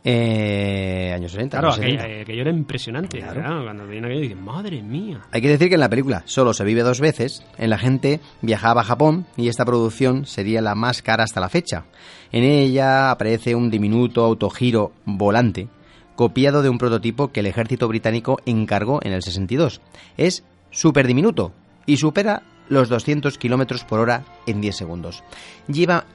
Eh, 0.09 1.11
años 1.13 1.33
60. 1.33 1.59
Claro, 1.59 1.73
años 1.73 1.85
70. 1.85 2.21
aquello, 2.21 2.41
era 2.41 2.51
impresionante. 2.51 3.19
Claro. 3.19 3.41
¿verdad? 3.41 3.63
Cuando 3.63 3.87
viene 3.87 4.07
aquello, 4.07 4.21
dices, 4.21 4.37
madre 4.37 4.81
mía. 4.81 5.19
Hay 5.33 5.41
que 5.41 5.49
decir 5.49 5.67
que 5.67 5.73
en 5.73 5.81
la 5.81 5.89
película 5.89 6.23
solo 6.23 6.53
se 6.53 6.63
vive 6.63 6.81
dos 6.81 7.01
veces. 7.01 7.43
En 7.57 7.69
la 7.69 7.77
gente 7.77 8.21
viajaba 8.41 8.81
a 8.81 8.83
Japón 8.85 9.25
y 9.35 9.49
esta 9.49 9.65
producción 9.65 10.25
sería 10.25 10.61
la 10.61 10.75
más 10.75 11.01
cara 11.01 11.25
hasta 11.25 11.41
la 11.41 11.49
fecha. 11.49 11.83
En 12.31 12.45
ella 12.45 13.11
aparece 13.11 13.53
un 13.53 13.69
diminuto 13.69 14.23
autogiro 14.23 14.93
volante, 15.03 15.67
copiado 16.15 16.61
de 16.61 16.69
un 16.69 16.77
prototipo 16.77 17.33
que 17.33 17.41
el 17.41 17.47
ejército 17.47 17.89
británico 17.89 18.39
encargó 18.45 19.01
en 19.03 19.11
el 19.11 19.21
62. 19.21 19.81
Es 20.15 20.45
súper 20.71 21.05
diminuto 21.05 21.51
y 21.85 21.97
supera 21.97 22.43
los 22.69 22.87
200 22.87 23.37
kilómetros 23.37 23.83
por 23.83 23.99
hora 23.99 24.23
en 24.45 24.61
10 24.61 24.73
segundos. 24.73 25.23
Lleva 25.67 26.05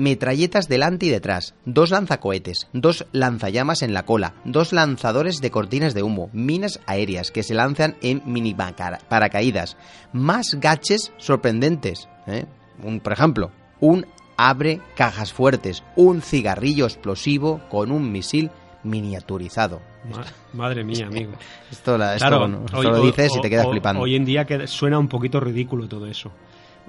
metralletas 0.00 0.68
delante 0.68 1.06
y 1.06 1.10
detrás, 1.10 1.54
dos 1.64 1.90
lanzacohetes, 1.90 2.66
dos 2.72 3.06
lanzallamas 3.12 3.82
en 3.82 3.94
la 3.94 4.04
cola, 4.04 4.34
dos 4.44 4.72
lanzadores 4.72 5.40
de 5.40 5.50
cortinas 5.50 5.94
de 5.94 6.02
humo, 6.02 6.30
minas 6.32 6.80
aéreas 6.86 7.30
que 7.30 7.42
se 7.42 7.54
lanzan 7.54 7.96
en 8.02 8.22
mini 8.24 8.54
paracaídas, 8.54 9.76
más 10.12 10.56
gaches 10.60 11.12
sorprendentes. 11.18 12.08
¿eh? 12.26 12.46
Un, 12.82 13.00
por 13.00 13.12
ejemplo, 13.12 13.50
un 13.80 14.06
abre 14.36 14.80
cajas 14.96 15.32
fuertes, 15.32 15.82
un 15.96 16.22
cigarrillo 16.22 16.86
explosivo 16.86 17.60
con 17.68 17.92
un 17.92 18.10
misil 18.10 18.50
miniaturizado. 18.82 19.80
Ma- 20.10 20.24
madre 20.54 20.82
mía, 20.84 21.06
amigo. 21.06 21.32
Esto, 21.70 21.98
la- 21.98 22.14
esto 22.16 22.26
Claro, 22.28 22.48
no, 22.48 22.64
esto 22.64 22.78
hoy- 22.78 22.86
lo 22.86 23.02
dices 23.02 23.32
y 23.36 23.40
te 23.40 23.50
quedas 23.50 23.66
flipando. 23.70 24.02
Hoy 24.02 24.16
en 24.16 24.24
día 24.24 24.44
que 24.46 24.66
suena 24.66 24.98
un 24.98 25.08
poquito 25.08 25.40
ridículo 25.40 25.88
todo 25.88 26.06
eso. 26.06 26.32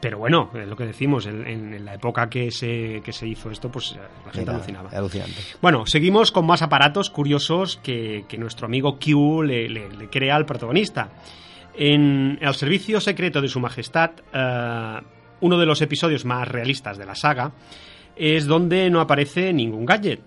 Pero 0.01 0.17
bueno, 0.17 0.49
es 0.55 0.67
lo 0.67 0.75
que 0.75 0.85
decimos, 0.85 1.27
en, 1.27 1.45
en 1.47 1.85
la 1.85 1.93
época 1.93 2.27
que 2.27 2.49
se, 2.49 3.01
que 3.05 3.13
se 3.13 3.27
hizo 3.27 3.51
esto, 3.51 3.71
pues 3.71 3.95
la 4.25 4.31
gente 4.31 4.41
Era 4.41 4.55
alucinaba. 4.55 4.89
Alucinante. 4.89 5.35
Bueno, 5.61 5.85
seguimos 5.85 6.31
con 6.31 6.45
más 6.47 6.63
aparatos 6.63 7.09
curiosos 7.11 7.79
que, 7.83 8.25
que 8.27 8.37
nuestro 8.39 8.65
amigo 8.65 8.97
Q 8.97 9.43
le, 9.43 9.69
le- 9.69 9.89
le 9.89 10.09
crea 10.09 10.35
al 10.35 10.45
protagonista. 10.47 11.09
En 11.75 12.37
el 12.41 12.53
servicio 12.55 12.99
secreto 12.99 13.41
de 13.41 13.47
su 13.47 13.59
majestad, 13.59 14.11
eh, 14.33 14.99
uno 15.41 15.57
de 15.57 15.65
los 15.65 15.81
episodios 15.81 16.25
más 16.25 16.47
realistas 16.47 16.97
de 16.97 17.05
la 17.05 17.15
saga, 17.15 17.51
es 18.15 18.45
donde 18.45 18.89
no 18.89 18.99
aparece 19.01 19.53
ningún 19.53 19.85
gadget. 19.85 20.19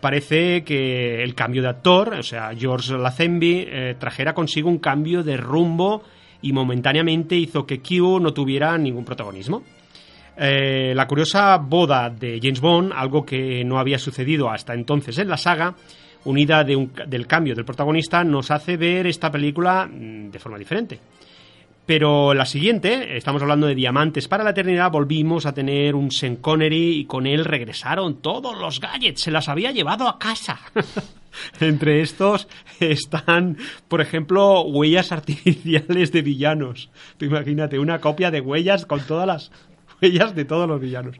Parece 0.00 0.64
que 0.64 1.22
el 1.22 1.34
cambio 1.34 1.62
de 1.62 1.68
actor, 1.68 2.14
o 2.14 2.22
sea, 2.22 2.50
George 2.56 2.96
Lazenby, 2.96 3.66
eh, 3.68 3.96
trajera 3.98 4.34
consigo 4.34 4.68
un 4.68 4.78
cambio 4.78 5.22
de 5.22 5.36
rumbo 5.36 6.02
y 6.42 6.52
momentáneamente 6.52 7.36
hizo 7.36 7.66
que 7.66 7.80
Q 7.80 8.18
no 8.20 8.32
tuviera 8.32 8.76
ningún 8.78 9.04
protagonismo. 9.04 9.62
Eh, 10.36 10.92
la 10.94 11.06
curiosa 11.06 11.58
boda 11.58 12.08
de 12.08 12.38
James 12.42 12.60
Bond, 12.60 12.92
algo 12.94 13.26
que 13.26 13.62
no 13.64 13.78
había 13.78 13.98
sucedido 13.98 14.48
hasta 14.50 14.72
entonces 14.74 15.18
en 15.18 15.28
la 15.28 15.36
saga, 15.36 15.74
unida 16.24 16.64
de 16.64 16.76
un- 16.76 16.92
del 17.06 17.26
cambio 17.26 17.54
del 17.54 17.64
protagonista, 17.64 18.24
nos 18.24 18.50
hace 18.50 18.76
ver 18.76 19.06
esta 19.06 19.30
película 19.30 19.86
mm, 19.86 20.30
de 20.30 20.38
forma 20.38 20.58
diferente. 20.58 20.98
Pero 21.86 22.34
la 22.34 22.46
siguiente, 22.46 23.16
estamos 23.16 23.42
hablando 23.42 23.66
de 23.66 23.74
Diamantes 23.74 24.28
para 24.28 24.44
la 24.44 24.50
Eternidad, 24.50 24.90
volvimos 24.92 25.44
a 25.44 25.52
tener 25.52 25.94
un 25.96 26.10
Sean 26.12 26.36
Connery 26.36 27.00
y 27.00 27.04
con 27.04 27.26
él 27.26 27.44
regresaron 27.44 28.22
todos 28.22 28.56
los 28.56 28.80
gadgets, 28.80 29.22
se 29.22 29.30
las 29.30 29.48
había 29.48 29.72
llevado 29.72 30.08
a 30.08 30.18
casa. 30.18 30.60
Entre 31.60 32.00
estos 32.00 32.48
están, 32.80 33.56
por 33.88 34.00
ejemplo, 34.00 34.62
huellas 34.62 35.12
artificiales 35.12 36.12
de 36.12 36.22
villanos. 36.22 36.90
Tú 37.16 37.26
imagínate, 37.26 37.78
una 37.78 38.00
copia 38.00 38.30
de 38.30 38.40
huellas 38.40 38.86
con 38.86 39.00
todas 39.00 39.26
las 39.26 39.52
huellas 40.02 40.34
de 40.34 40.44
todos 40.44 40.68
los 40.68 40.80
villanos. 40.80 41.16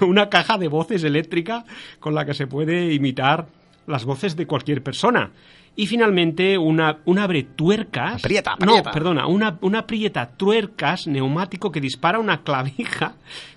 Una 0.00 0.28
caja 0.28 0.58
de 0.58 0.68
voces 0.68 1.04
eléctrica 1.04 1.64
con 2.00 2.14
la 2.14 2.24
que 2.24 2.34
se 2.34 2.46
puede 2.46 2.92
imitar 2.92 3.46
las 3.86 4.04
voces 4.04 4.36
de 4.36 4.46
cualquier 4.46 4.82
persona. 4.82 5.30
Y 5.74 5.86
finalmente 5.86 6.58
una, 6.58 6.98
una 7.06 7.24
abretuercas. 7.24 8.16
Aprieta, 8.16 8.52
aprieta. 8.52 8.82
No, 8.82 8.92
perdona, 8.92 9.26
una, 9.26 9.58
una 9.62 9.80
aprieta 9.80 10.26
tuercas 10.36 11.06
neumático 11.06 11.72
que 11.72 11.80
dispara 11.80 12.18
una 12.18 12.42
clavija 12.42 13.14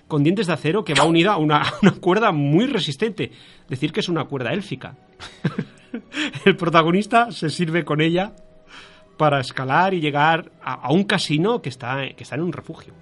con 0.08 0.22
dientes 0.22 0.46
de 0.46 0.54
acero 0.54 0.82
que 0.82 0.94
va 0.94 1.04
unida 1.04 1.34
a 1.34 1.36
una, 1.36 1.58
a 1.58 1.74
una 1.82 1.92
cuerda 1.92 2.32
muy 2.32 2.66
resistente. 2.66 3.32
Decir 3.68 3.92
que 3.92 4.00
es 4.00 4.08
una 4.08 4.24
cuerda 4.24 4.52
élfica. 4.52 4.96
El 6.44 6.56
protagonista 6.56 7.30
se 7.32 7.50
sirve 7.50 7.84
con 7.84 8.00
ella 8.00 8.32
para 9.16 9.40
escalar 9.40 9.94
y 9.94 10.00
llegar 10.00 10.50
a, 10.62 10.92
un 10.92 11.04
casino 11.04 11.62
que 11.62 11.68
está, 11.68 12.08
que 12.14 12.22
está 12.22 12.34
en 12.34 12.42
un 12.42 12.52
refugio. 12.52 12.92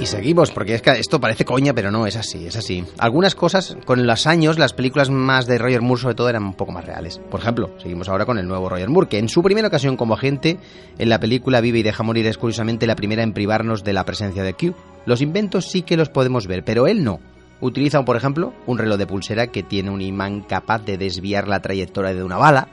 Y 0.00 0.06
seguimos, 0.06 0.50
porque 0.50 0.74
es 0.74 0.82
que 0.82 0.90
esto 0.90 1.20
parece 1.20 1.44
coña, 1.44 1.72
pero 1.72 1.90
no, 1.90 2.06
es 2.06 2.16
así, 2.16 2.46
es 2.46 2.56
así. 2.56 2.84
Algunas 2.98 3.34
cosas, 3.34 3.76
con 3.86 4.06
los 4.06 4.26
años, 4.26 4.58
las 4.58 4.74
películas 4.74 5.08
más 5.08 5.46
de 5.46 5.56
Roger 5.56 5.80
Moore 5.80 6.02
sobre 6.02 6.14
todo 6.14 6.28
eran 6.28 6.44
un 6.44 6.54
poco 6.54 6.72
más 6.72 6.84
reales. 6.84 7.20
Por 7.30 7.40
ejemplo, 7.40 7.70
seguimos 7.78 8.08
ahora 8.08 8.26
con 8.26 8.38
el 8.38 8.46
nuevo 8.46 8.68
Roger 8.68 8.90
Moore, 8.90 9.08
que 9.08 9.18
en 9.18 9.28
su 9.28 9.42
primera 9.42 9.68
ocasión 9.68 9.96
como 9.96 10.14
agente, 10.14 10.58
en 10.98 11.08
la 11.08 11.20
película 11.20 11.60
Vive 11.60 11.78
y 11.78 11.82
deja 11.82 12.02
morir 12.02 12.26
es 12.26 12.36
curiosamente 12.36 12.86
la 12.86 12.96
primera 12.96 13.22
en 13.22 13.32
privarnos 13.32 13.84
de 13.84 13.92
la 13.92 14.04
presencia 14.04 14.42
de 14.42 14.54
Q. 14.54 14.74
Los 15.06 15.22
inventos 15.22 15.70
sí 15.70 15.82
que 15.82 15.96
los 15.96 16.10
podemos 16.10 16.46
ver, 16.48 16.64
pero 16.64 16.86
él 16.86 17.02
no. 17.02 17.20
Utiliza, 17.60 18.04
por 18.04 18.16
ejemplo, 18.16 18.52
un 18.66 18.78
reloj 18.78 18.98
de 18.98 19.06
pulsera 19.06 19.46
que 19.46 19.62
tiene 19.62 19.90
un 19.90 20.02
imán 20.02 20.42
capaz 20.42 20.84
de 20.84 20.98
desviar 20.98 21.48
la 21.48 21.62
trayectoria 21.62 22.12
de 22.12 22.24
una 22.24 22.36
bala, 22.36 22.68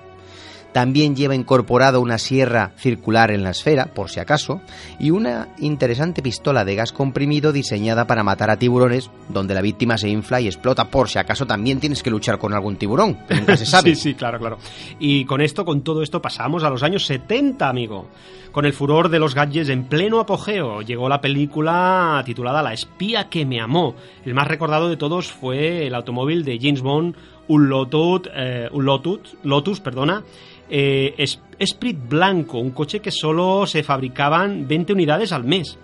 también 0.72 1.16
lleva 1.16 1.36
incorporado 1.36 2.02
una 2.02 2.18
sierra 2.18 2.72
circular 2.78 3.32
en 3.32 3.44
la 3.44 3.52
esfera, 3.52 3.94
por 3.94 4.10
si 4.10 4.20
acaso, 4.20 4.62
y 5.00 5.12
una 5.12 5.50
interesante 5.60 6.22
pistola 6.22 6.66
de 6.66 6.76
gas 6.76 6.92
comprimido 6.94 7.52
diseñada 7.52 8.08
para 8.08 8.24
matar 8.24 8.50
a 8.50 8.58
tiburones, 8.58 9.10
donde 9.30 9.54
la 9.54 9.62
víctima 9.62 9.98
se 9.98 10.10
infla 10.10 10.42
y 10.42 10.48
explota, 10.48 10.90
por 10.90 11.10
si 11.10 11.20
acaso 11.20 11.46
también 11.46 11.80
tienes 11.80 12.04
que 12.04 12.10
luchar 12.10 12.38
con 12.38 12.54
algún 12.54 12.78
tiburón, 12.78 13.16
que 13.28 13.36
nunca 13.36 13.58
se 13.58 13.66
sabe. 13.68 13.96
Sí, 13.96 14.02
sí, 14.02 14.14
claro, 14.14 14.40
claro. 14.40 14.58
Y 15.00 15.26
con 15.26 15.42
esto, 15.42 15.66
con 15.66 15.82
todo 15.82 16.04
esto, 16.04 16.22
pasamos 16.22 16.64
a 16.64 16.70
los 16.70 16.84
años 16.84 17.06
70, 17.06 17.68
amigo. 17.68 18.08
Con 18.52 18.66
el 18.66 18.74
furor 18.74 19.08
de 19.08 19.20
los 19.20 19.34
gadgets 19.34 19.70
en 19.70 19.86
pleno 19.86 20.20
apogeo, 20.20 20.82
llegó 20.82 21.08
la 21.08 21.22
película 21.22 22.22
titulada 22.26 22.62
La 22.62 22.74
espía 22.74 23.30
que 23.30 23.46
me 23.46 23.62
amó. 23.62 23.96
El 24.26 24.34
más 24.34 24.48
recordado 24.48 24.90
de 24.90 24.98
todos 24.98 25.32
fue 25.32 25.88
el 25.88 25.96
automóvil 25.96 26.44
de 26.44 26.60
James 26.62 26.82
Bond, 26.82 27.16
un 27.48 27.70
Lotus, 27.70 28.30
eh, 28.36 28.68
un 28.72 28.86
Lotus, 28.86 29.38
Lotus, 29.44 29.80
perdona, 29.80 30.24
eh, 30.72 31.14
es- 31.18 31.40
Esprit 31.60 31.98
Blanco, 32.10 32.58
un 32.58 32.72
coche 32.72 33.02
que 33.02 33.12
solo 33.12 33.68
se 33.68 33.84
fabricaban 33.84 34.68
20 34.68 34.94
unidades 34.94 35.32
al 35.32 35.44
mes. 35.44 35.78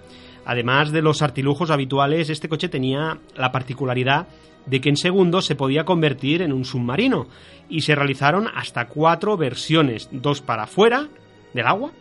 Además 0.45 0.91
de 0.91 1.01
los 1.03 1.21
artilujos 1.21 1.69
habituales, 1.69 2.29
este 2.29 2.49
coche 2.49 2.69
tenía 2.69 3.19
la 3.35 3.51
particularidad 3.51 4.27
de 4.65 4.81
que 4.81 4.89
en 4.89 4.97
segundos 4.97 5.45
se 5.45 5.55
podía 5.55 5.83
convertir 5.85 6.41
en 6.41 6.51
un 6.53 6.65
submarino 6.65 7.27
y 7.69 7.81
se 7.81 7.95
realizaron 7.95 8.47
hasta 8.55 8.87
cuatro 8.87 9.37
versiones, 9.37 10.09
dos 10.11 10.41
para 10.41 10.65
fuera 10.67 11.07
del 11.53 11.67
agua 11.67 11.91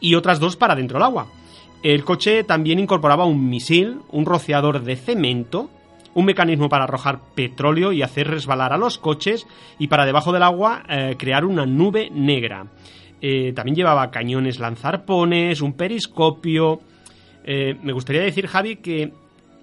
y 0.00 0.14
otras 0.16 0.38
dos 0.40 0.56
para 0.56 0.74
dentro 0.74 0.98
del 0.98 1.04
agua. 1.04 1.28
El 1.82 2.04
coche 2.04 2.42
también 2.44 2.78
incorporaba 2.80 3.24
un 3.24 3.48
misil, 3.48 3.98
un 4.10 4.26
rociador 4.26 4.82
de 4.82 4.96
cemento, 4.96 5.70
un 6.16 6.24
mecanismo 6.24 6.68
para 6.68 6.84
arrojar 6.84 7.20
petróleo 7.34 7.92
y 7.92 8.02
hacer 8.02 8.26
resbalar 8.28 8.72
a 8.72 8.78
los 8.78 8.96
coches 8.98 9.46
y 9.78 9.86
para 9.88 10.06
debajo 10.06 10.32
del 10.32 10.42
agua 10.42 10.82
eh, 10.88 11.14
crear 11.18 11.44
una 11.44 11.66
nube 11.66 12.08
negra. 12.10 12.66
Eh, 13.20 13.52
también 13.54 13.76
llevaba 13.76 14.10
cañones 14.10 14.58
lanzarpones, 14.58 15.60
un 15.60 15.74
periscopio. 15.74 16.80
Eh, 17.44 17.76
me 17.82 17.92
gustaría 17.92 18.22
decir, 18.22 18.46
Javi, 18.46 18.76
que, 18.76 19.12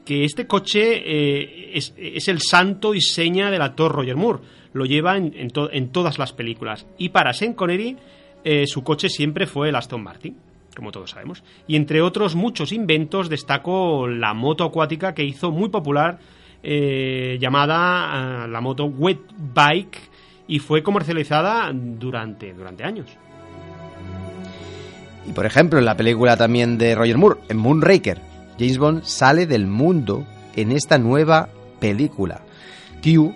que 0.05 0.25
este 0.25 0.45
coche 0.45 1.75
es, 1.75 1.93
es 1.97 2.27
el 2.27 2.39
santo 2.39 2.93
y 2.93 3.01
seña 3.01 3.49
del 3.49 3.61
actor 3.63 3.91
Roger 3.91 4.15
Moore. 4.15 4.39
Lo 4.73 4.85
lleva 4.85 5.17
en, 5.17 5.33
en 5.35 5.49
to- 5.49 5.71
en 5.71 5.89
todas 5.89 6.19
las 6.19 6.33
películas. 6.33 6.85
Y 6.99 7.09
para 7.09 7.33
Sean 7.33 7.53
Connery, 7.53 7.97
su 8.65 8.83
coche 8.83 9.09
siempre 9.09 9.47
fue 9.47 9.69
el 9.69 9.75
Aston 9.75 10.03
Martin, 10.03 10.35
como 10.75 10.91
todos 10.91 11.11
sabemos. 11.11 11.43
Y 11.67 11.75
entre 11.77 12.01
otros 12.01 12.35
muchos 12.35 12.71
inventos, 12.71 13.29
destaco 13.29 14.07
la 14.07 14.33
moto 14.33 14.63
acuática 14.63 15.13
que 15.13 15.23
hizo 15.23 15.51
muy 15.51 15.69
popular, 15.69 16.19
eh, 16.63 17.37
llamada 17.39 18.43
ah, 18.43 18.47
la 18.47 18.61
moto 18.61 18.85
Wet 18.85 19.19
Bike, 19.53 19.99
y 20.47 20.59
fue 20.59 20.83
comercializada 20.83 21.71
durante, 21.73 22.53
durante 22.53 22.83
años. 22.83 23.07
Y 25.27 25.31
por 25.31 25.45
ejemplo, 25.45 25.79
en 25.79 25.85
la 25.85 25.95
película 25.95 26.35
también 26.35 26.77
de 26.77 26.95
Roger 26.95 27.17
Moore, 27.17 27.39
en 27.49 27.57
Moonraker, 27.57 28.19
James 28.57 28.77
Bond 28.77 29.03
sale 29.03 29.45
del 29.45 29.67
mundo 29.67 30.25
en 30.55 30.71
esta 30.71 30.97
nueva 30.97 31.49
película. 31.79 32.41
Q 33.01 33.33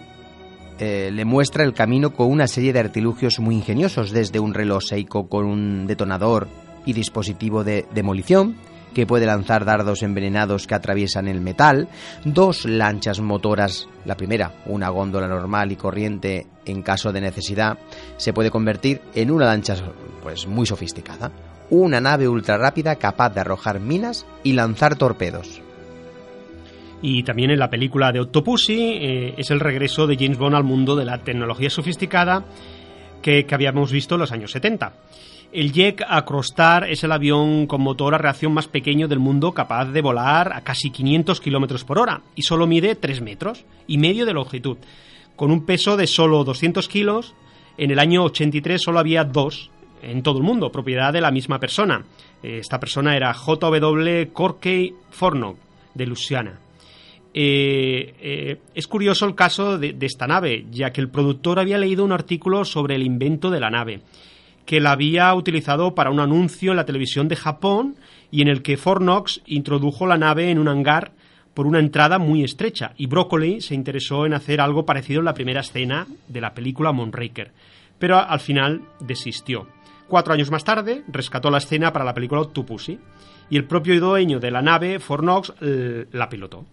eh, 0.79 1.09
le 1.11 1.25
muestra 1.25 1.63
el 1.63 1.73
camino 1.73 2.13
con 2.13 2.29
una 2.29 2.47
serie 2.47 2.71
de 2.71 2.79
artilugios 2.79 3.39
muy 3.39 3.55
ingeniosos, 3.55 4.11
desde 4.11 4.39
un 4.39 4.53
reloj 4.53 4.83
Seiko 4.83 5.27
con 5.27 5.45
un 5.45 5.87
detonador 5.87 6.47
y 6.85 6.93
dispositivo 6.93 7.63
de 7.63 7.85
demolición, 7.93 8.55
que 8.93 9.05
puede 9.05 9.25
lanzar 9.25 9.65
dardos 9.65 10.03
envenenados 10.03 10.67
que 10.67 10.75
atraviesan 10.75 11.27
el 11.27 11.41
metal, 11.41 11.87
dos 12.23 12.65
lanchas 12.65 13.19
motoras, 13.19 13.87
la 14.05 14.17
primera, 14.17 14.53
una 14.65 14.89
góndola 14.89 15.27
normal 15.27 15.71
y 15.71 15.75
corriente 15.75 16.47
en 16.65 16.81
caso 16.81 17.11
de 17.11 17.21
necesidad, 17.21 17.77
se 18.17 18.33
puede 18.33 18.51
convertir 18.51 19.01
en 19.13 19.31
una 19.31 19.45
lancha 19.45 19.75
pues 20.23 20.47
muy 20.47 20.65
sofisticada, 20.65 21.31
una 21.69 22.01
nave 22.01 22.27
ultra 22.27 22.57
rápida 22.57 22.95
capaz 22.95 23.29
de 23.29 23.41
arrojar 23.41 23.79
minas 23.79 24.25
y 24.43 24.53
lanzar 24.53 24.95
torpedos. 24.95 25.61
Y 27.01 27.23
también 27.23 27.51
en 27.51 27.59
la 27.59 27.69
película 27.69 28.11
de 28.11 28.21
Octopussy 28.21 28.93
eh, 28.99 29.33
es 29.37 29.51
el 29.51 29.59
regreso 29.59 30.07
de 30.07 30.17
James 30.17 30.37
Bond 30.37 30.55
al 30.55 30.63
mundo 30.63 30.95
de 30.95 31.05
la 31.05 31.19
tecnología 31.19 31.69
sofisticada 31.69 32.45
que, 33.27 33.55
habíamos 33.55 33.91
visto 33.91 34.15
en 34.15 34.21
los 34.21 34.31
años 34.31 34.51
70. 34.51 34.93
El 35.51 35.73
Jet 35.73 36.01
Acrostar 36.07 36.89
es 36.89 37.03
el 37.03 37.11
avión 37.11 37.67
con 37.67 37.81
motor 37.81 38.15
a 38.15 38.17
reacción 38.17 38.53
más 38.53 38.67
pequeño 38.67 39.09
del 39.09 39.19
mundo 39.19 39.51
capaz 39.51 39.85
de 39.85 40.01
volar 40.01 40.53
a 40.53 40.61
casi 40.61 40.91
500 40.91 41.41
kilómetros 41.41 41.83
por 41.83 41.99
hora 41.99 42.21
y 42.35 42.43
solo 42.43 42.67
mide 42.67 42.95
3 42.95 43.21
metros 43.21 43.65
y 43.85 43.97
medio 43.97 44.25
de 44.25 44.33
longitud. 44.33 44.77
Con 45.35 45.51
un 45.51 45.65
peso 45.65 45.97
de 45.97 46.07
solo 46.07 46.43
200 46.45 46.87
kilos, 46.87 47.33
en 47.77 47.91
el 47.91 47.99
año 47.99 48.23
83 48.23 48.81
solo 48.81 48.99
había 48.99 49.25
dos 49.25 49.71
en 50.01 50.23
todo 50.23 50.37
el 50.37 50.43
mundo, 50.43 50.71
propiedad 50.71 51.11
de 51.11 51.21
la 51.21 51.31
misma 51.31 51.59
persona. 51.59 52.05
Esta 52.41 52.79
persona 52.79 53.15
era 53.17 53.33
J.W. 53.33 54.29
Corkey 54.31 54.93
Fornock, 55.09 55.57
de 55.93 56.05
Luisiana. 56.05 56.59
Eh, 57.39 58.15
eh, 58.19 58.61
es 58.73 58.87
curioso 58.87 59.27
el 59.27 59.35
caso 59.35 59.77
de, 59.77 59.95
esta 60.01 60.25
nave, 60.25 60.65
ya 60.71 60.91
que 60.91 61.01
el 61.01 61.09
productor 61.11 61.59
había 61.59 61.77
leído 61.77 62.03
un 62.03 62.11
artículo 62.11 62.65
sobre 62.65 62.95
el 62.95 63.03
invento 63.03 63.51
de 63.51 63.59
la 63.59 63.69
nave, 63.69 64.01
que 64.65 64.79
la 64.79 64.93
había 64.93 65.31
utilizado 65.35 65.93
para 65.93 66.09
un 66.09 66.19
anuncio 66.19 66.71
en 66.71 66.77
la 66.77 66.87
televisión 66.87 67.27
de 67.27 67.35
Japón 67.35 67.95
y 68.31 68.41
en 68.41 68.47
el 68.47 68.63
que 68.63 68.75
Fornox 68.75 69.43
introdujo 69.45 70.07
la 70.07 70.17
nave 70.17 70.49
en 70.49 70.57
un 70.57 70.67
hangar 70.67 71.11
por 71.53 71.67
una 71.67 71.77
entrada 71.77 72.17
muy 72.17 72.43
estrecha 72.43 72.93
y 72.97 73.05
Broccoli 73.05 73.61
se 73.61 73.75
interesó 73.75 74.25
en 74.25 74.33
hacer 74.33 74.59
algo 74.59 74.87
parecido 74.87 75.19
en 75.19 75.25
la 75.25 75.35
primera 75.35 75.61
escena 75.61 76.07
de 76.27 76.41
la 76.41 76.55
película 76.55 76.91
Moonraker, 76.91 77.51
pero 77.99 78.17
al 78.17 78.39
final 78.39 78.81
desistió. 78.99 79.67
Cuatro 80.07 80.33
años 80.33 80.49
más 80.49 80.63
tarde, 80.63 81.03
rescató 81.07 81.51
la 81.51 81.59
escena 81.59 81.93
para 81.93 82.03
la 82.03 82.15
película 82.15 82.41
Octopussy 82.41 82.97
y 83.47 83.57
el 83.57 83.65
propio 83.65 83.99
dueño 83.99 84.39
de 84.39 84.49
la 84.49 84.63
nave, 84.63 84.97
Fornox, 84.97 85.53
la 85.61 86.29
pilotó. 86.29 86.65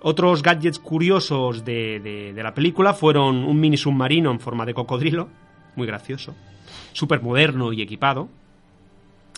Otros 0.00 0.42
gadgets 0.42 0.78
curiosos 0.78 1.64
de, 1.64 2.32
la 2.36 2.54
película 2.54 2.94
fueron 2.94 3.44
un 3.44 3.58
mini 3.58 3.76
submarino 3.76 4.30
en 4.30 4.40
forma 4.40 4.66
de 4.66 4.74
cocodrilo, 4.74 5.28
muy 5.74 5.86
gracioso, 5.86 6.34
súper 6.92 7.22
moderno 7.22 7.72
y 7.72 7.82
equipado, 7.82 8.28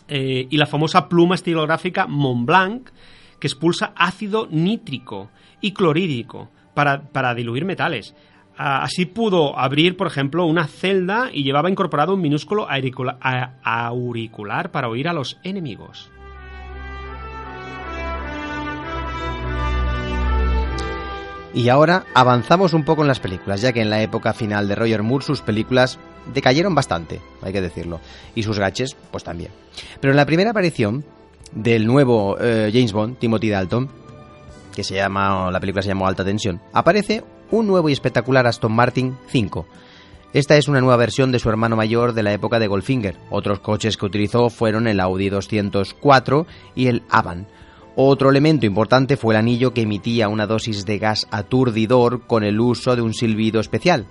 eh, 0.08 0.46
y 0.50 0.56
la 0.56 0.66
famosa 0.66 1.08
pluma 1.08 1.36
estilográfica 1.36 2.06
Montblanc, 2.06 2.90
que 3.38 3.46
expulsa 3.46 3.92
ácido 3.94 4.48
nítrico 4.50 5.30
y 5.60 5.72
clorhídrico 5.72 6.50
para, 6.74 7.02
para 7.02 7.34
diluir 7.34 7.64
metales. 7.64 8.14
Así 8.56 9.06
pudo 9.06 9.56
abrir, 9.56 9.96
por 9.96 10.08
ejemplo, 10.08 10.44
una 10.44 10.66
celda 10.66 11.30
y 11.32 11.44
llevaba 11.44 11.70
incorporado 11.70 12.14
un 12.14 12.20
minúsculo 12.20 12.66
auricular 12.68 14.72
para 14.72 14.88
oír 14.88 15.06
a 15.06 15.12
los 15.12 15.38
enemigos. 15.44 16.10
Y 21.54 21.70
ahora 21.70 22.04
avanzamos 22.14 22.74
un 22.74 22.84
poco 22.84 23.02
en 23.02 23.08
las 23.08 23.20
películas, 23.20 23.60
ya 23.60 23.72
que 23.72 23.80
en 23.80 23.90
la 23.90 24.02
época 24.02 24.32
final 24.32 24.68
de 24.68 24.74
Roger 24.74 25.02
Moore 25.02 25.24
sus 25.24 25.40
películas 25.40 25.98
decayeron 26.32 26.74
bastante, 26.74 27.20
hay 27.42 27.52
que 27.52 27.60
decirlo, 27.60 28.00
y 28.34 28.42
sus 28.42 28.58
gaches, 28.58 28.96
pues 29.10 29.24
también. 29.24 29.50
Pero 30.00 30.12
en 30.12 30.16
la 30.16 30.26
primera 30.26 30.50
aparición 30.50 31.04
del 31.52 31.86
nuevo 31.86 32.36
eh, 32.38 32.70
James 32.72 32.92
Bond, 32.92 33.18
Timothy 33.18 33.48
Dalton, 33.48 33.88
que 34.74 34.84
se 34.84 34.94
llama, 34.94 35.50
la 35.50 35.60
película 35.60 35.82
se 35.82 35.88
llamó 35.88 36.06
Alta 36.06 36.24
Tensión, 36.24 36.60
aparece 36.72 37.24
un 37.50 37.66
nuevo 37.66 37.88
y 37.88 37.92
espectacular 37.92 38.46
Aston 38.46 38.72
Martin 38.72 39.16
5. 39.28 39.66
Esta 40.34 40.58
es 40.58 40.68
una 40.68 40.80
nueva 40.80 40.96
versión 40.96 41.32
de 41.32 41.38
su 41.38 41.48
hermano 41.48 41.74
mayor 41.74 42.12
de 42.12 42.22
la 42.22 42.34
época 42.34 42.58
de 42.58 42.66
Goldfinger. 42.66 43.16
Otros 43.30 43.60
coches 43.60 43.96
que 43.96 44.04
utilizó 44.04 44.50
fueron 44.50 44.86
el 44.86 45.00
Audi 45.00 45.30
204 45.30 46.46
y 46.74 46.88
el 46.88 47.02
Avant. 47.08 47.48
Otro 48.00 48.30
elemento 48.30 48.64
importante 48.64 49.16
fue 49.16 49.34
el 49.34 49.40
anillo 49.40 49.74
que 49.74 49.80
emitía 49.80 50.28
una 50.28 50.46
dosis 50.46 50.86
de 50.86 51.00
gas 51.00 51.26
aturdidor 51.32 52.28
con 52.28 52.44
el 52.44 52.60
uso 52.60 52.94
de 52.94 53.02
un 53.02 53.12
silbido 53.12 53.58
especial. 53.58 54.06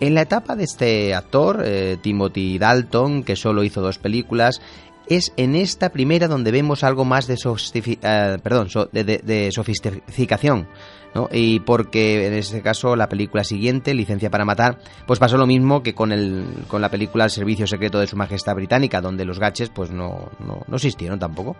En 0.00 0.14
la 0.14 0.22
etapa 0.22 0.56
de 0.56 0.64
este 0.64 1.14
actor, 1.14 1.62
eh, 1.64 1.98
Timothy 2.02 2.58
Dalton, 2.58 3.22
que 3.22 3.36
solo 3.36 3.62
hizo 3.62 3.80
dos 3.80 3.98
películas, 3.98 4.60
es 5.06 5.32
en 5.36 5.54
esta 5.54 5.90
primera 5.90 6.26
donde 6.26 6.50
vemos 6.50 6.82
algo 6.82 7.04
más 7.04 7.28
de, 7.28 7.36
eh, 7.36 8.38
perdón, 8.42 8.70
de, 8.90 9.50
sofisticación. 9.52 10.66
¿no? 11.14 11.28
Y 11.30 11.60
porque 11.60 12.26
en 12.26 12.34
este 12.34 12.60
caso 12.60 12.96
la 12.96 13.08
película 13.08 13.44
siguiente, 13.44 13.94
Licencia 13.94 14.30
para 14.30 14.44
Matar, 14.44 14.80
pues 15.06 15.20
pasó 15.20 15.36
lo 15.36 15.46
mismo 15.46 15.84
que 15.84 15.94
con, 15.94 16.10
el, 16.10 16.44
con 16.66 16.82
la 16.82 16.88
película 16.88 17.26
El 17.26 17.30
Servicio 17.30 17.68
Secreto 17.68 18.00
de 18.00 18.08
Su 18.08 18.16
Majestad 18.16 18.56
Británica, 18.56 19.00
donde 19.00 19.24
los 19.24 19.38
gaches 19.38 19.70
pues 19.70 19.92
no, 19.92 20.28
no, 20.40 20.64
no 20.66 20.74
existieron 20.74 21.20
tampoco. 21.20 21.56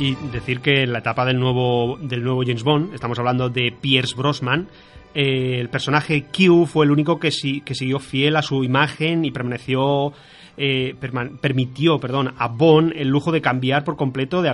Y 0.00 0.14
decir 0.32 0.60
que 0.60 0.84
en 0.84 0.94
la 0.94 1.00
etapa 1.00 1.26
del 1.26 1.38
nuevo, 1.38 1.98
del 2.00 2.24
nuevo 2.24 2.40
James 2.42 2.62
Bond, 2.62 2.94
estamos 2.94 3.18
hablando 3.18 3.50
de 3.50 3.70
Pierce 3.70 4.14
Brosnan, 4.16 4.66
eh, 5.14 5.58
el 5.60 5.68
personaje 5.68 6.24
Q 6.24 6.64
fue 6.64 6.86
el 6.86 6.90
único 6.90 7.20
que, 7.20 7.28
que 7.62 7.74
siguió 7.74 7.98
fiel 7.98 8.36
a 8.36 8.42
su 8.42 8.64
imagen 8.64 9.26
y 9.26 9.30
permaneció 9.30 10.14
eh, 10.56 10.94
permitió 11.40 11.98
perdón, 12.00 12.32
a 12.38 12.48
Bond 12.48 12.94
el 12.96 13.08
lujo 13.08 13.30
de 13.30 13.42
cambiar 13.42 13.84
por 13.84 13.96
completo 13.96 14.40
de 14.40 14.48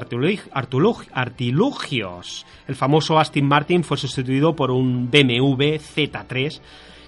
artilugios. 1.15 2.45
El 2.67 2.75
famoso 2.75 3.21
Aston 3.21 3.47
Martin 3.47 3.85
fue 3.85 3.99
sustituido 3.99 4.57
por 4.57 4.73
un 4.73 5.13
BMW 5.13 5.77
Z3 5.79 6.61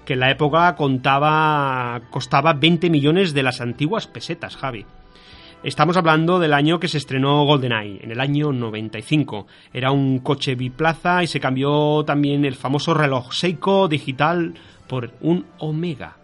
que 0.05 0.13
en 0.13 0.19
la 0.21 0.31
época 0.31 0.75
contaba, 0.75 2.03
costaba 2.09 2.53
20 2.53 2.89
millones 2.89 3.33
de 3.33 3.43
las 3.43 3.59
antiguas 3.59 4.07
pesetas, 4.07 4.55
Javi. 4.55 4.85
Estamos 5.61 5.97
hablando 5.97 6.39
del 6.39 6.53
año 6.53 6.79
que 6.79 6.87
se 6.87 6.97
estrenó 6.97 7.43
GoldenEye, 7.43 7.99
en 8.01 8.11
el 8.11 8.21
año 8.21 8.53
95. 8.53 9.45
Era 9.73 9.91
un 9.91 10.19
coche 10.19 10.55
biplaza 10.55 11.21
y 11.21 11.27
se 11.27 11.41
cambió 11.41 12.05
también 12.05 12.45
el 12.45 12.55
famoso 12.55 12.93
reloj 12.93 13.33
Seiko 13.33 13.89
digital 13.89 14.53
por 14.87 15.11
un 15.19 15.45
Omega. 15.57 16.15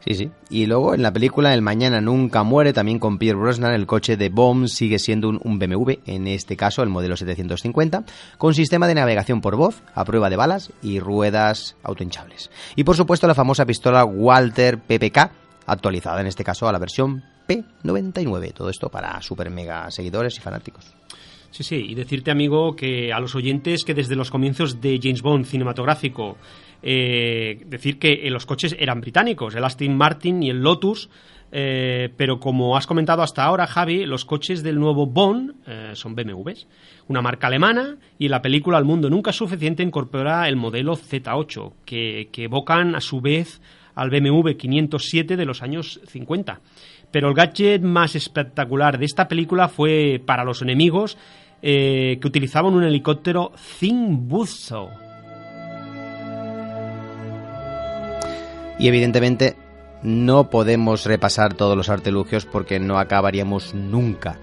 Sí, 0.00 0.14
sí. 0.14 0.30
Y 0.48 0.64
luego 0.64 0.94
en 0.94 1.02
la 1.02 1.12
película 1.12 1.52
El 1.52 1.60
Mañana 1.60 2.00
Nunca 2.00 2.42
Muere, 2.44 2.72
también 2.72 2.98
con 2.98 3.18
Pierre 3.18 3.38
Brosnan, 3.38 3.74
el 3.74 3.86
coche 3.86 4.16
de 4.16 4.30
Bomb 4.30 4.68
sigue 4.68 4.98
siendo 4.98 5.28
un, 5.28 5.58
BMW, 5.58 5.98
en 6.06 6.26
este 6.26 6.56
caso 6.56 6.82
el 6.82 6.88
modelo 6.88 7.14
750, 7.14 8.04
con 8.38 8.54
sistema 8.54 8.86
de 8.86 8.94
navegación 8.94 9.42
por 9.42 9.56
voz, 9.56 9.82
a 9.94 10.06
prueba 10.06 10.30
de 10.30 10.36
balas 10.36 10.72
y 10.80 10.98
ruedas 10.98 11.76
autohinchables. 11.82 12.50
Y 12.74 12.84
por 12.84 12.96
supuesto 12.96 13.26
la 13.26 13.34
famosa 13.34 13.66
pistola 13.66 14.06
Walter 14.06 14.78
PPK, 14.78 15.30
actualizada 15.66 16.22
en 16.22 16.26
este 16.26 16.42
caso 16.42 16.66
a 16.66 16.72
la 16.72 16.78
versión 16.78 17.22
P99. 17.48 18.52
Todo 18.52 18.70
esto 18.70 18.88
para 18.90 19.20
super 19.22 19.50
mega 19.50 19.90
seguidores 19.90 20.36
y 20.36 20.40
fanáticos. 20.40 20.94
Sí, 21.50 21.64
sí, 21.64 21.76
y 21.88 21.94
decirte, 21.94 22.30
amigo, 22.30 22.76
que 22.76 23.12
a 23.12 23.20
los 23.20 23.34
oyentes 23.34 23.82
que 23.84 23.94
desde 23.94 24.14
los 24.14 24.30
comienzos 24.30 24.80
de 24.80 25.00
James 25.02 25.22
Bond 25.22 25.46
cinematográfico 25.46 26.36
eh, 26.82 27.60
decir 27.66 27.98
que 27.98 28.12
eh, 28.12 28.30
los 28.30 28.46
coches 28.46 28.76
eran 28.78 29.00
británicos, 29.00 29.54
el 29.54 29.64
Aston 29.64 29.96
Martin 29.96 30.42
y 30.42 30.50
el 30.50 30.62
Lotus, 30.62 31.10
eh, 31.50 32.10
pero 32.16 32.38
como 32.38 32.76
has 32.76 32.86
comentado 32.86 33.22
hasta 33.22 33.42
ahora, 33.42 33.66
Javi, 33.66 34.04
los 34.04 34.24
coches 34.24 34.62
del 34.62 34.78
nuevo 34.78 35.06
Bond 35.06 35.54
son 35.94 36.14
BMWs, 36.14 36.66
una 37.08 37.22
marca 37.22 37.46
alemana, 37.46 37.96
y 38.18 38.28
la 38.28 38.42
película 38.42 38.78
Al 38.78 38.84
mundo 38.84 39.08
nunca 39.10 39.30
es 39.30 39.36
suficiente 39.36 39.82
incorpora 39.82 40.46
el 40.48 40.56
modelo 40.56 40.94
Z8, 40.94 41.72
que, 41.84 42.28
evocan 42.36 42.94
a 42.94 43.00
su 43.00 43.20
vez 43.20 43.60
al 43.94 44.10
BMW 44.10 44.50
507 44.52 45.36
de 45.36 45.44
los 45.44 45.62
años 45.62 46.00
50. 46.06 46.60
Pero 47.10 47.28
el 47.28 47.34
gadget 47.34 47.82
más 47.82 48.14
espectacular 48.14 48.98
de 48.98 49.06
esta 49.06 49.28
película 49.28 49.68
fue 49.68 50.22
para 50.24 50.44
los 50.44 50.62
enemigos 50.62 51.16
que 51.60 52.20
utilizaban 52.24 52.74
un 52.74 52.84
helicóptero 52.84 53.52
Buzzsaw 53.80 54.88
Y 58.78 58.86
evidentemente 58.86 59.56
no 60.02 60.50
podemos 60.50 61.04
repasar 61.04 61.54
todos 61.54 61.76
los 61.76 61.88
artilugios 61.88 62.46
porque 62.46 62.78
no 62.78 62.98
acabaríamos 62.98 63.74
nunca. 63.74 64.38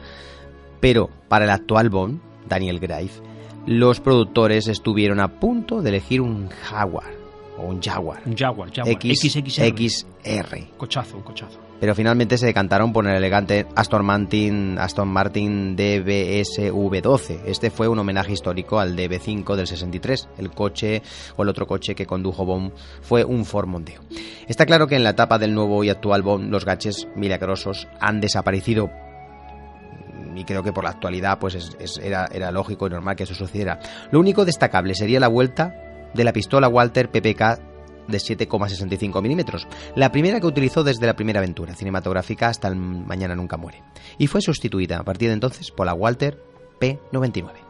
Pero 0.81 1.09
para 1.29 1.45
el 1.45 1.51
actual 1.51 1.89
Bond, 1.89 2.19
Daniel 2.47 2.79
Graif, 2.79 3.19
los 3.65 4.01
productores 4.01 4.67
estuvieron 4.67 5.19
a 5.19 5.39
punto 5.39 5.81
de 5.81 5.89
elegir 5.89 6.21
un 6.21 6.49
Jaguar 6.49 7.13
o 7.57 7.63
un 7.63 7.81
Jaguar. 7.81 8.21
Un 8.25 8.35
Jaguar, 8.35 8.71
Jaguar. 8.73 8.97
XR. 9.01 10.77
Cochazo, 10.77 11.17
un 11.17 11.23
cochazo 11.23 11.64
pero 11.79 11.95
finalmente 11.95 12.37
se 12.37 12.45
decantaron 12.45 12.93
por 12.93 13.07
el 13.07 13.15
elegante 13.15 13.67
Aston 13.75 14.05
Martin, 14.05 14.77
Aston 14.79 15.07
Martin 15.07 15.77
DBSV12. 15.77 17.41
Este 17.45 17.69
fue 17.69 17.87
un 17.87 17.99
homenaje 17.99 18.33
histórico 18.33 18.79
al 18.79 18.95
DB5 18.95 19.55
del 19.55 19.67
63. 19.67 20.29
El 20.37 20.51
coche 20.51 21.01
o 21.35 21.43
el 21.43 21.49
otro 21.49 21.67
coche 21.67 21.95
que 21.95 22.05
condujo 22.05 22.45
Bond 22.45 22.71
fue 23.01 23.23
un 23.23 23.45
Ford 23.45 23.67
Mondeo. 23.67 24.01
Está 24.47 24.65
claro 24.65 24.87
que 24.87 24.95
en 24.95 25.03
la 25.03 25.11
etapa 25.11 25.37
del 25.37 25.53
nuevo 25.53 25.83
y 25.83 25.89
actual 25.89 26.21
Bond 26.21 26.51
los 26.51 26.65
gaches 26.65 27.07
milagrosos 27.15 27.87
han 27.99 28.21
desaparecido 28.21 28.89
y 30.35 30.43
creo 30.43 30.63
que 30.63 30.73
por 30.73 30.83
la 30.83 30.89
actualidad 30.91 31.39
pues 31.39 31.77
era, 32.01 32.27
era 32.31 32.51
lógico 32.51 32.87
y 32.87 32.89
normal 32.89 33.15
que 33.15 33.23
eso 33.23 33.33
sucediera. 33.33 33.79
Lo 34.11 34.19
único 34.19 34.45
destacable 34.45 34.93
sería 34.93 35.19
la 35.19 35.27
vuelta 35.27 35.73
de 36.13 36.23
la 36.23 36.33
pistola 36.33 36.67
Walter 36.67 37.09
PPK 37.09 37.74
de 38.07 38.17
7,65 38.17 39.21
milímetros, 39.21 39.67
la 39.95 40.11
primera 40.11 40.39
que 40.39 40.47
utilizó 40.47 40.83
desde 40.83 41.05
la 41.05 41.15
primera 41.15 41.39
aventura 41.39 41.75
cinematográfica 41.75 42.47
hasta 42.47 42.67
el 42.67 42.75
Mañana 42.75 43.35
Nunca 43.35 43.57
Muere, 43.57 43.83
y 44.17 44.27
fue 44.27 44.41
sustituida 44.41 44.99
a 44.99 45.03
partir 45.03 45.29
de 45.29 45.33
entonces 45.33 45.71
por 45.71 45.85
la 45.85 45.93
Walter 45.93 46.39
P99. 46.79 47.65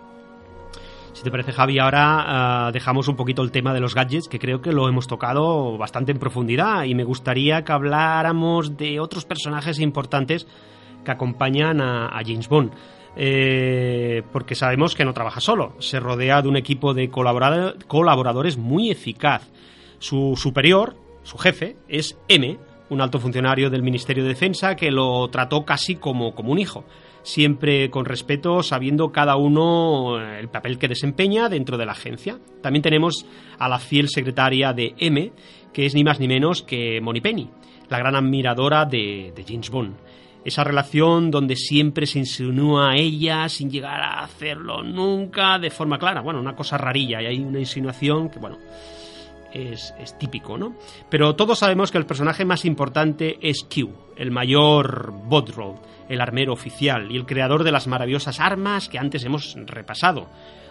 Si 1.15 1.24
te 1.24 1.32
parece, 1.32 1.54
Javi, 1.54 1.80
ahora 1.80 2.65
ah, 2.67 2.71
dejamos 2.74 3.08
un 3.08 3.15
poquito 3.15 3.41
el 3.41 3.52
tema 3.52 3.74
de 3.74 3.80
los 3.80 3.95
gadgets, 3.95 4.28
que 4.28 4.38
creo 4.38 4.62
que 4.62 4.74
lo 4.74 4.89
hemos 4.89 5.08
tocado 5.08 5.78
bastante 5.78 6.12
en 6.12 6.19
profundidad, 6.19 6.84
y 6.84 6.93
me 6.93 7.06
gustaría 7.06 7.63
que 7.63 7.71
habláramos 7.71 8.76
de 8.76 9.00
otros 9.00 9.24
personajes 9.24 9.80
importantes 9.80 10.45
que 11.06 11.12
acompañan 11.12 11.80
a, 11.80 12.19
James 12.26 12.50
Bond. 12.50 12.71
Eh, 13.15 14.24
porque 14.34 14.56
sabemos 14.56 14.93
que 14.93 15.06
no 15.06 15.13
trabaja 15.13 15.39
solo, 15.39 15.76
se 15.80 16.02
rodea 16.02 16.41
de 16.41 16.50
un 16.50 16.58
equipo 16.58 16.93
de 16.93 17.10
colaboradores 17.10 18.58
muy 18.58 18.91
eficaz 18.91 19.50
su 20.06 20.36
superior, 20.38 20.96
su 21.24 21.38
jefe, 21.39 21.78
es 21.88 22.15
M, 22.28 22.60
un 22.89 23.02
alto 23.02 23.20
funcionario 23.20 23.72
del 23.72 23.82
Ministerio 23.82 24.24
de 24.24 24.30
Defensa 24.30 24.76
que 24.76 24.91
lo 24.91 25.28
trató 25.30 25.65
casi 25.65 25.96
como, 25.96 26.36
como 26.36 26.52
un 26.52 26.60
hijo, 26.60 26.86
siempre 27.24 27.89
con 27.89 28.06
respeto, 28.06 28.62
sabiendo 28.62 29.12
cada 29.12 29.36
uno 29.36 30.20
el 30.20 30.48
papel 30.50 30.78
que 30.78 30.88
desempeña 30.88 31.50
dentro 31.50 31.78
de 31.80 31.88
la 31.88 31.94
agencia. 31.94 32.38
También 32.62 32.84
tenemos 32.84 33.26
a 33.58 33.68
la 33.68 33.80
fiel 33.80 34.08
secretaria 34.10 34.74
de 34.74 34.94
M, 35.00 35.32
que 35.74 35.88
es 35.88 35.96
ni 35.96 36.04
más 36.04 36.20
ni 36.20 36.28
menos 36.28 36.62
que 36.62 37.02
Moni 37.02 37.22
Penny, 37.22 37.50
la 37.89 37.98
gran 37.98 38.15
admiradora 38.15 38.86
de, 38.86 39.34
de 39.36 39.44
James 39.44 39.72
Bond. 39.72 39.96
Esa 40.46 40.63
relación 40.63 41.32
donde 41.32 41.56
siempre 41.56 42.06
se 42.06 42.20
insinúa 42.20 42.91
a 42.91 42.96
ella 42.98 43.50
sin 43.50 43.72
llegar 43.72 44.00
a 44.00 44.24
hacerlo 44.24 44.84
nunca 44.84 45.58
de 45.58 45.72
forma 45.72 45.98
clara. 45.98 46.22
Bueno, 46.22 46.39
una 46.39 46.56
cosa 46.56 46.78
rarilla 46.78 47.20
y 47.24 47.26
hay 47.26 47.39
una 47.39 47.58
insinuación 47.58 48.30
que, 48.30 48.38
bueno, 48.38 48.60
es, 49.56 50.18
típico, 50.18 50.58
¿no? 50.58 50.76
Pero 51.10 51.36
todos 51.36 51.60
sabemos 51.60 51.91
que 51.91 51.98
el 51.98 52.06
personaje 52.06 52.46
más 52.46 52.65
importante 52.65 53.38
es 53.41 53.63
Q, 53.63 53.89
el 54.18 54.32
mayor 54.32 55.13
Bodrol, 55.26 55.76
el 56.10 56.22
armero 56.22 56.54
oficial 56.54 57.12
y 57.12 57.18
el 57.18 57.26
creador 57.26 57.63
de 57.63 57.72
las 57.72 57.88
maravillosas 57.88 58.39
armas 58.39 58.89
que 58.89 59.00
antes 59.00 59.24
hemos 59.24 59.56
repasado. 59.65 60.28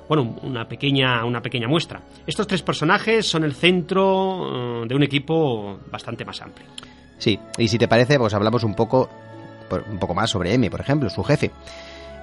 Bueno, 0.07 0.37
una 0.43 0.69
pequeña, 0.69 1.25
una 1.25 1.41
pequeña 1.41 1.67
muestra. 1.67 2.03
Estos 2.27 2.47
tres 2.47 2.63
personajes 2.63 3.27
son 3.27 3.43
el 3.43 3.55
centro 3.55 4.83
eh, 4.83 4.87
de 4.87 4.95
un 4.95 5.03
equipo 5.03 5.79
bastante 5.91 6.27
más 6.27 6.43
amplio. 6.43 6.67
Sí, 7.17 7.39
y 7.57 7.69
si 7.69 7.79
te 7.79 7.89
parece, 7.89 8.19
pues 8.19 8.35
hablamos 8.35 8.65
un 8.65 8.75
poco, 8.75 9.09
un 9.91 9.99
poco 9.99 10.15
más 10.15 10.29
sobre 10.29 10.53
M, 10.53 10.71
por 10.71 10.81
ejemplo, 10.81 11.09
su 11.09 11.25
jefe. 11.25 11.53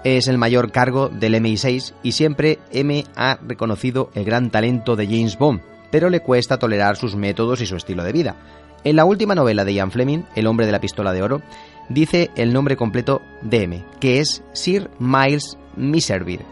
Es 0.03 0.27
el 0.27 0.37
mayor 0.37 0.71
cargo 0.71 1.09
del 1.09 1.35
MI6 1.35 1.93
y 2.03 2.11
siempre 2.11 2.59
M 2.71 3.03
ha 3.15 3.39
reconocido 3.41 4.11
el 4.13 4.25
gran 4.25 4.51
talento 4.51 4.95
de 4.95 5.05
James 5.05 5.37
Bond, 5.37 5.61
pero 5.91 6.09
le 6.09 6.21
cuesta 6.21 6.57
tolerar 6.57 6.95
sus 6.95 7.15
métodos 7.15 7.61
y 7.61 7.65
su 7.65 7.75
estilo 7.75 8.03
de 8.03 8.13
vida. 8.13 8.35
En 8.83 8.95
la 8.95 9.05
última 9.05 9.35
novela 9.35 9.63
de 9.63 9.73
Ian 9.73 9.91
Fleming, 9.91 10.23
El 10.35 10.47
hombre 10.47 10.65
de 10.65 10.71
la 10.71 10.81
pistola 10.81 11.13
de 11.13 11.21
oro, 11.21 11.41
dice 11.89 12.31
el 12.35 12.53
nombre 12.53 12.77
completo 12.77 13.21
de 13.41 13.63
M, 13.63 13.85
que 13.99 14.19
es 14.19 14.43
Sir 14.53 14.89
Miles 14.99 15.57
Miserville. 15.75 16.45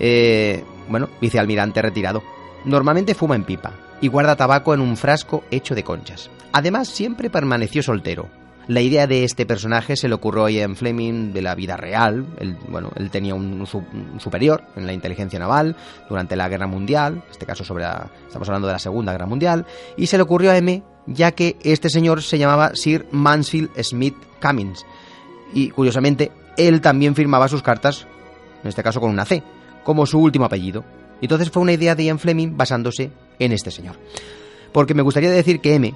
Eh, 0.00 0.64
bueno, 0.88 1.08
vicealmirante 1.20 1.82
retirado. 1.82 2.22
Normalmente 2.64 3.14
fuma 3.14 3.36
en 3.36 3.44
pipa 3.44 3.72
y 4.00 4.08
guarda 4.08 4.36
tabaco 4.36 4.74
en 4.74 4.80
un 4.80 4.96
frasco 4.96 5.44
hecho 5.50 5.74
de 5.74 5.84
conchas. 5.84 6.30
Además, 6.52 6.88
siempre 6.88 7.30
permaneció 7.30 7.82
soltero. 7.82 8.28
La 8.68 8.80
idea 8.82 9.06
de 9.06 9.24
este 9.24 9.46
personaje 9.46 9.96
se 9.96 10.08
le 10.08 10.14
ocurrió 10.14 10.44
a 10.44 10.50
Ian 10.50 10.76
Fleming 10.76 11.32
de 11.32 11.40
la 11.42 11.54
vida 11.54 11.76
real. 11.78 12.26
Él, 12.38 12.56
bueno, 12.68 12.90
él 12.96 13.10
tenía 13.10 13.34
un, 13.34 13.66
su- 13.66 13.78
un 13.78 14.20
superior 14.20 14.62
en 14.76 14.86
la 14.86 14.92
inteligencia 14.92 15.38
naval 15.38 15.74
durante 16.08 16.36
la 16.36 16.48
Guerra 16.50 16.66
Mundial, 16.66 17.14
en 17.24 17.30
este 17.30 17.46
caso 17.46 17.64
sobre 17.64 17.84
la- 17.84 18.10
estamos 18.26 18.46
hablando 18.48 18.66
de 18.68 18.74
la 18.74 18.78
Segunda 18.78 19.12
Guerra 19.12 19.24
Mundial, 19.26 19.64
y 19.96 20.06
se 20.06 20.18
le 20.18 20.22
ocurrió 20.22 20.50
a 20.50 20.56
M 20.58 20.82
ya 21.06 21.32
que 21.32 21.56
este 21.62 21.88
señor 21.88 22.22
se 22.22 22.36
llamaba 22.36 22.72
Sir 22.74 23.06
Mansfield 23.10 23.70
Smith 23.82 24.14
Cummings. 24.42 24.84
Y 25.54 25.70
curiosamente, 25.70 26.30
él 26.58 26.82
también 26.82 27.14
firmaba 27.14 27.48
sus 27.48 27.62
cartas, 27.62 28.06
en 28.62 28.68
este 28.68 28.82
caso 28.82 29.00
con 29.00 29.08
una 29.10 29.24
C, 29.24 29.42
como 29.82 30.04
su 30.04 30.18
último 30.20 30.44
apellido. 30.44 30.84
Entonces 31.22 31.50
fue 31.50 31.62
una 31.62 31.72
idea 31.72 31.94
de 31.94 32.04
Ian 32.04 32.18
Fleming 32.18 32.56
basándose 32.58 33.10
en 33.38 33.52
este 33.52 33.70
señor. 33.70 33.96
Porque 34.72 34.92
me 34.92 35.00
gustaría 35.02 35.30
decir 35.30 35.60
que 35.60 35.74
M, 35.76 35.94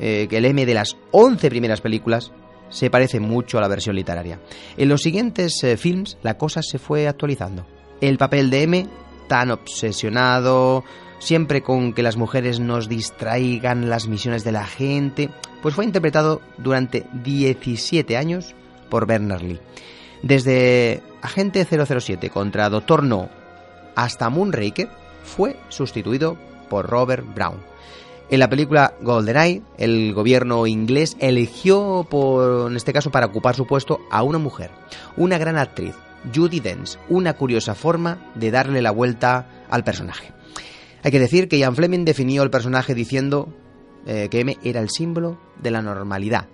eh, 0.00 0.26
que 0.28 0.38
el 0.38 0.44
M 0.44 0.66
de 0.66 0.74
las 0.74 0.96
11 1.10 1.48
primeras 1.48 1.80
películas, 1.80 2.32
se 2.68 2.90
parece 2.90 3.20
mucho 3.20 3.58
a 3.58 3.60
la 3.60 3.68
versión 3.68 3.96
literaria. 3.96 4.40
En 4.76 4.88
los 4.88 5.02
siguientes 5.02 5.62
eh, 5.62 5.76
films 5.76 6.18
la 6.22 6.36
cosa 6.36 6.62
se 6.62 6.78
fue 6.78 7.08
actualizando. 7.08 7.66
El 8.00 8.18
papel 8.18 8.50
de 8.50 8.62
M, 8.62 8.86
tan 9.28 9.50
obsesionado, 9.50 10.84
siempre 11.18 11.62
con 11.62 11.92
que 11.92 12.02
las 12.02 12.16
mujeres 12.16 12.60
nos 12.60 12.88
distraigan 12.88 13.88
las 13.88 14.08
misiones 14.08 14.44
de 14.44 14.52
la 14.52 14.66
gente, 14.66 15.30
pues 15.62 15.74
fue 15.74 15.84
interpretado 15.84 16.40
durante 16.58 17.06
17 17.12 18.16
años 18.16 18.54
por 18.90 19.06
Bernard 19.06 19.42
Lee. 19.42 19.60
Desde 20.22 21.02
Agente 21.22 21.64
007 21.64 22.30
contra 22.30 22.68
Doctor 22.68 23.02
No 23.02 23.28
hasta 23.94 24.28
Moonraker 24.28 24.88
fue 25.24 25.56
sustituido 25.68 26.36
por 26.68 26.86
Robert 26.86 27.24
Brown. 27.34 27.60
En 28.28 28.40
la 28.40 28.50
película 28.50 28.94
GoldenEye, 29.02 29.62
el 29.78 30.12
gobierno 30.12 30.66
inglés 30.66 31.16
eligió, 31.20 32.06
por, 32.10 32.70
en 32.70 32.76
este 32.76 32.92
caso, 32.92 33.10
para 33.10 33.26
ocupar 33.26 33.54
su 33.54 33.66
puesto 33.66 34.00
a 34.10 34.24
una 34.24 34.38
mujer, 34.38 34.70
una 35.16 35.38
gran 35.38 35.56
actriz, 35.56 35.94
Judy 36.34 36.58
Dench, 36.58 36.98
una 37.08 37.34
curiosa 37.34 37.76
forma 37.76 38.32
de 38.34 38.50
darle 38.50 38.82
la 38.82 38.90
vuelta 38.90 39.66
al 39.70 39.84
personaje. 39.84 40.32
Hay 41.04 41.12
que 41.12 41.20
decir 41.20 41.48
que 41.48 41.58
Ian 41.58 41.76
Fleming 41.76 42.04
definió 42.04 42.42
el 42.42 42.50
personaje 42.50 42.94
diciendo 42.94 43.48
eh, 44.06 44.28
que 44.28 44.40
M 44.40 44.58
era 44.64 44.80
el 44.80 44.90
símbolo 44.90 45.38
de 45.62 45.70
la 45.70 45.82
normalidad 45.82 46.48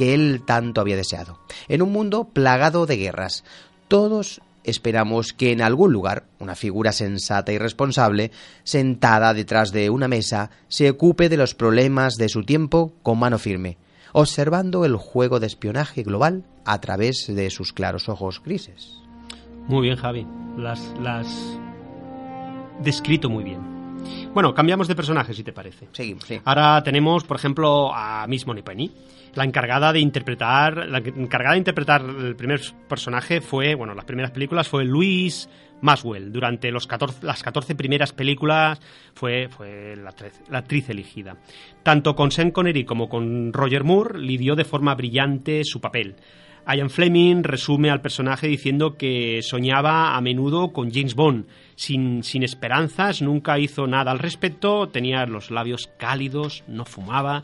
que 0.00 0.14
él 0.14 0.44
tanto 0.46 0.80
había 0.80 0.96
deseado. 0.96 1.38
En 1.68 1.82
un 1.82 1.92
mundo 1.92 2.24
plagado 2.24 2.86
de 2.86 2.96
guerras, 2.96 3.44
todos 3.86 4.40
esperamos 4.64 5.32
que 5.32 5.52
en 5.52 5.62
algún 5.62 5.92
lugar 5.92 6.24
una 6.38 6.54
figura 6.54 6.92
sensata 6.92 7.52
y 7.52 7.58
responsable, 7.58 8.30
sentada 8.62 9.34
detrás 9.34 9.72
de 9.72 9.90
una 9.90 10.08
mesa, 10.08 10.50
se 10.68 10.90
ocupe 10.90 11.28
de 11.28 11.36
los 11.36 11.54
problemas 11.54 12.16
de 12.16 12.28
su 12.28 12.44
tiempo 12.44 12.92
con 13.02 13.18
mano 13.18 13.38
firme, 13.38 13.78
observando 14.12 14.84
el 14.84 14.96
juego 14.96 15.40
de 15.40 15.46
espionaje 15.46 16.02
global 16.02 16.44
a 16.64 16.80
través 16.80 17.26
de 17.28 17.50
sus 17.50 17.72
claros 17.72 18.08
ojos 18.08 18.42
grises. 18.44 19.00
Muy 19.66 19.82
bien, 19.82 19.96
Javi. 19.96 20.26
Las, 20.56 20.80
las 21.00 21.26
descrito 22.82 23.28
muy 23.30 23.44
bien. 23.44 23.69
Bueno, 24.32 24.54
cambiamos 24.54 24.86
de 24.86 24.94
personaje, 24.94 25.34
si 25.34 25.42
te 25.42 25.52
parece. 25.52 25.88
Seguimos, 25.92 26.24
sí. 26.24 26.40
Ahora 26.44 26.82
tenemos, 26.82 27.24
por 27.24 27.36
ejemplo, 27.36 27.92
a 27.92 28.26
Miss 28.28 28.46
Moneypenny. 28.46 28.90
La 29.34 29.44
encargada 29.44 29.92
de 29.92 30.00
interpretar, 30.00 30.88
la 30.88 30.98
encargada 30.98 31.52
de 31.52 31.58
interpretar 31.58 32.02
el 32.02 32.36
primer 32.36 32.60
personaje 32.88 33.40
fue, 33.40 33.74
bueno, 33.74 33.94
las 33.94 34.04
primeras 34.04 34.30
películas 34.32 34.68
fue 34.68 34.84
Louise 34.84 35.48
Maswell. 35.80 36.32
Durante 36.32 36.70
los 36.70 36.86
14, 36.86 37.24
las 37.24 37.42
14 37.42 37.74
primeras 37.74 38.12
películas 38.12 38.80
fue, 39.14 39.48
fue 39.48 39.96
la, 39.96 40.14
la 40.48 40.58
actriz 40.58 40.88
elegida. 40.90 41.36
Tanto 41.82 42.14
con 42.14 42.30
Sean 42.30 42.50
Connery 42.50 42.84
como 42.84 43.08
con 43.08 43.52
Roger 43.52 43.84
Moore 43.84 44.18
lidió 44.18 44.56
de 44.56 44.64
forma 44.64 44.94
brillante 44.94 45.64
su 45.64 45.80
papel. 45.80 46.16
Ian 46.66 46.90
Fleming 46.90 47.42
resume 47.42 47.90
al 47.90 48.00
personaje 48.00 48.46
diciendo 48.46 48.96
que 48.96 49.40
soñaba 49.42 50.16
a 50.16 50.20
menudo 50.20 50.72
con 50.72 50.92
James 50.92 51.14
Bond, 51.14 51.46
sin, 51.80 52.22
sin 52.22 52.42
esperanzas, 52.42 53.22
nunca 53.22 53.58
hizo 53.58 53.86
nada 53.86 54.10
al 54.10 54.18
respecto, 54.18 54.90
tenía 54.90 55.24
los 55.24 55.50
labios 55.50 55.90
cálidos, 55.96 56.62
no 56.68 56.84
fumaba, 56.84 57.42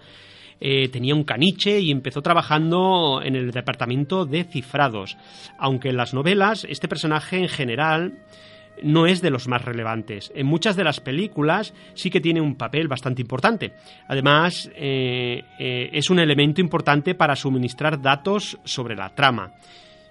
eh, 0.60 0.90
tenía 0.90 1.14
un 1.14 1.24
caniche 1.24 1.80
y 1.80 1.90
empezó 1.90 2.20
trabajando 2.20 3.22
en 3.24 3.34
el 3.34 3.50
departamento 3.50 4.26
de 4.26 4.44
cifrados. 4.44 5.16
Aunque 5.58 5.88
en 5.88 5.96
las 5.96 6.12
novelas 6.12 6.66
este 6.68 6.86
personaje 6.86 7.38
en 7.38 7.48
general 7.48 8.12
no 8.82 9.06
es 9.06 9.22
de 9.22 9.30
los 9.30 9.48
más 9.48 9.64
relevantes. 9.64 10.30
En 10.34 10.44
muchas 10.44 10.76
de 10.76 10.84
las 10.84 11.00
películas 11.00 11.72
sí 11.94 12.10
que 12.10 12.20
tiene 12.20 12.42
un 12.42 12.56
papel 12.56 12.88
bastante 12.88 13.22
importante. 13.22 13.72
Además, 14.06 14.70
eh, 14.74 15.44
eh, 15.58 15.88
es 15.94 16.10
un 16.10 16.18
elemento 16.18 16.60
importante 16.60 17.14
para 17.14 17.36
suministrar 17.36 18.02
datos 18.02 18.58
sobre 18.64 18.96
la 18.96 19.14
trama. 19.14 19.54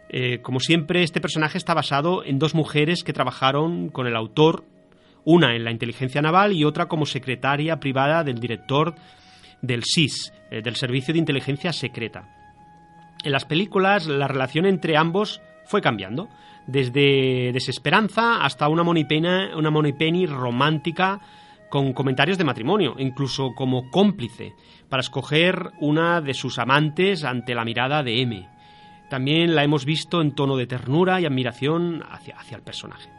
Eh, 0.09 0.39
como 0.41 0.59
siempre, 0.59 1.03
este 1.03 1.21
personaje 1.21 1.57
está 1.57 1.73
basado 1.73 2.23
en 2.23 2.39
dos 2.39 2.53
mujeres 2.53 3.03
que 3.03 3.13
trabajaron 3.13 3.89
con 3.89 4.07
el 4.07 4.15
autor, 4.15 4.65
una 5.23 5.55
en 5.55 5.63
la 5.63 5.71
inteligencia 5.71 6.21
naval 6.21 6.53
y 6.53 6.63
otra 6.63 6.87
como 6.87 7.05
secretaria 7.05 7.79
privada 7.79 8.23
del 8.23 8.39
director 8.39 8.95
del 9.61 9.83
SIS, 9.83 10.33
eh, 10.51 10.61
del 10.61 10.75
Servicio 10.75 11.13
de 11.13 11.19
Inteligencia 11.19 11.73
Secreta. 11.73 12.29
En 13.23 13.31
las 13.31 13.45
películas 13.45 14.05
la 14.05 14.27
relación 14.27 14.65
entre 14.65 14.97
ambos 14.97 15.41
fue 15.65 15.81
cambiando, 15.81 16.29
desde 16.67 17.51
desesperanza 17.51 18.43
hasta 18.43 18.69
una 18.69 18.83
Moneypenny, 18.83 19.53
una 19.55 19.71
Moneypenny 19.71 20.27
romántica 20.27 21.19
con 21.69 21.93
comentarios 21.93 22.37
de 22.37 22.43
matrimonio, 22.43 22.95
incluso 22.99 23.53
como 23.55 23.89
cómplice, 23.89 24.53
para 24.89 25.01
escoger 25.01 25.71
una 25.79 26.21
de 26.21 26.33
sus 26.33 26.59
amantes 26.59 27.23
ante 27.23 27.55
la 27.55 27.65
mirada 27.65 28.03
de 28.03 28.21
M. 28.21 28.47
También 29.15 29.56
la 29.56 29.63
hemos 29.63 29.86
visto 29.86 30.19
en 30.19 30.36
tono 30.36 30.58
de 30.58 30.67
ternura 30.67 31.21
y 31.21 31.25
admiración 31.25 32.04
hacia, 32.12 32.36
hacia 32.36 32.58
el 32.58 32.63
personaje. 32.63 33.10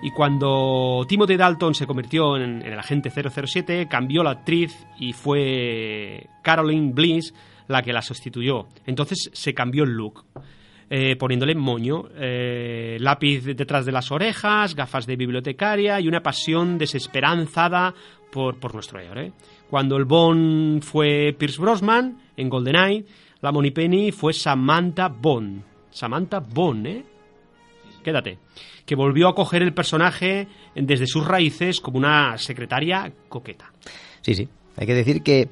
Y 0.00 0.12
cuando 0.12 1.04
Timothy 1.08 1.36
Dalton 1.36 1.74
se 1.74 1.88
convirtió 1.88 2.36
en, 2.36 2.62
el 2.62 2.78
agente 2.78 3.10
007, 3.10 3.88
cambió 3.90 4.22
la 4.22 4.30
actriz 4.30 4.86
y 4.96 5.12
fue 5.12 6.28
Caroline 6.40 6.92
Bliss 6.92 7.34
la 7.66 7.82
que 7.82 7.92
la 7.92 8.00
sustituyó. 8.00 8.68
Entonces 8.86 9.28
se 9.32 9.54
cambió 9.54 9.82
el 9.82 9.90
look, 9.90 10.24
eh, 10.88 11.16
poniéndole 11.16 11.56
moño, 11.56 12.04
eh, 12.14 12.98
lápiz 13.00 13.40
detrás 13.44 13.84
de 13.84 13.90
las 13.90 14.12
orejas, 14.12 14.76
gafas 14.76 15.04
de 15.04 15.16
bibliotecaria 15.16 15.98
y 15.98 16.06
una 16.06 16.22
pasión 16.22 16.78
desesperanzada 16.78 17.92
por, 18.30 18.60
por 18.60 18.72
nuestro 18.72 19.00
héroe. 19.00 19.32
Cuando 19.68 19.96
el 19.96 20.04
Bond 20.04 20.84
fue 20.84 21.34
Pierce 21.36 21.60
Brosnan 21.60 22.18
en 22.36 22.48
GoldenEye, 22.48 23.04
la 23.42 23.52
Moneypenny 23.52 24.12
fue 24.12 24.32
Samantha 24.32 25.08
Bond. 25.08 25.62
Samantha 25.90 26.40
Bond, 26.40 26.86
¿eh? 26.86 27.04
Quédate. 28.02 28.38
Que 28.86 28.94
volvió 28.94 29.28
a 29.28 29.34
coger 29.34 29.62
el 29.62 29.74
personaje 29.74 30.48
desde 30.74 31.06
sus 31.06 31.26
raíces 31.26 31.80
como 31.80 31.98
una 31.98 32.38
secretaria 32.38 33.12
coqueta. 33.28 33.72
Sí, 34.22 34.34
sí. 34.34 34.48
Hay 34.76 34.86
que 34.86 34.94
decir 34.94 35.22
que 35.22 35.50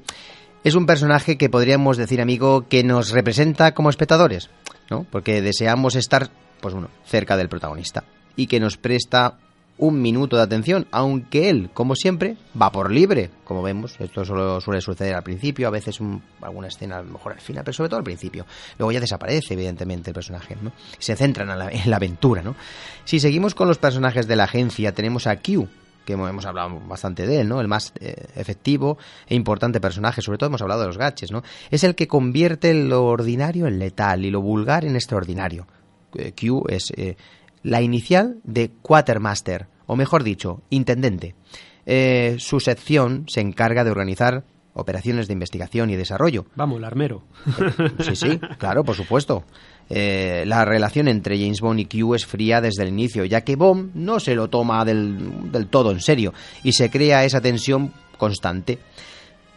es 0.63 0.75
un 0.75 0.85
personaje 0.85 1.37
que 1.37 1.49
podríamos 1.49 1.97
decir, 1.97 2.21
amigo, 2.21 2.67
que 2.67 2.83
nos 2.83 3.11
representa 3.11 3.73
como 3.73 3.89
espectadores, 3.89 4.49
¿no? 4.89 5.05
Porque 5.09 5.41
deseamos 5.41 5.95
estar, 5.95 6.29
pues 6.61 6.73
bueno, 6.73 6.89
cerca 7.05 7.37
del 7.37 7.49
protagonista 7.49 8.05
y 8.35 8.47
que 8.47 8.59
nos 8.59 8.77
presta 8.77 9.37
un 9.81 10.01
minuto 10.01 10.37
de 10.37 10.43
atención, 10.43 10.87
aunque 10.91 11.49
él, 11.49 11.69
como 11.73 11.95
siempre, 11.95 12.37
va 12.59 12.71
por 12.71 12.91
libre, 12.91 13.31
como 13.43 13.61
vemos, 13.61 13.99
esto 13.99 14.23
solo 14.23 14.61
suele 14.61 14.79
suceder 14.79 15.15
al 15.15 15.23
principio, 15.23 15.67
a 15.67 15.71
veces 15.71 15.99
un- 15.99 16.21
alguna 16.41 16.67
escena 16.67 16.99
a 16.99 17.01
lo 17.03 17.11
mejor 17.11 17.33
al 17.33 17.41
final, 17.41 17.63
pero 17.65 17.73
sobre 17.73 17.89
todo 17.89 17.97
al 17.97 18.03
principio. 18.05 18.45
Luego 18.77 18.91
ya 18.93 18.99
desaparece, 18.99 19.55
evidentemente, 19.55 20.11
el 20.11 20.13
personaje, 20.13 20.55
¿no? 20.61 20.71
Se 20.99 21.15
centran 21.15 21.49
en 21.49 21.59
la, 21.59 21.69
en 21.69 21.89
la 21.89 21.95
aventura, 21.97 22.41
¿no? 22.41 22.55
Si 23.05 23.19
seguimos 23.19 23.53
con 23.55 23.67
los 23.67 23.79
personajes 23.79 24.27
de 24.27 24.35
la 24.35 24.45
agencia, 24.45 24.93
tenemos 24.93 25.25
a 25.27 25.35
Q, 25.37 25.67
que 26.05 26.13
hemos 26.13 26.29
hemos 26.29 26.45
hablado 26.45 26.79
bastante 26.87 27.25
de 27.27 27.41
él, 27.41 27.49
¿no? 27.49 27.59
El 27.59 27.67
más 27.67 27.91
eh, 27.99 28.15
efectivo 28.35 28.97
e 29.27 29.35
importante 29.35 29.81
personaje, 29.81 30.21
sobre 30.21 30.37
todo 30.37 30.47
hemos 30.47 30.61
hablado 30.61 30.81
de 30.81 30.87
los 30.87 30.97
gaches, 30.97 31.31
¿no? 31.31 31.43
Es 31.71 31.83
el 31.83 31.95
que 31.95 32.07
convierte 32.07 32.73
lo 32.73 33.05
ordinario 33.05 33.67
en 33.67 33.79
letal 33.79 34.25
y 34.25 34.29
lo 34.31 34.41
vulgar 34.41 34.85
en 34.85 34.95
extraordinario. 34.95 35.65
Eh, 36.15 36.33
Q 36.33 36.65
es 36.69 36.91
eh, 36.97 37.15
la 37.63 37.81
inicial 37.81 38.37
de 38.43 38.71
Quatermaster, 38.81 39.67
o 39.85 39.95
mejor 39.95 40.23
dicho, 40.23 40.61
intendente. 40.69 41.35
Eh, 41.85 42.35
su 42.39 42.59
sección 42.59 43.25
se 43.27 43.41
encarga 43.41 43.83
de 43.83 43.91
organizar 43.91 44.43
operaciones 44.73 45.27
de 45.27 45.33
investigación 45.33 45.89
y 45.89 45.95
desarrollo. 45.95 46.45
Vamos, 46.55 46.77
el 46.77 46.85
armero. 46.85 47.23
Sí, 47.99 48.15
sí, 48.15 48.39
claro, 48.57 48.83
por 48.83 48.95
supuesto. 48.95 49.43
Eh, 49.89 50.43
la 50.47 50.63
relación 50.63 51.07
entre 51.07 51.37
James 51.37 51.59
Bond 51.59 51.81
y 51.81 51.85
Q 51.85 52.15
es 52.15 52.25
fría 52.25 52.61
desde 52.61 52.83
el 52.83 52.89
inicio, 52.89 53.25
ya 53.25 53.41
que 53.41 53.57
Bond 53.57 53.91
no 53.93 54.19
se 54.19 54.35
lo 54.35 54.49
toma 54.49 54.85
del, 54.85 55.51
del 55.51 55.67
todo 55.67 55.91
en 55.91 55.99
serio 55.99 56.33
y 56.63 56.71
se 56.71 56.89
crea 56.89 57.25
esa 57.25 57.41
tensión 57.41 57.91
constante. 58.17 58.79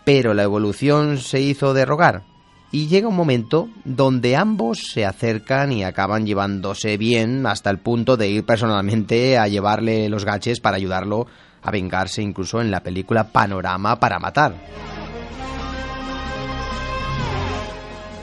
Pero 0.05 0.35
la 0.35 0.43
evolución 0.43 1.19
se 1.19 1.41
hizo 1.41 1.73
de 1.73 1.85
rogar 1.85 2.34
y 2.75 2.89
llega 2.89 3.07
un 3.07 3.15
momento 3.15 3.69
donde 3.85 4.35
ambos 4.35 4.89
se 4.93 5.05
acercan 5.05 5.71
y 5.71 5.85
acaban 5.85 6.27
llevándose 6.27 6.97
bien 6.97 7.47
hasta 7.47 7.71
el 7.71 7.79
punto 7.79 8.17
de 8.17 8.29
ir 8.29 8.45
personalmente 8.45 9.39
a 9.39 9.47
llevarle 9.47 10.09
los 10.09 10.25
gaches 10.25 10.59
para 10.59 10.77
ayudarlo 10.77 11.29
a 11.63 11.71
vengarse 11.71 12.21
incluso 12.21 12.61
en 12.61 12.73
la 12.73 12.83
película 12.83 13.31
Panorama 13.31 14.01
para 14.01 14.19
matar. 14.19 14.57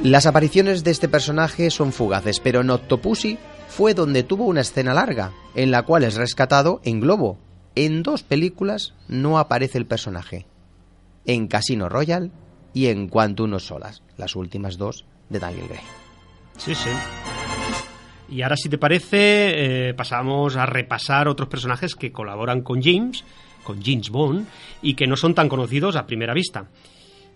Las 0.04 0.26
apariciones 0.26 0.84
de 0.84 0.92
este 0.92 1.08
personaje 1.08 1.72
son 1.72 1.94
fugaces, 1.94 2.42
pero 2.42 2.60
en 2.60 2.72
Octopussy 2.72 3.38
fue 3.70 3.94
donde 3.94 4.24
tuvo 4.24 4.44
una 4.44 4.60
escena 4.60 4.94
larga, 4.94 5.32
en 5.56 5.72
la 5.72 5.84
cual 5.84 6.04
es 6.04 6.16
rescatado 6.16 6.82
en 6.84 7.00
globo. 7.00 7.38
En 7.76 8.04
dos 8.04 8.24
películas 8.24 8.96
no 9.08 9.40
aparece 9.40 9.78
el 9.78 9.86
personaje. 9.86 10.46
En 11.26 11.48
Casino 11.48 11.88
Royale 11.88 12.32
y 12.74 12.88
en 12.88 13.08
Quantum 13.08 13.54
of 13.54 13.64
Solas, 13.64 14.02
las 14.18 14.36
últimas 14.36 14.78
dos 14.78 15.06
de 15.30 15.40
Daniel 15.40 15.68
Gray. 15.68 15.82
Sí, 16.58 16.76
sí. 16.76 16.90
Y 18.30 18.42
ahora, 18.44 18.56
si 18.56 18.70
te 18.70 18.78
parece, 18.78 19.90
eh, 19.90 19.94
pasamos 19.94 20.56
a 20.56 20.66
repasar 20.66 21.28
otros 21.28 21.50
personajes 21.50 21.96
que 21.96 22.12
colaboran 22.12 22.62
con 22.62 22.82
James, 22.82 23.26
con 23.64 23.82
James 23.84 24.10
Bond, 24.10 24.48
y 24.82 24.94
que 24.94 25.08
no 25.08 25.18
son 25.18 25.36
tan 25.36 25.50
conocidos 25.50 25.96
a 25.96 26.06
primera 26.06 26.34
vista. 26.34 26.68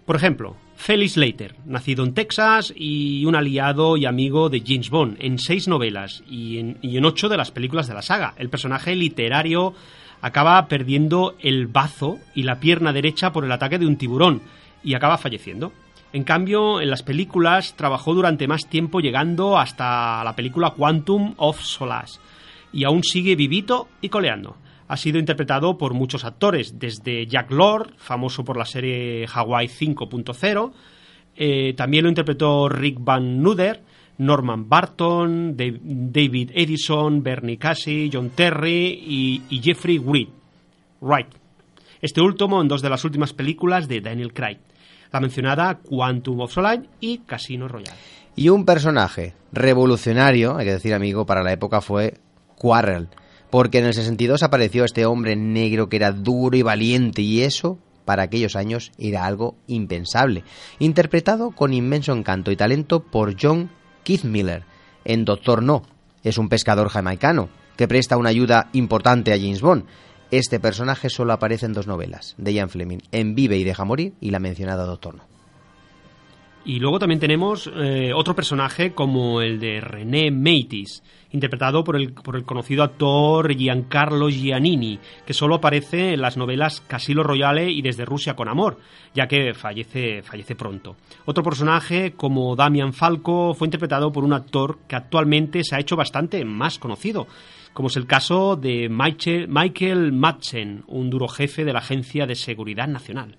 Por 0.05 0.15
ejemplo, 0.15 0.55
Felix 0.75 1.13
Slater, 1.13 1.55
nacido 1.65 2.05
en 2.05 2.13
Texas 2.13 2.71
y 2.75 3.25
un 3.25 3.35
aliado 3.35 3.97
y 3.97 4.05
amigo 4.05 4.49
de 4.49 4.61
James 4.65 4.89
Bond 4.89 5.17
en 5.19 5.39
seis 5.39 5.67
novelas 5.67 6.23
y 6.29 6.59
en, 6.59 6.77
y 6.81 6.97
en 6.97 7.05
ocho 7.05 7.27
de 7.27 7.37
las 7.37 7.51
películas 7.51 7.87
de 7.87 7.95
la 7.95 8.03
saga. 8.03 8.35
El 8.37 8.49
personaje 8.49 8.95
literario 8.95 9.73
acaba 10.21 10.67
perdiendo 10.67 11.35
el 11.39 11.67
bazo 11.67 12.19
y 12.35 12.43
la 12.43 12.59
pierna 12.59 12.93
derecha 12.93 13.33
por 13.33 13.45
el 13.45 13.51
ataque 13.51 13.79
de 13.79 13.87
un 13.87 13.97
tiburón 13.97 14.41
y 14.85 14.93
acaba 14.93 15.17
falleciendo. 15.17 15.73
En 16.13 16.23
cambio, 16.23 16.79
en 16.79 16.89
las 16.89 17.03
películas 17.03 17.75
trabajó 17.75 18.13
durante 18.13 18.47
más 18.47 18.69
tiempo 18.69 19.01
llegando 19.01 19.57
hasta 19.57 20.23
la 20.23 20.33
película 20.33 20.69
Quantum 20.69 21.33
of 21.35 21.59
Solace 21.59 22.21
y 22.71 22.85
aún 22.85 23.03
sigue 23.03 23.35
vivito 23.35 23.89
y 23.99 24.07
coleando. 24.07 24.55
Ha 24.87 24.95
sido 24.95 25.17
interpretado 25.17 25.77
por 25.77 25.93
muchos 25.93 26.23
actores, 26.23 26.79
desde 26.79 27.25
Jack 27.25 27.51
Lord, 27.51 27.95
famoso 27.97 28.45
por 28.45 28.55
la 28.55 28.65
serie 28.65 29.25
Hawaii 29.25 29.67
5.0, 29.67 30.71
eh, 31.35 31.73
también 31.75 32.03
lo 32.03 32.09
interpretó 32.09 32.69
Rick 32.69 32.97
Van 32.99 33.41
Nuder, 33.41 33.83
Norman 34.17 34.69
Barton, 34.69 35.57
David 35.57 36.51
Edison, 36.53 37.21
Bernie 37.21 37.57
Casey, 37.57 38.09
John 38.13 38.29
Terry 38.29 39.03
y, 39.05 39.41
y 39.49 39.61
Jeffrey. 39.61 39.99
Wright. 41.01 41.27
Este 42.01 42.21
último 42.21 42.61
en 42.61 42.67
dos 42.67 42.81
de 42.81 42.89
las 42.89 43.03
últimas 43.03 43.33
películas 43.33 43.87
de 43.87 43.99
Daniel 43.99 44.33
Craig, 44.33 44.59
la 45.11 45.19
mencionada 45.19 45.79
Quantum 45.79 46.41
of 46.41 46.53
Solace 46.53 46.89
y 46.99 47.19
Casino 47.19 47.67
Royale. 47.67 47.97
Y 48.35 48.49
un 48.49 48.65
personaje 48.65 49.33
revolucionario, 49.51 50.57
hay 50.57 50.65
que 50.65 50.73
decir 50.73 50.93
amigo, 50.93 51.25
para 51.25 51.43
la 51.43 51.53
época 51.53 51.81
fue 51.81 52.15
Quarrel, 52.57 53.07
porque 53.49 53.79
en 53.79 53.85
el 53.85 53.93
62 53.93 54.43
apareció 54.43 54.83
este 54.83 55.05
hombre 55.05 55.35
negro 55.35 55.87
que 55.87 55.95
era 55.95 56.11
duro 56.11 56.57
y 56.57 56.61
valiente 56.61 57.21
y 57.21 57.41
eso 57.41 57.79
para 58.03 58.23
aquellos 58.23 58.55
años 58.55 58.91
era 58.97 59.25
algo 59.25 59.55
impensable, 59.67 60.43
interpretado 60.79 61.51
con 61.51 61.73
inmenso 61.73 62.13
encanto 62.13 62.51
y 62.51 62.55
talento 62.55 63.01
por 63.01 63.35
John 63.41 63.71
Keith 64.03 64.23
Miller 64.23 64.63
en 65.03 65.25
Doctor 65.25 65.63
No. 65.63 65.83
Es 66.23 66.37
un 66.37 66.49
pescador 66.49 66.89
jamaicano 66.89 67.49
que 67.75 67.87
presta 67.87 68.17
una 68.17 68.29
ayuda 68.29 68.69
importante 68.73 69.33
a 69.33 69.37
James 69.37 69.61
Bond. 69.61 69.85
Este 70.35 70.59
personaje 70.59 71.09
solo 71.09 71.31
aparece 71.31 71.65
en 71.65 71.71
dos 71.71 71.87
novelas, 71.87 72.35
de 72.37 72.53
Ian 72.53 72.67
Fleming, 72.67 72.97
en 73.13 73.35
Vive 73.35 73.57
y 73.57 73.63
deja 73.63 73.85
morir 73.85 74.15
y 74.19 74.31
la 74.31 74.39
mencionada 74.39 74.83
Doctor 74.83 75.15
No. 75.15 75.23
Y 76.65 76.79
luego 76.79 76.99
también 76.99 77.21
tenemos 77.21 77.71
eh, 77.73 78.11
otro 78.13 78.35
personaje 78.35 78.91
como 78.91 79.39
el 79.39 79.61
de 79.61 79.79
René 79.79 80.31
Meitis, 80.31 81.03
interpretado 81.31 81.85
por 81.85 81.95
el, 81.95 82.11
por 82.11 82.35
el 82.35 82.43
conocido 82.43 82.83
actor 82.83 83.55
Giancarlo 83.55 84.27
Giannini, 84.27 84.99
que 85.25 85.33
solo 85.33 85.55
aparece 85.55 86.15
en 86.15 86.21
las 86.21 86.35
novelas 86.35 86.81
Casino 86.81 87.23
Royale 87.23 87.71
y 87.71 87.81
Desde 87.81 88.03
Rusia 88.03 88.35
con 88.35 88.49
Amor, 88.49 88.79
ya 89.13 89.27
que 89.27 89.53
fallece, 89.53 90.21
fallece 90.21 90.55
pronto. 90.55 90.97
Otro 91.23 91.45
personaje 91.45 92.11
como 92.11 92.57
Damian 92.57 92.91
Falco 92.91 93.53
fue 93.53 93.67
interpretado 93.67 94.11
por 94.11 94.25
un 94.25 94.33
actor 94.33 94.79
que 94.85 94.97
actualmente 94.97 95.63
se 95.63 95.75
ha 95.75 95.79
hecho 95.79 95.95
bastante 95.95 96.43
más 96.43 96.77
conocido, 96.77 97.25
como 97.75 97.89
es 97.89 97.97
el 97.97 98.07
caso 98.07 98.55
de 98.55 98.87
Michael, 98.89 99.49
Michael 99.49 100.13
Madsen, 100.13 100.85
un 100.87 101.09
duro 101.09 101.27
jefe 101.27 101.65
de 101.65 101.73
la 101.73 101.79
Agencia 101.79 102.25
de 102.25 102.33
Seguridad 102.33 102.87
Nacional. 102.87 103.35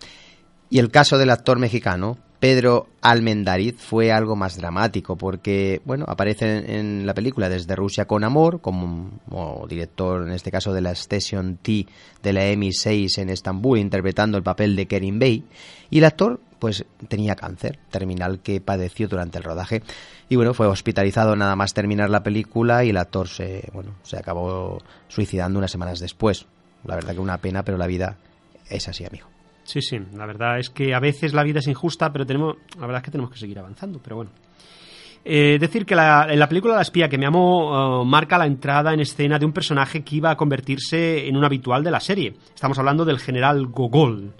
Y 0.69 0.79
el 0.79 0.91
caso 0.91 1.17
del 1.17 1.31
actor 1.31 1.59
mexicano, 1.59 2.19
Pedro 2.39 2.87
Almendariz, 3.01 3.77
fue 3.79 4.13
algo 4.13 4.37
más 4.37 4.59
dramático 4.59 5.17
porque, 5.17 5.81
bueno, 5.87 6.05
aparece 6.07 6.79
en, 6.79 7.07
la 7.07 7.15
película 7.15 7.49
Desde 7.49 7.75
Rusia 7.75 8.05
con 8.05 8.25
Amor, 8.25 8.61
como, 8.61 9.19
como 9.27 9.67
director, 9.67 10.29
en 10.29 10.35
este 10.35 10.51
caso, 10.51 10.75
de 10.75 10.83
la 10.83 10.91
Station 10.91 11.57
T 11.63 11.87
de 12.23 12.33
la 12.35 12.43
MI6 12.43 13.17
en 13.17 13.31
Estambul, 13.31 13.79
interpretando 13.79 14.37
el 14.37 14.45
papel 14.45 14.77
de 14.77 14.87
Kerim 14.87 15.19
Bey. 15.19 15.45
Y 15.89 15.99
el 15.99 16.05
actor, 16.05 16.41
pues, 16.59 16.85
tenía 17.09 17.37
cáncer 17.37 17.79
terminal 17.91 18.41
que 18.41 18.61
padeció 18.61 19.09
durante 19.09 19.39
el 19.39 19.45
rodaje. 19.45 19.83
Y 20.29 20.37
bueno, 20.37 20.55
fue 20.55 20.67
hospitalizado 20.67 21.37
nada 21.37 21.55
más 21.55 21.73
terminar 21.73 22.11
la 22.11 22.23
película 22.23 22.85
y 22.85 22.91
el 22.91 22.97
actor 22.97 23.29
se, 23.29 23.69
bueno, 23.73 23.93
se 24.03 24.17
acabó 24.17 24.79
suicidando 25.09 25.59
unas 25.59 25.71
semanas 25.71 26.01
después. 26.01 26.47
La 26.85 26.97
verdad 26.97 27.15
que 27.15 27.21
una 27.21 27.39
pena, 27.39 27.63
pero 27.63 27.79
la 27.79 27.87
vida 27.87 28.17
es 28.69 28.89
así, 28.89 29.05
amigo. 29.05 29.29
Sí, 29.65 29.81
sí, 29.83 29.99
la 30.15 30.27
verdad 30.27 30.59
es 30.59 30.71
que 30.71 30.95
a 30.95 31.01
veces 31.01 31.33
la 31.33 31.43
vida 31.43 31.59
es 31.61 31.67
injusta, 31.69 32.13
pero 32.13 32.27
tenemos, 32.27 32.57
la 32.79 32.87
verdad 32.87 32.99
es 32.99 33.05
que 33.05 33.11
tenemos 33.11 33.31
que 33.33 33.39
seguir 33.39 33.59
avanzando, 33.59 34.01
pero 34.03 34.17
bueno. 34.17 34.31
Eh, 35.29 35.59
decir 35.61 35.85
que 35.85 35.97
la- 35.97 36.27
en 36.31 36.39
la 36.39 36.49
película 36.49 36.77
La 36.77 36.83
espía 36.83 37.09
que 37.09 37.19
me 37.19 37.27
amo 37.27 38.03
eh, 38.03 38.07
marca 38.07 38.39
la 38.39 38.47
entrada 38.47 38.95
en 38.95 39.01
escena 39.01 39.41
de 39.41 39.45
un 39.47 39.53
personaje 39.53 40.03
que 40.05 40.17
iba 40.17 40.31
a 40.31 40.37
convertirse 40.37 41.27
en 41.27 41.37
un 41.37 41.45
habitual 41.45 41.83
de 41.83 41.91
la 41.91 41.99
serie. 41.99 42.37
Estamos 42.55 42.79
hablando 42.79 43.05
del 43.05 43.19
general 43.19 43.67
Gogol. 43.67 44.33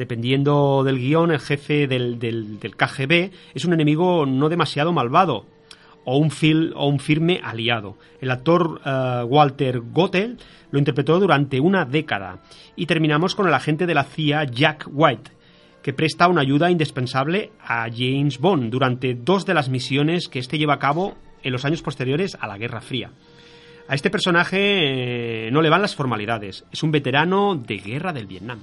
Dependiendo 0.00 0.82
del 0.82 0.98
guion, 0.98 1.30
el 1.30 1.40
jefe 1.40 1.86
del, 1.86 2.18
del- 2.18 2.58
KGB 2.58 3.30
es 3.52 3.66
un 3.66 3.74
enemigo 3.74 4.24
no 4.24 4.48
demasiado 4.48 4.94
malvado 4.94 5.44
o 6.06 6.16
un, 6.16 6.32
o 6.74 6.86
un 6.88 6.98
firme 7.00 7.38
aliado. 7.44 7.98
El 8.18 8.30
actor 8.30 8.80
eh, 8.82 9.22
Walter 9.28 9.80
Gottel 9.92 10.38
lo 10.70 10.78
interpretó 10.78 11.20
durante 11.20 11.60
una 11.60 11.84
década. 11.84 12.38
Y 12.76 12.86
terminamos 12.86 13.34
con 13.34 13.46
el 13.46 13.52
agente 13.52 13.84
de 13.84 13.92
la 13.92 14.04
CIA 14.04 14.44
Jack 14.44 14.88
White, 14.90 15.32
que 15.82 15.92
presta 15.92 16.28
una 16.28 16.40
ayuda 16.40 16.70
indispensable 16.70 17.50
a 17.62 17.86
James 17.94 18.38
Bond 18.38 18.70
durante 18.70 19.12
dos 19.12 19.44
de 19.44 19.52
las 19.52 19.68
misiones 19.68 20.28
que 20.28 20.38
éste 20.38 20.56
lleva 20.56 20.72
a 20.72 20.78
cabo 20.78 21.14
en 21.42 21.52
los 21.52 21.66
años 21.66 21.82
posteriores 21.82 22.38
a 22.40 22.46
la 22.46 22.56
Guerra 22.56 22.80
Fría. 22.80 23.10
A 23.86 23.94
este 23.94 24.08
personaje 24.08 25.48
eh, 25.48 25.50
no 25.50 25.60
le 25.60 25.68
van 25.68 25.82
las 25.82 25.94
formalidades. 25.94 26.64
Es 26.72 26.82
un 26.82 26.90
veterano 26.90 27.54
de 27.54 27.76
guerra 27.76 28.14
del 28.14 28.26
Vietnam. 28.26 28.60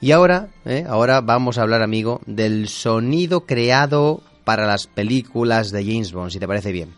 Y 0.00 0.12
ahora, 0.12 0.48
¿eh? 0.64 0.84
ahora 0.88 1.20
vamos 1.20 1.58
a 1.58 1.62
hablar, 1.62 1.82
amigo, 1.82 2.20
del 2.26 2.68
sonido 2.68 3.46
creado 3.46 4.22
para 4.44 4.66
las 4.66 4.86
películas 4.86 5.70
de 5.70 5.84
James 5.84 6.12
Bond, 6.12 6.30
si 6.30 6.38
te 6.38 6.46
parece 6.46 6.72
bien. 6.72 6.90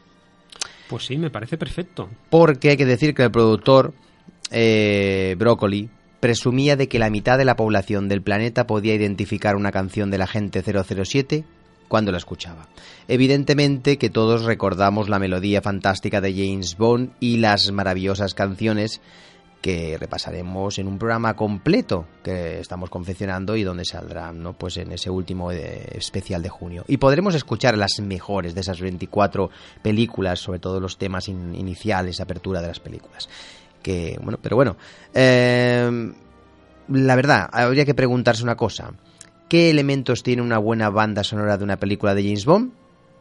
Pues 0.88 1.06
sí, 1.06 1.16
me 1.16 1.30
parece 1.30 1.56
perfecto. 1.56 2.08
Porque 2.28 2.70
hay 2.70 2.76
que 2.76 2.84
decir 2.84 3.14
que 3.14 3.22
el 3.22 3.30
productor 3.30 3.94
eh, 4.50 5.34
Broccoli 5.38 5.88
presumía 6.20 6.76
de 6.76 6.88
que 6.88 6.98
la 6.98 7.10
mitad 7.10 7.38
de 7.38 7.44
la 7.44 7.56
población 7.56 8.08
del 8.08 8.22
planeta 8.22 8.66
podía 8.66 8.94
identificar 8.94 9.56
una 9.56 9.72
canción 9.72 10.10
del 10.10 10.22
agente 10.22 10.62
007 10.62 11.44
cuando 11.88 12.12
la 12.12 12.18
escuchaba. 12.18 12.68
Evidentemente 13.08 13.98
que 13.98 14.10
todos 14.10 14.44
recordamos 14.44 15.08
la 15.08 15.18
melodía 15.18 15.62
fantástica 15.62 16.20
de 16.20 16.32
James 16.32 16.76
Bond 16.76 17.12
y 17.18 17.38
las 17.38 17.72
maravillosas 17.72 18.34
canciones 18.34 19.00
que 19.60 19.98
repasaremos 19.98 20.78
en 20.78 20.86
un 20.88 20.98
programa 20.98 21.36
completo 21.36 22.06
que 22.22 22.60
estamos 22.60 22.88
confeccionando 22.88 23.56
y 23.56 23.62
donde 23.62 23.84
saldrán 23.84 24.42
¿no? 24.42 24.54
pues 24.54 24.78
en 24.78 24.90
ese 24.92 25.10
último 25.10 25.52
eh, 25.52 25.86
especial 25.94 26.42
de 26.42 26.48
junio. 26.48 26.84
Y 26.88 26.96
podremos 26.96 27.34
escuchar 27.34 27.76
las 27.76 28.00
mejores 28.00 28.54
de 28.54 28.62
esas 28.62 28.80
24 28.80 29.50
películas, 29.82 30.38
sobre 30.40 30.60
todo 30.60 30.80
los 30.80 30.96
temas 30.96 31.28
in- 31.28 31.54
iniciales, 31.54 32.20
apertura 32.20 32.62
de 32.62 32.68
las 32.68 32.80
películas. 32.80 33.28
que 33.82 34.18
bueno, 34.22 34.38
pero 34.42 34.56
bueno. 34.56 34.76
Eh, 35.14 36.12
la 36.88 37.14
verdad, 37.16 37.48
habría 37.52 37.84
que 37.84 37.94
preguntarse 37.94 38.42
una 38.42 38.56
cosa. 38.56 38.92
¿Qué 39.48 39.70
elementos 39.70 40.22
tiene 40.22 40.42
una 40.42 40.58
buena 40.58 40.90
banda 40.90 41.22
sonora 41.24 41.58
de 41.58 41.64
una 41.64 41.76
película 41.78 42.14
de 42.14 42.22
James 42.22 42.44
Bond? 42.46 42.72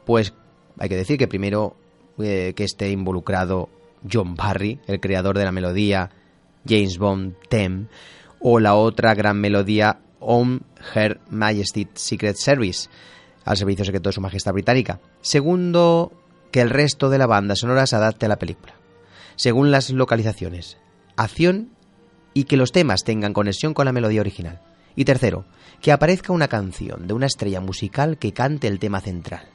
Pues 0.05 0.33
hay 0.77 0.89
que 0.89 0.95
decir 0.95 1.17
que 1.17 1.27
primero 1.27 1.75
eh, 2.19 2.53
que 2.55 2.63
esté 2.63 2.89
involucrado 2.91 3.69
John 4.09 4.35
Barry, 4.35 4.79
el 4.87 4.99
creador 4.99 5.37
de 5.37 5.43
la 5.45 5.51
melodía 5.51 6.09
James 6.67 6.97
Bond 6.97 7.35
Theme, 7.49 7.87
o 8.39 8.59
la 8.59 8.75
otra 8.75 9.13
gran 9.15 9.39
melodía 9.39 9.99
On 10.19 10.61
Her 10.93 11.19
Majesty's 11.29 11.87
Secret 11.95 12.35
Service, 12.35 12.89
al 13.45 13.57
servicio 13.57 13.85
secreto 13.85 14.09
de 14.09 14.13
su 14.13 14.21
majestad 14.21 14.53
británica. 14.53 14.99
Segundo, 15.21 16.11
que 16.51 16.61
el 16.61 16.69
resto 16.69 17.09
de 17.09 17.17
la 17.17 17.27
banda 17.27 17.55
sonora 17.55 17.87
se 17.87 17.95
adapte 17.95 18.25
a 18.25 18.29
la 18.29 18.39
película, 18.39 18.73
según 19.35 19.71
las 19.71 19.89
localizaciones, 19.89 20.77
acción 21.15 21.69
y 22.33 22.45
que 22.45 22.57
los 22.57 22.71
temas 22.71 23.03
tengan 23.03 23.33
conexión 23.33 23.73
con 23.73 23.85
la 23.85 23.91
melodía 23.91 24.21
original. 24.21 24.61
Y 24.95 25.05
tercero, 25.05 25.45
que 25.81 25.91
aparezca 25.91 26.33
una 26.33 26.47
canción 26.47 27.07
de 27.07 27.13
una 27.13 27.25
estrella 27.25 27.61
musical 27.61 28.17
que 28.17 28.33
cante 28.33 28.67
el 28.67 28.79
tema 28.79 28.99
central. 28.99 29.47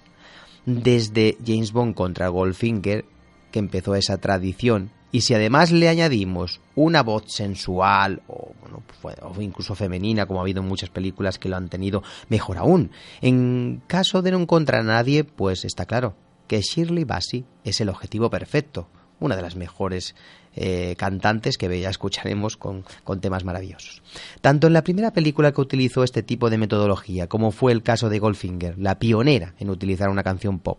Desde 0.65 1.37
James 1.45 1.73
Bond 1.73 1.95
contra 1.95 2.29
Goldfinger, 2.29 3.05
que 3.51 3.59
empezó 3.59 3.95
esa 3.95 4.17
tradición, 4.19 4.91
y 5.15 5.21
si 5.21 5.33
además 5.33 5.71
le 5.71 5.89
añadimos 5.89 6.61
una 6.75 7.05
voz 7.05 7.27
sensual 7.29 8.21
o, 8.27 8.51
bueno, 8.61 8.83
pues, 9.01 9.15
o 9.23 9.41
incluso 9.41 9.77
femenina, 9.77 10.27
como 10.27 10.41
ha 10.41 10.43
habido 10.43 10.61
en 10.61 10.67
muchas 10.67 10.91
películas 10.91 11.39
que 11.39 11.49
lo 11.49 11.55
han 11.55 11.69
tenido, 11.69 12.03
mejor 12.29 12.59
aún. 12.59 12.91
En 13.21 13.81
caso 13.87 14.23
de 14.23 14.33
no 14.33 14.41
encontrar 14.41 14.81
a 14.81 14.83
nadie, 14.83 15.23
pues 15.23 15.65
está 15.65 15.87
claro 15.87 16.17
que 16.49 16.61
Shirley 16.61 17.05
Bassey 17.05 17.45
es 17.63 17.81
el 17.81 17.91
objetivo 17.91 18.29
perfecto, 18.29 18.89
una 19.21 19.37
de 19.37 19.43
las 19.43 19.55
mejores 19.55 20.17
eh, 20.57 20.95
cantantes 20.97 21.59
que 21.59 21.81
ya 21.81 21.91
escucharemos 21.91 22.57
con, 22.57 22.85
con, 23.03 23.21
temas 23.21 23.45
maravillosos. 23.45 24.03
Tanto 24.41 24.67
en 24.67 24.73
la 24.73 24.85
primera 24.85 25.13
película 25.13 25.53
que 25.53 25.61
utilizó 25.61 26.05
este 26.05 26.23
tipo 26.23 26.51
de 26.51 26.59
metodología, 26.59 27.27
como 27.27 27.51
fue 27.51 27.73
el 27.73 27.83
caso 27.83 28.09
de 28.09 28.19
Goldfinger, 28.19 28.79
la 28.79 28.99
pionera 28.99 29.55
en 29.59 29.71
utilizar 29.71 30.09
una 30.09 30.23
canción 30.23 30.59
pop 30.59 30.79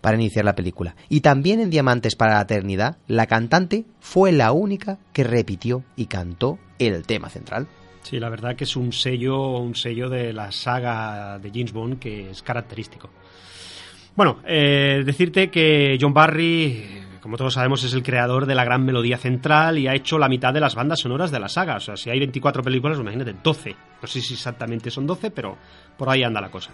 para 0.00 0.16
iniciar 0.16 0.44
la 0.44 0.54
película, 0.54 0.96
y 1.08 1.20
también 1.20 1.60
en 1.60 1.70
Diamantes 1.70 2.16
para 2.16 2.34
la 2.34 2.42
Eternidad, 2.42 2.98
la 3.06 3.26
cantante 3.26 3.84
fue 4.00 4.32
la 4.32 4.52
única 4.52 4.98
que 5.12 5.22
repitió 5.22 5.84
y 5.94 6.06
cantó 6.06 6.58
el 6.78 7.06
tema 7.06 7.28
central. 7.28 7.68
Sí, 8.02 8.18
la 8.18 8.28
verdad 8.28 8.56
que 8.56 8.64
es 8.64 8.76
un 8.76 8.92
sello, 8.92 9.58
un 9.58 9.76
sello 9.76 10.08
de 10.08 10.32
la 10.32 10.50
saga 10.50 11.38
de 11.38 11.50
James 11.50 11.72
Bond 11.72 11.98
que 11.98 12.30
es 12.30 12.42
característico. 12.42 13.10
Bueno, 14.14 14.40
eh, 14.44 15.02
decirte 15.06 15.50
que 15.50 15.96
John 16.00 16.12
Barry 16.12 16.84
como 17.22 17.36
todos 17.36 17.54
sabemos, 17.54 17.84
es 17.84 17.94
el 17.94 18.02
creador 18.02 18.46
de 18.46 18.56
la 18.56 18.64
gran 18.64 18.84
melodía 18.84 19.16
central 19.16 19.78
y 19.78 19.86
ha 19.86 19.94
hecho 19.94 20.18
la 20.18 20.28
mitad 20.28 20.52
de 20.52 20.58
las 20.58 20.74
bandas 20.74 20.98
sonoras 21.00 21.30
de 21.30 21.38
la 21.38 21.48
saga. 21.48 21.76
O 21.76 21.80
sea, 21.80 21.96
si 21.96 22.10
hay 22.10 22.18
24 22.18 22.64
películas, 22.64 22.98
imagínate, 22.98 23.36
12. 23.42 23.76
No 24.02 24.08
sé 24.08 24.20
si 24.20 24.34
exactamente 24.34 24.90
son 24.90 25.06
12, 25.06 25.30
pero 25.30 25.56
por 25.96 26.10
ahí 26.10 26.24
anda 26.24 26.40
la 26.40 26.50
cosa. 26.50 26.72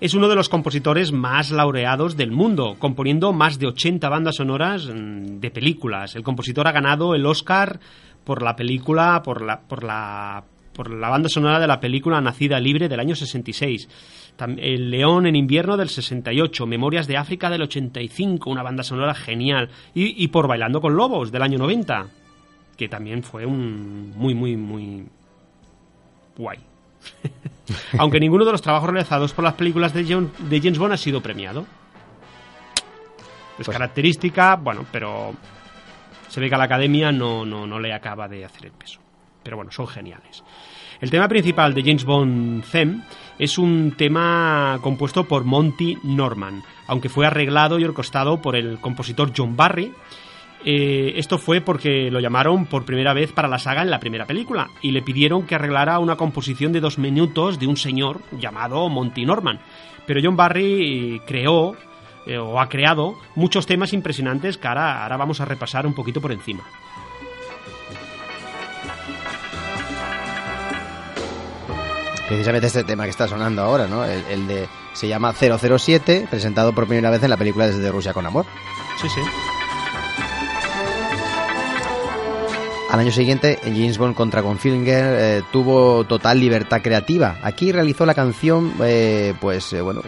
Es 0.00 0.14
uno 0.14 0.28
de 0.28 0.36
los 0.36 0.48
compositores 0.48 1.10
más 1.10 1.50
laureados 1.50 2.16
del 2.16 2.30
mundo, 2.30 2.76
componiendo 2.78 3.32
más 3.32 3.58
de 3.58 3.66
80 3.66 4.08
bandas 4.08 4.36
sonoras 4.36 4.86
mm, 4.86 5.40
de 5.40 5.50
películas. 5.50 6.14
El 6.14 6.22
compositor 6.22 6.68
ha 6.68 6.72
ganado 6.72 7.16
el 7.16 7.26
Oscar 7.26 7.80
por 8.22 8.42
la 8.42 8.54
película, 8.54 9.22
por 9.24 9.42
la, 9.42 9.60
por 9.60 9.82
la, 9.82 10.44
por 10.72 10.88
la 10.88 11.08
banda 11.08 11.28
sonora 11.28 11.58
de 11.58 11.66
la 11.66 11.80
película 11.80 12.20
Nacida 12.20 12.60
Libre 12.60 12.88
del 12.88 13.00
año 13.00 13.16
66 13.16 13.88
el 14.38 14.90
León 14.90 15.26
en 15.26 15.36
invierno 15.36 15.76
del 15.76 15.88
68, 15.88 16.66
Memorias 16.66 17.06
de 17.06 17.16
África 17.16 17.50
del 17.50 17.62
85, 17.62 18.50
una 18.50 18.62
banda 18.62 18.82
sonora 18.82 19.14
genial. 19.14 19.70
Y, 19.94 20.28
por 20.28 20.46
Bailando 20.46 20.80
con 20.80 20.96
Lobos 20.96 21.30
del 21.30 21.42
año 21.42 21.58
90, 21.58 22.06
que 22.76 22.88
también 22.88 23.22
fue 23.22 23.44
un 23.44 24.12
muy, 24.16 24.34
muy, 24.34 24.56
muy 24.56 25.06
guay. 26.36 26.58
Aunque 27.98 28.20
ninguno 28.20 28.44
de 28.44 28.52
los 28.52 28.62
trabajos 28.62 28.90
realizados 28.90 29.32
por 29.32 29.44
las 29.44 29.54
películas 29.54 29.92
de, 29.92 30.02
de 30.04 30.60
James 30.60 30.78
Bond 30.78 30.94
ha 30.94 30.96
sido 30.96 31.20
premiado. 31.20 31.66
Es 33.58 33.66
pues 33.66 33.76
característica, 33.76 34.56
bueno, 34.56 34.86
pero 34.90 35.34
se 36.28 36.40
ve 36.40 36.48
que 36.48 36.54
a 36.54 36.58
la 36.58 36.64
academia 36.64 37.12
no, 37.12 37.44
no, 37.44 37.66
no 37.66 37.78
le 37.78 37.92
acaba 37.92 38.26
de 38.26 38.44
hacer 38.44 38.66
el 38.66 38.72
peso. 38.72 39.00
Pero 39.42 39.56
bueno, 39.56 39.70
son 39.70 39.86
geniales. 39.86 40.42
El 41.00 41.10
tema 41.10 41.28
principal 41.28 41.74
de 41.74 41.82
James 41.82 42.04
Bond 42.04 42.64
Theme 42.64 43.02
es 43.40 43.56
un 43.56 43.94
tema 43.96 44.78
compuesto 44.82 45.24
por 45.24 45.44
Monty 45.44 45.96
Norman, 46.02 46.62
aunque 46.86 47.08
fue 47.08 47.26
arreglado 47.26 47.78
y 47.78 47.84
orquestado 47.84 48.42
por 48.42 48.54
el 48.54 48.78
compositor 48.80 49.32
John 49.34 49.56
Barry. 49.56 49.94
Eh, 50.62 51.14
esto 51.16 51.38
fue 51.38 51.62
porque 51.62 52.10
lo 52.10 52.20
llamaron 52.20 52.66
por 52.66 52.84
primera 52.84 53.14
vez 53.14 53.32
para 53.32 53.48
la 53.48 53.58
saga 53.58 53.80
en 53.80 53.88
la 53.88 53.98
primera 53.98 54.26
película 54.26 54.68
y 54.82 54.90
le 54.90 55.00
pidieron 55.00 55.46
que 55.46 55.54
arreglara 55.54 55.98
una 56.00 56.16
composición 56.16 56.70
de 56.70 56.80
dos 56.80 56.98
minutos 56.98 57.58
de 57.58 57.66
un 57.66 57.78
señor 57.78 58.20
llamado 58.38 58.90
Monty 58.90 59.24
Norman. 59.24 59.58
Pero 60.06 60.20
John 60.22 60.36
Barry 60.36 61.22
creó 61.26 61.76
eh, 62.26 62.36
o 62.36 62.60
ha 62.60 62.68
creado 62.68 63.14
muchos 63.36 63.64
temas 63.64 63.94
impresionantes 63.94 64.58
que 64.58 64.68
ahora 64.68 65.16
vamos 65.16 65.40
a 65.40 65.46
repasar 65.46 65.86
un 65.86 65.94
poquito 65.94 66.20
por 66.20 66.32
encima. 66.32 66.62
Precisamente 72.30 72.68
este 72.68 72.84
tema 72.84 73.02
que 73.02 73.10
está 73.10 73.26
sonando 73.26 73.60
ahora, 73.60 73.88
¿no? 73.88 74.04
El, 74.04 74.46
de 74.46 74.68
se 74.92 75.08
llama 75.08 75.32
007, 75.32 76.28
presentado 76.30 76.72
por 76.72 76.86
primera 76.86 77.10
vez 77.10 77.20
en 77.24 77.30
la 77.30 77.36
película 77.36 77.66
Desde 77.66 77.90
Rusia 77.90 78.12
con 78.12 78.24
Amor. 78.24 78.46
Sí, 79.02 79.08
sí. 79.08 79.20
Al 82.88 83.00
año 83.00 83.10
siguiente, 83.10 83.58
en 83.64 83.74
James 83.74 83.98
Bond 83.98 84.14
contra 84.14 84.42
Gonfinger 84.42 85.16
eh, 85.18 85.42
tuvo 85.50 86.04
total 86.04 86.38
libertad 86.38 86.80
creativa. 86.82 87.36
Aquí 87.42 87.72
realizó 87.72 88.06
la 88.06 88.14
canción, 88.14 88.74
eh, 88.80 89.34
pues 89.40 89.72
eh, 89.72 89.80
bueno, 89.80 90.02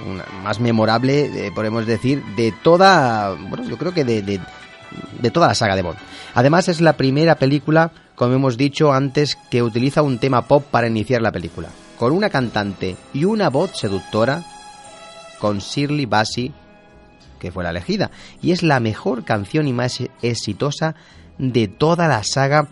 más 0.45 0.61
memorable, 0.61 1.51
podemos 1.57 1.87
decir, 1.87 2.23
de 2.37 2.53
toda, 2.63 3.35
bueno, 3.49 3.69
yo 3.69 3.77
creo 3.79 3.93
que 3.93 4.05
de, 4.05 4.23
de, 4.23 4.41
de 5.21 5.31
toda 5.33 5.49
la 5.49 5.55
saga 5.57 5.75
de 5.75 5.83
Bond. 5.83 5.99
Además, 6.35 6.69
es 6.69 6.81
la 6.81 6.93
primera 6.93 7.35
película, 7.35 7.91
como 8.15 8.35
hemos 8.35 8.57
dicho 8.57 8.93
antes, 8.93 9.37
que 9.51 9.61
utiliza 9.61 10.03
un 10.03 10.21
tema 10.21 10.43
pop 10.43 10.65
para 10.71 10.87
iniciar 10.87 11.21
la 11.21 11.33
película 11.33 11.69
con 12.03 12.11
una 12.11 12.31
cantante 12.31 12.97
y 13.15 13.27
una 13.27 13.49
voz 13.49 13.79
seductora, 13.79 14.45
con 15.39 15.61
Shirley 15.61 16.05
Bassey, 16.05 16.53
que 17.39 17.53
fue 17.53 17.63
la 17.63 17.71
elegida. 17.71 18.11
Y 18.41 18.51
es 18.51 18.65
la 18.65 18.81
mejor 18.81 19.23
canción 19.23 19.69
y 19.69 19.73
más 19.73 20.03
exitosa 20.21 20.97
de 21.39 21.69
toda 21.69 22.09
la 22.09 22.25
saga 22.25 22.67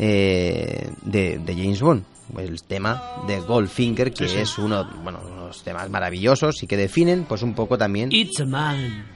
eh, 0.00 0.90
de, 1.02 1.40
James 1.46 1.80
Bond. 1.80 2.02
El 2.36 2.60
tema 2.64 3.00
de 3.28 3.38
Goldfinger, 3.38 4.12
que 4.12 4.24
es 4.24 4.58
uno 4.58 4.84
bueno, 5.04 5.20
de 5.28 5.36
los 5.36 5.62
temas 5.62 5.88
maravillosos 5.88 6.60
y 6.64 6.66
que 6.66 6.76
definen 6.76 7.22
pues 7.22 7.42
un 7.42 7.54
poco 7.54 7.78
también... 7.78 8.08
It's 8.10 8.40
a 8.40 8.46
man. 8.46 9.11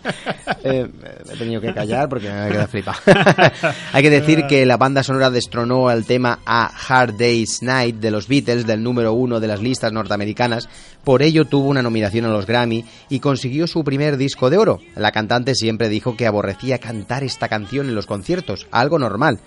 Eh, 0.68 0.88
he 1.32 1.36
tenido 1.36 1.60
que 1.60 1.72
callar 1.72 2.08
porque 2.08 2.28
me 2.28 2.48
he 2.48 2.50
quedado 2.50 2.66
flipado. 2.66 2.98
Hay 3.92 4.02
que 4.02 4.10
decir 4.10 4.46
que 4.48 4.66
la 4.66 4.76
banda 4.76 5.04
sonora 5.04 5.30
destronó 5.30 5.88
al 5.88 6.04
tema 6.04 6.40
A 6.44 6.66
Hard 6.66 7.16
Day's 7.16 7.62
Night 7.62 7.96
de 7.96 8.10
los 8.10 8.26
Beatles, 8.26 8.66
del 8.66 8.82
número 8.82 9.12
uno 9.12 9.38
de 9.38 9.46
las 9.46 9.60
listas 9.60 9.92
norteamericanas. 9.92 10.68
Por 11.04 11.22
ello 11.22 11.44
tuvo 11.44 11.68
una 11.68 11.82
nominación 11.82 12.24
a 12.24 12.30
los 12.30 12.46
Grammy 12.46 12.84
y 13.08 13.20
consiguió 13.20 13.68
su 13.68 13.84
primer 13.84 14.16
disco 14.16 14.50
de 14.50 14.58
oro. 14.58 14.80
La 14.96 15.12
cantante 15.12 15.54
siempre 15.54 15.88
dijo 15.88 16.16
que 16.16 16.26
aborrecía 16.26 16.78
cantar 16.78 17.22
esta 17.22 17.48
canción 17.48 17.88
en 17.88 17.94
los 17.94 18.06
conciertos, 18.06 18.66
algo 18.72 18.98
normal 18.98 19.38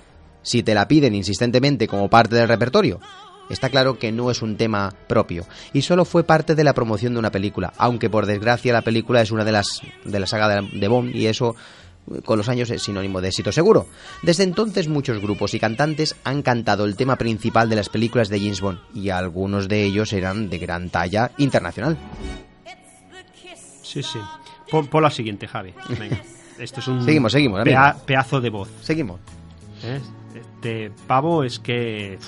si 0.42 0.64
te 0.64 0.74
la 0.74 0.88
piden 0.88 1.16
insistentemente 1.16 1.88
como 1.88 2.10
parte 2.10 2.36
del 2.36 2.48
repertorio. 2.48 3.00
Está 3.50 3.70
claro 3.70 3.98
que 3.98 4.12
no 4.12 4.30
es 4.32 4.42
un 4.42 4.58
tema 4.58 4.94
propio 5.08 5.46
y 5.74 5.82
solo 5.82 6.06
fue 6.06 6.24
parte 6.24 6.56
de 6.56 6.64
la 6.64 6.74
promoción 6.74 7.14
de 7.14 7.20
una 7.20 7.32
película, 7.32 7.74
aunque 7.78 8.10
por 8.10 8.26
desgracia 8.26 8.74
la 8.74 8.82
película 8.82 9.22
es 9.22 9.32
una 9.32 9.44
de 9.44 9.52
las 9.52 9.82
de 10.06 10.20
la 10.20 10.28
saga 10.28 10.62
de 10.62 10.88
Bond 10.88 11.16
y 11.16 11.28
eso 11.28 11.56
con 12.26 12.38
los 12.38 12.50
años 12.50 12.70
es 12.70 12.84
sinónimo 12.84 13.22
de 13.22 13.30
éxito 13.30 13.52
seguro. 13.52 13.88
Desde 14.24 14.44
entonces 14.44 14.88
muchos 14.88 15.22
grupos 15.22 15.54
y 15.54 15.60
cantantes 15.60 16.16
han 16.24 16.42
cantado 16.42 16.86
el 16.86 16.96
tema 16.96 17.16
principal 17.18 17.70
de 17.70 17.76
las 17.76 17.90
películas 17.90 18.30
de 18.30 18.40
James 18.40 18.62
Bond 18.62 18.80
y 18.94 19.10
algunos 19.10 19.68
de 19.68 19.84
ellos 19.84 20.14
eran 20.14 20.50
de 20.50 20.58
gran 20.58 20.90
talla 20.90 21.32
internacional. 21.38 21.98
Sí, 23.82 24.04
sí. 24.04 24.20
Por, 24.70 25.02
la 25.02 25.10
siguiente, 25.10 25.48
Javi. 25.48 25.74
Venga. 26.00 26.22
Esto 26.60 26.80
es 26.80 26.88
un 26.88 27.04
seguimos, 27.04 27.32
seguimos, 27.32 27.62
pedazo 28.06 28.42
de 28.42 28.50
voz. 28.50 28.70
Seguimos. 28.82 29.20
Este 30.36 30.92
pavo 31.08 31.44
es 31.44 31.58
que... 31.58 32.20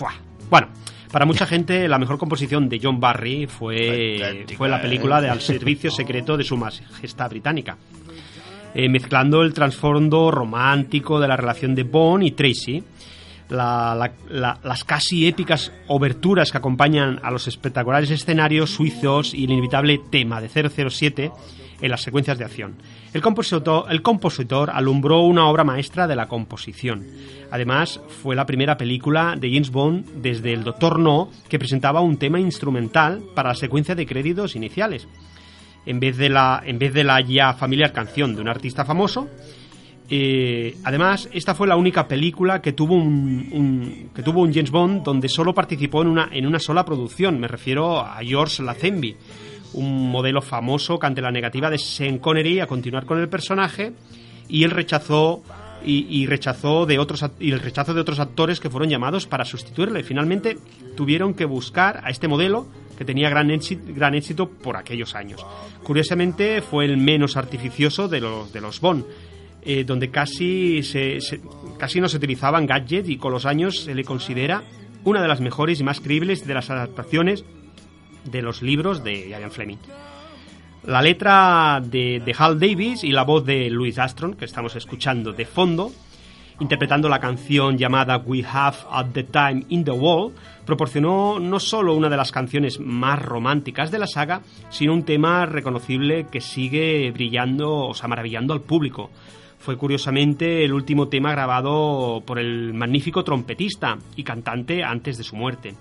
Bueno, 0.49 0.69
para 1.11 1.25
mucha 1.25 1.45
gente, 1.45 1.87
la 1.87 1.97
mejor 1.97 2.17
composición 2.17 2.69
de 2.69 2.79
John 2.81 2.99
Barry 2.99 3.45
fue, 3.47 4.45
fue 4.57 4.69
la 4.69 4.81
película 4.81 5.19
de 5.21 5.29
Al 5.29 5.41
Servicio 5.41 5.91
Secreto 5.91 6.37
de 6.37 6.43
Su 6.43 6.57
Majestad 6.57 7.29
Británica. 7.29 7.77
Eh, 8.73 8.87
mezclando 8.87 9.41
el 9.41 9.53
trasfondo 9.53 10.31
romántico 10.31 11.19
de 11.19 11.27
la 11.27 11.35
relación 11.35 11.75
de 11.75 11.83
Bond 11.83 12.23
y 12.23 12.31
Tracy, 12.31 12.81
las 13.49 14.83
casi 14.85 15.27
épicas 15.27 15.73
oberturas 15.87 16.51
que 16.51 16.57
acompañan 16.57 17.19
a 17.21 17.31
los 17.31 17.49
espectaculares 17.49 18.09
escenarios 18.09 18.69
suizos 18.69 19.33
y 19.33 19.43
el 19.43 19.51
inevitable 19.51 19.99
tema 20.09 20.39
de 20.39 20.47
007 20.47 21.31
en 21.81 21.91
las 21.91 22.01
secuencias 22.01 22.37
de 22.37 22.45
acción. 22.45 22.75
El 23.13 23.21
compositor, 23.21 24.69
alumbró 24.69 25.21
una 25.21 25.47
obra 25.47 25.63
maestra 25.63 26.07
de 26.07 26.15
la 26.15 26.27
composición. 26.27 27.05
Además, 27.51 27.99
fue 28.21 28.35
la 28.35 28.45
primera 28.45 28.77
película 28.77 29.35
de 29.37 29.51
James 29.51 29.71
Bond 29.71 30.21
desde 30.21 30.53
El 30.53 30.63
Doctor 30.63 30.99
No 30.99 31.29
que 31.49 31.59
presentaba 31.59 32.01
un 32.01 32.17
tema 32.17 32.39
instrumental 32.39 33.21
para 33.35 33.49
la 33.49 33.55
secuencia 33.55 33.95
de 33.95 34.05
créditos 34.05 34.55
iniciales. 34.55 35.07
En 35.85 35.99
vez 35.99 36.15
de 36.17 36.29
la, 36.29 36.61
en 36.63 36.77
vez 36.77 36.93
de 36.93 37.03
la 37.03 37.21
ya 37.21 37.53
familiar 37.53 37.91
canción 37.91 38.35
de 38.35 38.41
un 38.41 38.47
artista 38.47 38.85
famoso, 38.85 39.27
eh, 40.13 40.75
además, 40.83 41.29
esta 41.31 41.55
fue 41.55 41.67
la 41.67 41.77
única 41.77 42.05
película 42.05 42.61
que 42.61 42.73
tuvo 42.73 42.95
un, 42.95 44.09
que 44.13 44.21
tuvo 44.21 44.41
un 44.41 44.53
James 44.53 44.69
Bond 44.69 45.03
donde 45.03 45.29
solo 45.29 45.53
participó 45.53 46.01
en 46.01 46.09
una, 46.09 46.27
en 46.33 46.45
una 46.45 46.59
sola 46.59 46.83
producción. 46.83 47.39
Me 47.39 47.47
refiero 47.47 47.97
a 47.97 48.19
George 48.21 48.61
Lazenby, 48.61 49.15
un 49.73 50.11
modelo 50.11 50.41
famoso 50.41 50.99
que 50.99 51.07
ante 51.07 51.21
la 51.21 51.31
negativa 51.31 51.69
de 51.69 51.77
Sean 51.77 52.19
Connery 52.19 52.59
a 52.59 52.67
continuar 52.67 53.05
con 53.05 53.19
el 53.19 53.29
personaje 53.29 53.93
y 54.47 54.63
él 54.63 54.71
rechazó 54.71 55.43
y, 55.83 56.27
rechazó 56.27 56.85
de 56.85 56.99
otros 56.99 57.25
y 57.39 57.51
el 57.51 57.59
rechazo 57.59 57.95
de 57.95 58.01
otros 58.01 58.19
actores 58.19 58.59
que 58.59 58.69
fueron 58.69 58.89
llamados 58.89 59.25
para 59.25 59.45
sustituirle. 59.45 60.03
Finalmente 60.03 60.59
tuvieron 60.95 61.33
que 61.33 61.45
buscar 61.45 62.01
a 62.03 62.11
este 62.11 62.27
modelo 62.27 62.67
que 62.99 63.03
tenía 63.03 63.31
gran 63.31 63.49
éxito, 63.49 63.91
gran 63.95 64.13
éxito 64.13 64.47
por 64.47 64.77
aquellos 64.77 65.15
años. 65.15 65.43
Curiosamente 65.81 66.61
fue 66.61 66.85
el 66.85 66.97
menos 66.97 67.35
artificioso 67.35 68.07
de 68.07 68.21
los 68.21 68.53
de 68.53 68.61
los 68.61 68.79
Bond 68.79 69.05
eh, 69.63 69.83
donde 69.83 70.09
casi, 70.09 70.81
se, 70.81 71.19
casi 71.77 72.01
no 72.01 72.09
se 72.09 72.17
utilizaban 72.17 72.65
gadgets 72.65 73.09
y 73.09 73.17
con 73.17 73.31
los 73.31 73.45
años 73.45 73.81
se 73.81 73.93
le 73.93 74.03
considera 74.03 74.63
una 75.03 75.21
de 75.21 75.27
las 75.27 75.39
mejores 75.39 75.79
y 75.79 75.83
más 75.83 75.99
creíbles 75.99 76.47
de 76.47 76.55
las 76.55 76.71
adaptaciones 76.71 77.45
de 78.23 78.41
los 78.41 78.61
libros 78.61 79.03
de 79.03 79.29
Ian 79.29 79.51
Fleming. 79.51 79.77
La 80.83 81.01
letra 81.01 81.81
de, 81.83 82.35
Hal 82.37 82.59
Davis 82.59 83.03
y 83.03 83.11
la 83.11 83.23
voz 83.23 83.45
de 83.45 83.69
Louis 83.69 83.99
Astron, 83.99 84.33
que 84.33 84.45
estamos 84.45 84.75
escuchando 84.75 85.31
de 85.31 85.45
fondo, 85.45 85.91
interpretando 86.59 87.07
la 87.07 87.19
canción 87.19 87.77
llamada 87.77 88.17
We 88.17 88.43
Have 88.43 88.77
at 88.89 89.07
the 89.13 89.23
Time 89.23 89.65
in 89.69 89.83
the 89.83 89.91
Wall, 89.91 90.33
proporcionó 90.65 91.39
no 91.39 91.59
solo 91.59 91.95
una 91.95 92.09
de 92.09 92.17
las 92.17 92.31
canciones 92.31 92.79
más 92.79 93.21
románticas 93.21 93.91
de 93.91 93.99
la 93.99 94.07
saga, 94.07 94.41
sino 94.69 94.93
un 94.93 95.03
tema 95.03 95.45
reconocible 95.45 96.27
que 96.31 96.41
sigue 96.41 97.11
brillando, 97.11 97.87
o 97.87 97.93
sea, 97.93 98.07
maravillando 98.07 98.53
al 98.53 98.61
público 98.61 99.11
fue 99.61 99.77
curiosamente 99.77 100.65
el 100.65 100.73
último 100.73 101.07
tema 101.07 101.31
grabado 101.31 102.23
por 102.25 102.39
el 102.39 102.73
magnífico 102.73 103.23
trompetista 103.23 103.97
y 104.15 104.23
cantante 104.23 104.83
antes 104.83 105.19
de 105.19 105.23
su 105.23 105.35
muerte. 105.35 105.75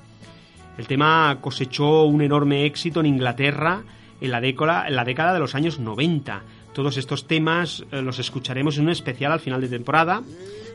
El 0.80 0.86
tema 0.86 1.36
cosechó 1.42 2.04
un 2.04 2.22
enorme 2.22 2.64
éxito 2.64 3.00
en 3.00 3.06
Inglaterra 3.06 3.82
en 4.18 4.30
la, 4.30 4.40
década, 4.40 4.88
en 4.88 4.96
la 4.96 5.04
década 5.04 5.34
de 5.34 5.38
los 5.38 5.54
años 5.54 5.78
90. 5.78 6.42
Todos 6.72 6.96
estos 6.96 7.26
temas 7.26 7.84
eh, 7.92 8.00
los 8.00 8.18
escucharemos 8.18 8.78
en 8.78 8.84
un 8.84 8.90
especial 8.90 9.30
al 9.30 9.40
final 9.40 9.60
de 9.60 9.68
temporada, 9.68 10.22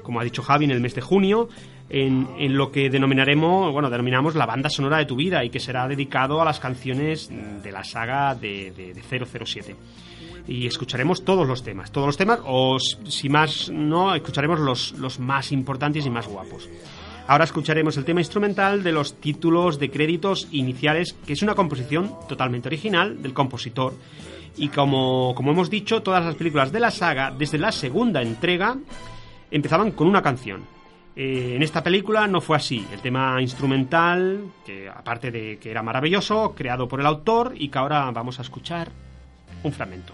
como 0.03 0.19
ha 0.19 0.23
dicho 0.23 0.43
Javi, 0.43 0.65
en 0.65 0.69
el 0.69 0.79
mes 0.79 0.93
de 0.93 1.01
junio, 1.01 1.49
en, 1.89 2.55
lo 2.55 2.71
que 2.71 2.91
denominaremos, 2.91 3.73
bueno, 3.73 3.89
denominamos 3.89 4.35
la 4.35 4.45
banda 4.45 4.69
sonora 4.69 4.99
de 4.99 5.05
tu 5.05 5.15
vida 5.15 5.43
y 5.43 5.49
que 5.49 5.59
será 5.59 5.87
dedicado 5.87 6.39
a 6.39 6.45
las 6.45 6.59
canciones 6.59 7.31
de 7.63 7.71
la 7.71 7.83
saga 7.83 8.35
de, 8.35 8.69
de 8.71 9.01
007 9.01 9.75
y 10.47 10.67
escucharemos 10.67 11.25
todos 11.25 11.47
los 11.47 11.63
temas, 11.63 11.91
todos 11.91 12.05
los 12.05 12.17
temas, 12.17 12.41
o 12.45 12.77
si 12.79 13.27
más 13.27 13.71
no, 13.71 14.13
escucharemos 14.13 14.59
los 14.99 15.19
más 15.19 15.51
importantes 15.51 16.05
y 16.05 16.11
más 16.11 16.27
guapos. 16.27 16.69
Ahora 17.28 17.45
escucharemos 17.45 17.97
el 17.97 18.05
tema 18.05 18.21
instrumental 18.21 18.84
de 18.84 18.91
los 18.91 19.15
títulos 19.15 19.80
de 19.80 19.89
créditos 19.89 20.47
iniciales, 20.51 21.13
que 21.26 21.34
es 21.34 21.41
una 21.41 21.55
composición 21.55 22.13
totalmente 22.28 22.69
original 22.69 23.21
del 23.21 23.34
compositor. 23.34 23.95
Y 24.57 24.69
como, 24.69 25.34
como 25.34 25.51
hemos 25.51 25.71
dicho, 25.71 26.03
todas 26.03 26.23
las 26.23 26.36
películas 26.36 26.71
de 26.71 26.80
la 26.80 26.91
saga, 26.91 27.32
desde 27.32 27.57
la 27.57 27.71
segunda 27.71 28.21
entrega, 28.21 28.78
empezaban 29.49 29.91
con 29.91 30.07
una 30.07 30.21
canción. 30.21 30.63
Eh, 31.15 31.53
en 31.55 31.63
esta 31.63 31.82
película 31.82 32.28
no 32.28 32.41
fue 32.41 32.57
así. 32.57 32.86
El 32.93 32.99
tema 32.99 33.41
instrumental, 33.41 34.51
que 34.63 34.88
aparte 34.88 35.32
de 35.32 35.57
que 35.57 35.71
era 35.71 35.82
maravilloso, 35.82 36.53
creado 36.55 36.88
por 36.88 36.99
el 36.99 37.07
autor 37.07 37.53
y 37.55 37.69
que 37.69 37.80
ahora 37.80 38.11
vamos 38.11 38.38
a 38.38 38.43
escuchar 38.43 38.91
un 39.63 39.71
fragmento. 39.71 40.13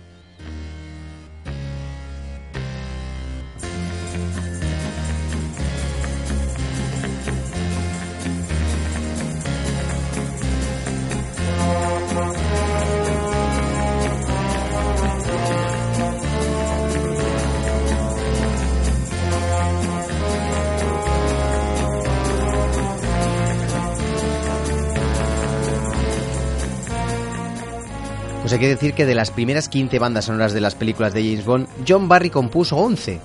Pues 28.51 28.59
hay 28.59 28.67
que 28.67 28.75
decir 28.75 28.93
que 28.93 29.05
de 29.05 29.15
las 29.15 29.31
primeras 29.31 29.69
15 29.69 29.97
bandas 29.97 30.25
sonoras 30.25 30.51
de 30.51 30.59
las 30.59 30.75
películas 30.75 31.13
de 31.13 31.23
James 31.23 31.45
Bond, 31.45 31.69
John 31.87 32.09
Barry 32.09 32.29
compuso 32.29 32.75
11. 32.75 33.21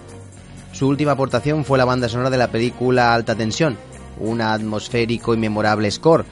Su 0.71 0.87
última 0.87 1.11
aportación 1.11 1.65
fue 1.65 1.79
la 1.79 1.85
banda 1.85 2.09
sonora 2.09 2.31
de 2.31 2.39
la 2.39 2.53
película 2.53 3.13
Alta 3.13 3.35
Tensión, 3.35 3.77
un 4.21 4.41
atmosférico 4.41 5.35
y 5.35 5.37
memorable 5.37 5.91
score. 5.91 6.25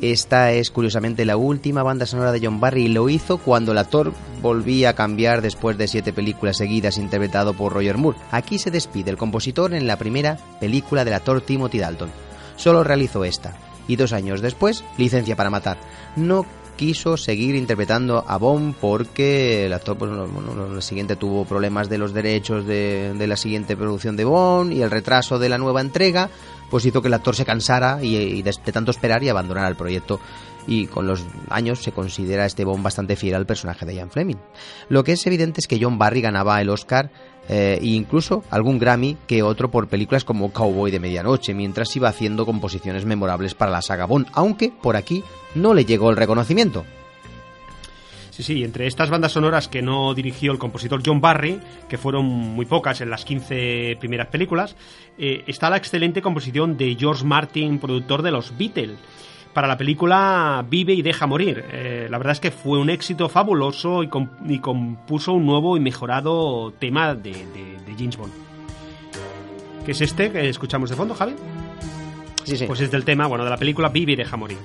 Esta 0.00 0.52
es 0.52 0.70
curiosamente 0.70 1.26
la 1.26 1.36
última 1.36 1.82
banda 1.82 2.06
sonora 2.06 2.32
de 2.32 2.40
John 2.42 2.60
Barry 2.60 2.86
y 2.86 2.88
lo 2.88 3.10
hizo 3.10 3.36
cuando 3.36 3.72
el 3.72 3.78
actor 3.78 4.14
volvía 4.40 4.88
a 4.88 4.94
cambiar 4.94 5.42
después 5.42 5.76
de 5.76 5.86
siete 5.86 6.14
películas 6.14 6.56
seguidas 6.56 6.96
interpretado 6.96 7.52
por 7.52 7.74
Roger 7.74 7.98
Moore. 7.98 8.16
Aquí 8.30 8.58
se 8.58 8.70
despide 8.70 9.10
el 9.10 9.18
compositor 9.18 9.74
en 9.74 9.86
la 9.86 9.98
primera 9.98 10.38
película 10.60 11.04
del 11.04 11.12
actor 11.12 11.42
Timothy 11.42 11.78
Dalton. 11.78 12.08
Solo 12.56 12.84
realizó 12.84 13.22
esta 13.22 13.54
y 13.86 13.96
dos 13.96 14.14
años 14.14 14.40
después 14.40 14.82
licencia 14.96 15.36
para 15.36 15.50
matar. 15.50 15.76
No 16.16 16.46
quiso 16.76 17.16
seguir 17.16 17.54
interpretando 17.54 18.24
a 18.26 18.36
Bond 18.36 18.74
porque 18.80 19.66
el 19.66 19.72
actor 19.72 19.96
pues 19.96 20.10
bueno, 20.10 20.74
el 20.74 20.82
siguiente 20.82 21.16
tuvo 21.16 21.44
problemas 21.44 21.88
de 21.88 21.98
los 21.98 22.12
derechos 22.12 22.66
de, 22.66 23.14
la 23.26 23.36
siguiente 23.36 23.76
producción 23.76 24.16
de 24.16 24.24
Bond 24.24 24.72
y 24.72 24.82
el 24.82 24.90
retraso 24.90 25.38
de 25.38 25.48
la 25.48 25.58
nueva 25.58 25.80
entrega 25.80 26.30
pues 26.70 26.84
hizo 26.86 27.02
que 27.02 27.08
el 27.08 27.14
actor 27.14 27.36
se 27.36 27.44
cansara 27.44 28.02
y, 28.02 28.42
de, 28.42 28.52
tanto 28.72 28.90
esperar 28.90 29.22
y 29.22 29.28
abandonara 29.28 29.68
el 29.68 29.76
proyecto 29.76 30.20
y 30.66 30.86
con 30.86 31.06
los 31.06 31.24
años 31.50 31.82
se 31.82 31.92
considera 31.92 32.46
este 32.46 32.64
Bond 32.64 32.82
bastante 32.82 33.16
fiel 33.16 33.34
al 33.34 33.46
personaje 33.46 33.84
de 33.84 33.94
Ian 33.94 34.10
Fleming. 34.10 34.38
Lo 34.88 35.04
que 35.04 35.12
es 35.12 35.26
evidente 35.26 35.60
es 35.60 35.68
que 35.68 35.78
John 35.80 35.98
Barry 35.98 36.22
ganaba 36.22 36.60
el 36.60 36.70
Oscar 36.70 37.10
eh, 37.48 37.78
e 37.80 37.86
incluso 37.86 38.44
algún 38.50 38.78
Grammy 38.78 39.16
que 39.26 39.42
otro 39.42 39.70
por 39.70 39.88
películas 39.88 40.24
como 40.24 40.52
Cowboy 40.52 40.90
de 40.90 41.00
Medianoche, 41.00 41.54
mientras 41.54 41.94
iba 41.96 42.08
haciendo 42.08 42.46
composiciones 42.46 43.04
memorables 43.04 43.54
para 43.54 43.72
la 43.72 43.82
saga 43.82 44.06
Bond, 44.06 44.26
aunque 44.32 44.70
por 44.70 44.96
aquí 44.96 45.22
no 45.54 45.74
le 45.74 45.84
llegó 45.84 46.10
el 46.10 46.16
reconocimiento. 46.16 46.84
Sí, 48.30 48.42
sí, 48.42 48.64
entre 48.64 48.88
estas 48.88 49.10
bandas 49.10 49.30
sonoras 49.30 49.68
que 49.68 49.80
no 49.80 50.12
dirigió 50.12 50.50
el 50.50 50.58
compositor 50.58 51.00
John 51.06 51.20
Barry, 51.20 51.60
que 51.88 51.98
fueron 51.98 52.24
muy 52.24 52.66
pocas 52.66 53.00
en 53.00 53.08
las 53.08 53.24
15 53.24 53.96
primeras 54.00 54.26
películas, 54.26 54.74
eh, 55.16 55.44
está 55.46 55.70
la 55.70 55.76
excelente 55.76 56.20
composición 56.20 56.76
de 56.76 56.96
George 56.98 57.24
Martin, 57.24 57.78
productor 57.78 58.22
de 58.22 58.32
los 58.32 58.56
Beatles 58.58 58.98
para 59.54 59.68
la 59.68 59.78
película 59.78 60.66
Vive 60.68 60.92
y 60.92 61.00
deja 61.00 61.26
morir. 61.26 61.64
Eh, 61.72 62.08
la 62.10 62.18
verdad 62.18 62.32
es 62.32 62.40
que 62.40 62.50
fue 62.50 62.78
un 62.78 62.90
éxito 62.90 63.28
fabuloso 63.28 64.02
y, 64.02 64.08
compuso 64.58 65.32
un 65.32 65.46
nuevo 65.46 65.76
y 65.76 65.80
mejorado 65.80 66.72
tema 66.78 67.14
de, 67.14 67.32
James 67.96 68.16
Bond. 68.16 68.32
¿Qué 69.86 69.92
es 69.92 70.00
este 70.00 70.30
que 70.32 70.48
escuchamos 70.48 70.90
de 70.90 70.96
fondo, 70.96 71.14
Javi? 71.14 71.34
Sí, 72.42 72.56
sí. 72.56 72.66
Pues 72.66 72.80
es 72.80 72.90
del 72.90 73.04
tema, 73.04 73.26
bueno, 73.26 73.44
de 73.44 73.50
la 73.50 73.56
película 73.56 73.88
Vive 73.88 74.12
y 74.12 74.16
deja 74.16 74.36
morir. 74.36 74.58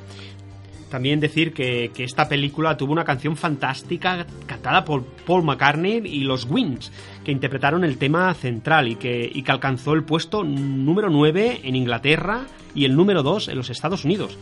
También 0.90 1.20
decir 1.20 1.54
que, 1.54 1.92
esta 1.96 2.28
película 2.28 2.76
tuvo 2.76 2.92
una 2.92 3.06
canción 3.06 3.38
fantástica 3.38 4.26
cantada 4.48 4.84
por 4.84 5.04
Paul 5.06 5.44
McCartney 5.44 6.02
y 6.04 6.22
los 6.22 6.46
Wings, 6.46 6.92
que 7.24 7.32
interpretaron 7.32 7.84
el 7.84 8.00
tema 8.00 8.34
central 8.34 8.88
y 8.88 8.96
que, 8.96 9.30
y 9.32 9.44
que 9.44 9.52
alcanzó 9.52 9.94
el 9.94 10.04
puesto 10.04 10.44
número 10.44 11.12
9 11.12 11.62
en 11.64 11.76
Inglaterra 11.76 12.48
y 12.74 12.86
el 12.86 12.96
número 12.96 13.22
2 13.22 13.50
en 13.50 13.58
los 13.58 13.70
Estados 13.70 14.04
Unidos 14.04 14.40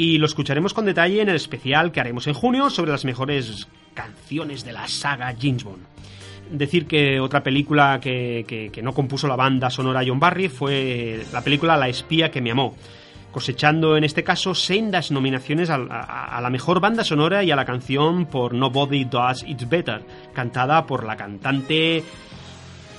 y 0.00 0.16
lo 0.16 0.24
escucharemos 0.24 0.72
con 0.72 0.86
detalle 0.86 1.20
en 1.20 1.28
el 1.28 1.36
especial 1.36 1.92
que 1.92 2.00
haremos 2.00 2.26
en 2.26 2.32
junio 2.32 2.70
sobre 2.70 2.90
las 2.90 3.04
mejores 3.04 3.68
canciones 3.92 4.64
de 4.64 4.72
la 4.72 4.88
saga 4.88 5.36
James 5.38 5.62
Bond. 5.62 5.84
Decir 6.50 6.86
que 6.86 7.20
otra 7.20 7.42
película 7.42 8.00
que, 8.00 8.72
no 8.82 8.94
compuso 8.94 9.28
la 9.28 9.36
banda 9.36 9.68
sonora 9.68 10.02
John 10.06 10.18
Barry 10.18 10.48
fue 10.48 11.22
la 11.34 11.42
película 11.42 11.76
La 11.76 11.88
espía 11.88 12.30
que 12.30 12.40
me 12.40 12.50
amó, 12.50 12.74
cosechando 13.30 13.94
en 13.98 14.04
este 14.04 14.24
caso 14.24 14.54
sendas 14.54 15.10
nominaciones 15.10 15.68
a, 15.68 15.74
a, 15.74 16.40
la 16.40 16.48
mejor 16.48 16.80
banda 16.80 17.04
sonora 17.04 17.44
y 17.44 17.50
a 17.50 17.56
la 17.56 17.66
canción 17.66 18.24
por 18.24 18.54
Nobody 18.54 19.04
Does 19.04 19.44
It 19.46 19.68
Better, 19.68 20.02
cantada 20.32 20.86
por 20.86 21.04
la 21.04 21.14
cantante, 21.14 22.02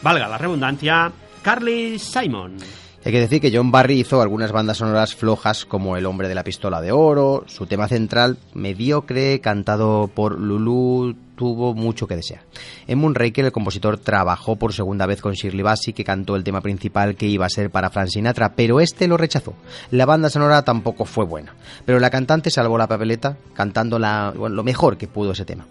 valga 0.03 0.27
la 0.27 0.37
redundancia, 0.37 1.11
Carly 1.41 1.97
Simon. 1.97 2.57
Hay 3.03 3.11
que 3.11 3.19
decir 3.19 3.41
que 3.41 3.51
John 3.51 3.71
Barry 3.71 3.99
hizo 3.99 4.21
algunas 4.21 4.51
bandas 4.51 4.77
sonoras 4.77 5.15
flojas 5.15 5.65
como 5.65 5.97
El 5.97 6.05
hombre 6.05 6.27
de 6.27 6.35
la 6.35 6.43
pistola 6.43 6.81
de 6.81 6.91
oro, 6.91 7.43
su 7.47 7.65
tema 7.65 7.87
central, 7.87 8.37
mediocre, 8.53 9.41
cantado 9.41 10.07
por 10.13 10.39
Lulu, 10.39 11.15
tuvo 11.35 11.73
mucho 11.73 12.05
que 12.05 12.15
desear. 12.15 12.43
En 12.85 12.99
Moonraker 12.99 13.45
el 13.45 13.51
compositor 13.51 13.97
trabajó 13.97 14.55
por 14.55 14.73
segunda 14.73 15.07
vez 15.07 15.19
con 15.19 15.33
Shirley 15.33 15.63
Bassey 15.63 15.93
que 15.93 16.03
cantó 16.03 16.35
el 16.35 16.43
tema 16.43 16.61
principal 16.61 17.15
que 17.15 17.25
iba 17.25 17.47
a 17.47 17.49
ser 17.49 17.71
para 17.71 17.89
Frank 17.89 18.09
Sinatra, 18.09 18.53
pero 18.53 18.79
este 18.79 19.07
lo 19.07 19.17
rechazó. 19.17 19.55
La 19.89 20.05
banda 20.05 20.29
sonora 20.29 20.61
tampoco 20.61 21.05
fue 21.05 21.25
buena, 21.25 21.55
pero 21.85 21.99
la 21.99 22.11
cantante 22.11 22.51
salvó 22.51 22.77
la 22.77 22.85
papeleta 22.85 23.35
cantando 23.55 23.97
la, 23.97 24.31
lo 24.31 24.63
mejor 24.63 24.97
que 24.97 25.07
pudo 25.07 25.31
ese 25.31 25.43
tema. 25.43 25.65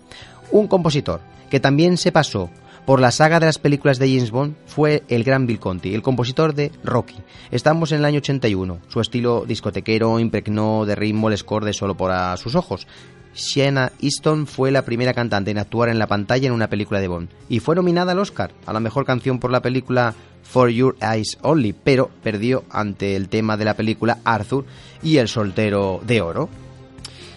Un 0.51 0.67
compositor 0.67 1.21
que 1.49 1.61
también 1.61 1.97
se 1.97 2.11
pasó 2.11 2.51
por 2.87 3.01
la 3.01 3.11
saga 3.11 3.41
de 3.41 3.47
las 3.47 3.59
películas 3.59 3.99
de 3.99 4.09
James 4.09 4.31
Bond 4.31 4.55
fue 4.67 5.03
el 5.09 5.25
gran 5.25 5.47
Bill 5.47 5.61
Conti, 5.61 5.95
el 5.95 6.03
compositor 6.03 6.55
de 6.55 6.73
Rocky. 6.83 7.17
Estamos 7.51 7.93
en 7.93 7.99
el 7.99 8.05
año 8.05 8.19
81. 8.19 8.79
Su 8.89 9.01
estilo 9.01 9.45
discotequero 9.47 10.19
impregnó 10.19 10.87
de 10.87 10.95
ritmo 10.95 11.29
el 11.29 11.39
score 11.39 11.73
Solo 11.73 11.97
por 11.97 12.11
a 12.11 12.37
sus 12.37 12.55
ojos. 12.55 12.87
Sienna 13.33 13.93
Easton 14.01 14.47
fue 14.47 14.71
la 14.71 14.83
primera 14.83 15.15
cantante 15.15 15.51
en 15.51 15.59
actuar 15.59 15.89
en 15.89 15.99
la 15.99 16.09
pantalla 16.09 16.49
en 16.49 16.53
una 16.53 16.69
película 16.69 17.01
de 17.01 17.09
Bond 17.09 17.29
y 17.49 17.61
fue 17.61 17.77
nominada 17.77 18.13
al 18.13 18.19
Oscar 18.19 18.53
a 18.67 18.73
la 18.73 18.81
mejor 18.81 19.05
canción 19.05 19.39
por 19.39 19.53
la 19.53 19.63
película 19.63 20.15
For 20.43 20.69
Your 20.69 20.97
Eyes 21.01 21.39
Only, 21.43 21.73
pero 21.73 22.11
perdió 22.23 22.65
ante 22.71 23.15
el 23.15 23.29
tema 23.29 23.57
de 23.57 23.65
la 23.65 23.75
película 23.75 24.19
Arthur 24.25 24.65
y 25.03 25.19
El 25.19 25.29
soltero 25.29 26.01
de 26.05 26.21
oro. 26.21 26.49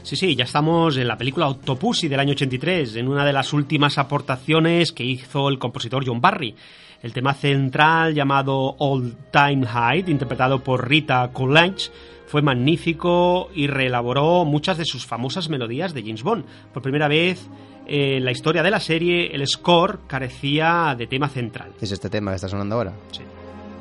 Sí, 0.04 0.18
sí, 0.18 0.36
ya 0.36 0.44
estamos 0.44 0.98
en 0.98 1.08
la 1.08 1.18
película 1.18 1.48
Octopussy 1.48 2.10
del 2.10 2.20
año 2.20 2.34
83, 2.34 2.98
en 2.98 3.08
una 3.08 3.24
de 3.24 3.32
las 3.32 3.54
últimas 3.54 3.98
aportaciones 3.98 4.92
que 4.92 5.06
hizo 5.06 5.48
el 5.48 5.58
compositor 5.58 6.04
John 6.06 6.20
Barry. 6.20 6.54
El 7.02 7.14
tema 7.14 7.34
central 7.34 8.14
llamado 8.14 8.76
All 8.80 9.16
Time 9.32 9.66
High, 9.66 10.04
interpretado 10.08 10.62
por 10.62 10.90
Rita 10.90 11.30
Coolidge, 11.32 11.90
fue 12.28 12.42
magnífico 12.42 13.50
y 13.56 13.68
reelaboró 13.68 14.44
muchas 14.44 14.78
de 14.78 14.84
sus 14.84 15.06
famosas 15.06 15.48
melodías 15.48 15.94
de 15.94 16.02
James 16.02 16.24
Bond. 16.24 16.44
Por 16.74 16.84
primera 16.84 17.08
vez 17.08 17.48
en 17.88 18.26
la 18.26 18.32
historia 18.32 18.62
de 18.62 18.72
la 18.72 18.82
serie, 18.82 19.34
el 19.34 19.48
score 19.48 20.02
carecía 20.06 20.96
de 20.98 21.08
tema 21.08 21.30
central. 21.30 21.72
¿Es 21.80 21.94
este 21.94 22.10
tema 22.10 22.32
que 22.32 22.36
está 22.36 22.50
sonando 22.50 22.76
ahora? 22.76 22.94
Sí, 23.12 23.22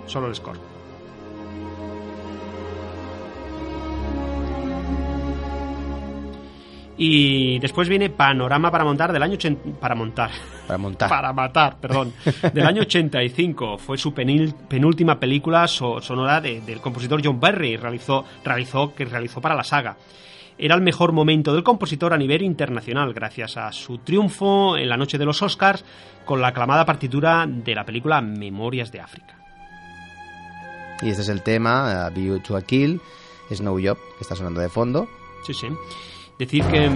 solo 0.06 0.28
el 0.28 0.36
score. 0.36 0.71
Y 6.96 7.58
después 7.58 7.88
viene 7.88 8.10
Panorama 8.10 8.70
para 8.70 8.84
montar 8.84 9.12
del 9.12 9.22
año 9.22 9.34
80, 9.34 9.80
para 9.80 9.94
montar. 9.94 10.30
Para 10.66 10.78
montar. 10.78 11.08
para 11.08 11.32
matar, 11.32 11.76
perdón. 11.80 12.12
Del 12.52 12.66
año 12.66 12.82
85. 12.82 13.78
Fue 13.78 13.96
su 13.96 14.12
penil, 14.12 14.54
penúltima 14.68 15.18
película 15.18 15.66
so, 15.66 16.00
sonora 16.00 16.40
de, 16.40 16.60
del 16.60 16.80
compositor 16.80 17.20
John 17.24 17.40
Barry 17.40 17.76
realizó, 17.76 18.24
realizó, 18.44 18.94
que 18.94 19.04
realizó 19.04 19.40
para 19.40 19.54
la 19.54 19.64
saga. 19.64 19.96
Era 20.58 20.74
el 20.74 20.82
mejor 20.82 21.12
momento 21.12 21.54
del 21.54 21.64
compositor 21.64 22.12
a 22.12 22.18
nivel 22.18 22.42
internacional, 22.42 23.14
gracias 23.14 23.56
a 23.56 23.72
su 23.72 23.98
triunfo 23.98 24.76
en 24.76 24.88
la 24.88 24.96
noche 24.96 25.18
de 25.18 25.24
los 25.24 25.42
Oscars 25.42 25.84
con 26.24 26.40
la 26.40 26.48
aclamada 26.48 26.84
partitura 26.84 27.46
de 27.48 27.74
la 27.74 27.84
película 27.84 28.20
Memorias 28.20 28.92
de 28.92 29.00
África. 29.00 29.34
Y 31.00 31.08
este 31.08 31.22
es 31.22 31.28
el 31.28 31.42
tema, 31.42 32.06
uh, 32.08 32.14
View 32.14 32.38
to 32.40 32.56
a 32.56 32.62
Kill, 32.62 33.00
Snow 33.50 33.78
Job, 33.82 33.98
que 34.16 34.22
está 34.22 34.36
sonando 34.36 34.60
de 34.60 34.68
fondo. 34.68 35.08
Sí, 35.44 35.52
sí. 35.52 35.66
Decir 36.38 36.64
que, 36.64 36.90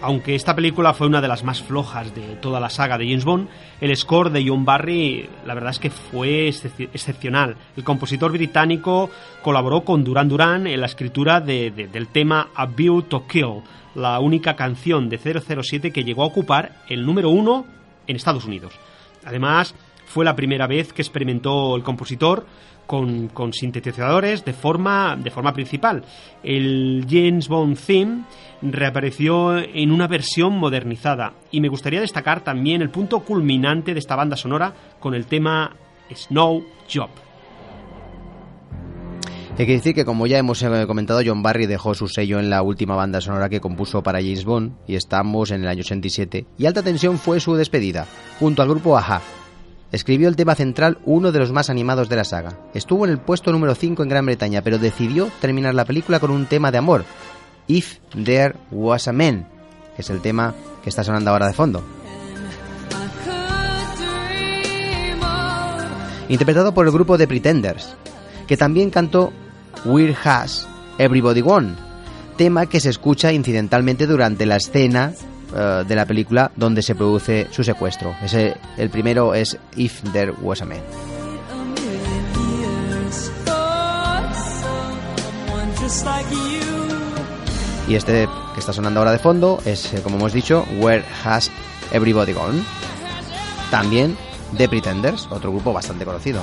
aunque 0.00 0.34
esta 0.34 0.54
película 0.54 0.94
fue 0.94 1.06
una 1.06 1.20
de 1.20 1.28
las 1.28 1.44
más 1.44 1.62
flojas 1.62 2.14
de 2.14 2.36
toda 2.36 2.58
la 2.58 2.70
saga 2.70 2.98
de 2.98 3.06
James 3.06 3.24
Bond, 3.24 3.48
el 3.80 3.96
score 3.96 4.30
de 4.30 4.44
John 4.46 4.64
Barry, 4.64 5.28
la 5.46 5.54
verdad 5.54 5.70
es 5.70 5.78
que 5.78 5.90
fue 5.90 6.48
excep 6.48 6.80
excepcional. 6.94 7.56
El 7.76 7.84
compositor 7.84 8.32
británico 8.32 9.10
colaboró 9.42 9.82
con 9.82 10.04
Duran 10.04 10.28
Duran 10.28 10.66
en 10.66 10.80
la 10.80 10.86
escritura 10.86 11.40
de, 11.40 11.70
de, 11.70 11.86
del 11.86 12.08
tema 12.08 12.48
A 12.54 12.66
View 12.66 13.02
to 13.02 13.26
Kill, 13.26 13.62
la 13.94 14.18
única 14.20 14.56
canción 14.56 15.08
de 15.08 15.18
007 15.18 15.92
que 15.92 16.04
llegó 16.04 16.22
a 16.22 16.26
ocupar 16.26 16.82
el 16.88 17.06
número 17.06 17.30
uno 17.30 17.66
en 18.06 18.16
Estados 18.16 18.44
Unidos. 18.44 18.72
Además, 19.24 19.74
fue 20.06 20.24
la 20.24 20.36
primera 20.36 20.66
vez 20.66 20.92
que 20.92 21.02
experimentó 21.02 21.76
el 21.76 21.82
compositor 21.82 22.46
con, 22.86 23.52
sintetizadores 23.52 24.44
de 24.44 24.52
forma, 24.52 25.16
de 25.16 25.30
forma 25.30 25.52
principal. 25.52 26.04
El 26.42 27.06
James 27.08 27.48
Bond 27.48 27.78
Theme 27.78 28.24
reapareció 28.62 29.58
en 29.58 29.90
una 29.90 30.06
versión 30.06 30.58
modernizada 30.58 31.34
y 31.50 31.60
me 31.60 31.68
gustaría 31.68 32.00
destacar 32.00 32.42
también 32.42 32.82
el 32.82 32.90
punto 32.90 33.20
culminante 33.20 33.92
de 33.92 34.00
esta 34.00 34.16
banda 34.16 34.36
sonora 34.36 34.74
con 35.00 35.14
el 35.14 35.26
tema 35.26 35.76
Snow 36.12 36.64
Job. 36.92 37.10
Hay 39.56 39.66
que 39.66 39.72
decir 39.72 39.94
que, 39.94 40.04
como 40.04 40.26
ya 40.26 40.38
hemos 40.38 40.64
comentado, 40.88 41.20
John 41.24 41.44
Barry 41.44 41.66
dejó 41.66 41.94
su 41.94 42.08
sello 42.08 42.40
en 42.40 42.50
la 42.50 42.62
última 42.62 42.96
banda 42.96 43.20
sonora 43.20 43.48
que 43.48 43.60
compuso 43.60 44.02
para 44.02 44.18
James 44.18 44.44
Bond 44.44 44.72
y 44.88 44.96
estamos 44.96 45.52
en 45.52 45.62
el 45.62 45.68
año 45.68 45.80
87 45.80 46.46
y 46.58 46.66
Alta 46.66 46.82
Tensión 46.82 47.18
fue 47.18 47.38
su 47.38 47.54
despedida, 47.54 48.08
junto 48.40 48.62
al 48.62 48.68
grupo 48.68 48.98
Aja, 48.98 49.22
escribió 49.94 50.28
el 50.28 50.36
tema 50.36 50.56
central, 50.56 50.98
uno 51.04 51.30
de 51.30 51.38
los 51.38 51.52
más 51.52 51.70
animados 51.70 52.08
de 52.08 52.16
la 52.16 52.24
saga. 52.24 52.58
Estuvo 52.74 53.04
en 53.04 53.12
el 53.12 53.18
puesto 53.18 53.52
número 53.52 53.74
5 53.74 54.02
en 54.02 54.08
Gran 54.08 54.26
Bretaña, 54.26 54.60
pero 54.60 54.78
decidió 54.78 55.30
terminar 55.40 55.74
la 55.74 55.84
película 55.84 56.18
con 56.18 56.32
un 56.32 56.46
tema 56.46 56.72
de 56.72 56.78
amor, 56.78 57.04
If 57.68 57.98
There 58.24 58.56
Was 58.72 59.06
a 59.08 59.12
Man, 59.12 59.46
que 59.94 60.02
es 60.02 60.10
el 60.10 60.20
tema 60.20 60.52
que 60.82 60.90
está 60.90 61.04
sonando 61.04 61.30
ahora 61.30 61.46
de 61.46 61.52
fondo. 61.52 61.82
Interpretado 66.28 66.74
por 66.74 66.86
el 66.86 66.92
grupo 66.92 67.16
The 67.16 67.28
Pretenders, 67.28 67.94
que 68.48 68.56
también 68.56 68.90
cantó 68.90 69.32
Where 69.84 70.16
Has 70.24 70.66
Everybody 70.98 71.40
Gone, 71.40 71.74
tema 72.36 72.66
que 72.66 72.80
se 72.80 72.90
escucha 72.90 73.32
incidentalmente 73.32 74.06
durante 74.06 74.44
la 74.44 74.56
escena 74.56 75.12
uh, 75.54 75.84
de 75.84 75.94
la 75.94 76.04
película 76.04 76.50
donde 76.56 76.82
se 76.82 76.94
produce 76.94 77.48
su 77.50 77.64
secuestro. 77.64 78.14
Ese, 78.22 78.56
el 78.76 78.90
primero 78.90 79.34
es 79.34 79.56
If 79.76 80.02
There 80.12 80.32
Was 80.42 80.60
a 80.62 80.66
Man. 80.66 80.82
Y 87.86 87.94
este 87.96 88.28
que 88.54 88.60
está 88.60 88.72
sonando 88.72 89.00
ahora 89.00 89.12
de 89.12 89.18
fondo 89.18 89.60
es, 89.64 89.92
eh, 89.92 90.00
como 90.02 90.16
hemos 90.16 90.32
dicho, 90.32 90.64
Where 90.78 91.04
Has 91.24 91.50
Everybody 91.92 92.32
Gone. 92.32 92.62
También 93.70 94.16
The 94.56 94.68
Pretenders, 94.68 95.28
otro 95.30 95.50
grupo 95.50 95.72
bastante 95.72 96.04
conocido. 96.04 96.40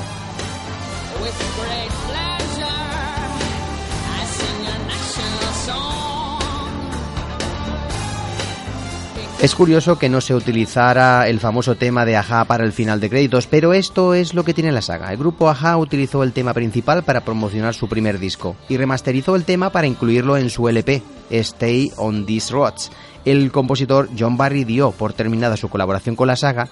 Es 9.42 9.56
curioso 9.56 9.98
que 9.98 10.08
no 10.08 10.22
se 10.22 10.36
utilizara 10.36 11.28
el 11.28 11.40
famoso 11.40 11.76
tema 11.76 12.06
de 12.06 12.16
Aja 12.16 12.46
para 12.46 12.64
el 12.64 12.72
final 12.72 13.00
de 13.00 13.10
créditos, 13.10 13.48
pero 13.48 13.74
esto 13.74 14.14
es 14.14 14.36
lo 14.36 14.44
que 14.44 14.54
tiene 14.54 14.72
la 14.72 14.84
saga. 14.84 15.12
El 15.12 15.18
grupo 15.18 15.50
Aja 15.50 15.78
utilizó 15.78 16.22
el 16.22 16.32
tema 16.32 16.54
principal 16.54 17.02
para 17.02 17.22
promocionar 17.22 17.74
su 17.74 17.90
primer 17.90 18.20
disco 18.20 18.56
y 18.70 18.78
remasterizó 18.78 19.36
el 19.36 19.44
tema 19.44 19.72
para 19.72 19.88
incluirlo 19.88 20.38
en 20.38 20.52
su 20.52 20.70
LP, 20.70 21.02
Stay 21.32 21.92
on 21.98 22.28
These 22.28 22.54
Roads. 22.54 22.92
El 23.26 23.52
compositor 23.52 24.10
John 24.18 24.38
Barry 24.38 24.64
dio 24.64 24.92
por 24.92 25.14
terminada 25.14 25.58
su 25.58 25.70
colaboración 25.70 26.16
con 26.16 26.28
la 26.28 26.36
saga 26.36 26.70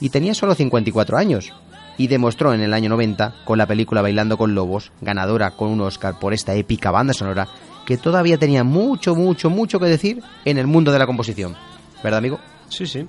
y 0.00 0.10
tenía 0.10 0.34
solo 0.34 0.54
54 0.54 1.18
años. 1.18 1.52
Y 1.98 2.06
demostró 2.06 2.54
en 2.54 2.60
el 2.60 2.72
año 2.72 2.88
90, 2.88 3.34
con 3.44 3.58
la 3.58 3.66
película 3.66 4.00
Bailando 4.00 4.38
con 4.38 4.54
Lobos, 4.54 4.92
ganadora 5.00 5.50
con 5.50 5.70
un 5.70 5.80
Oscar 5.80 6.20
por 6.20 6.34
esta 6.34 6.54
épica 6.54 6.92
banda 6.92 7.14
sonora, 7.14 7.48
que 7.84 7.96
todavía 7.96 8.38
tenía 8.38 8.62
mucho, 8.62 9.16
mucho, 9.16 9.50
mucho 9.50 9.80
que 9.80 9.86
decir 9.86 10.22
en 10.44 10.58
el 10.58 10.68
mundo 10.68 10.92
de 10.92 11.00
la 11.00 11.06
composición. 11.06 11.56
¿Verdad, 12.02 12.18
amigo? 12.18 12.40
Sí, 12.68 12.86
sí. 12.86 13.06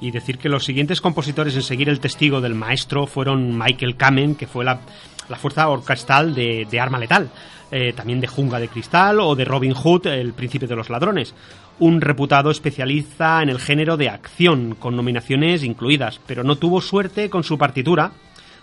Y 0.00 0.10
decir 0.10 0.38
que 0.38 0.48
los 0.48 0.64
siguientes 0.64 1.00
compositores 1.00 1.54
en 1.54 1.62
seguir 1.62 1.88
el 1.88 2.00
testigo 2.00 2.40
del 2.40 2.54
maestro 2.54 3.06
fueron 3.06 3.56
Michael 3.56 3.96
Kamen, 3.96 4.34
que 4.34 4.46
fue 4.46 4.64
la, 4.64 4.80
la 5.28 5.36
fuerza 5.36 5.68
orquestal 5.68 6.34
de, 6.34 6.66
de 6.68 6.80
Arma 6.80 6.98
Letal, 6.98 7.30
eh, 7.70 7.92
también 7.94 8.20
de 8.20 8.26
Junga 8.26 8.58
de 8.58 8.68
Cristal 8.68 9.20
o 9.20 9.34
de 9.34 9.44
Robin 9.44 9.74
Hood, 9.74 10.06
el 10.08 10.32
príncipe 10.32 10.66
de 10.66 10.76
los 10.76 10.90
ladrones. 10.90 11.34
Un 11.78 12.00
reputado 12.00 12.50
especialista 12.50 13.42
en 13.42 13.48
el 13.48 13.58
género 13.58 13.96
de 13.96 14.08
acción, 14.08 14.76
con 14.78 14.96
nominaciones 14.96 15.62
incluidas, 15.62 16.20
pero 16.26 16.42
no 16.44 16.56
tuvo 16.56 16.80
suerte 16.80 17.30
con 17.30 17.44
su 17.44 17.56
partitura, 17.56 18.12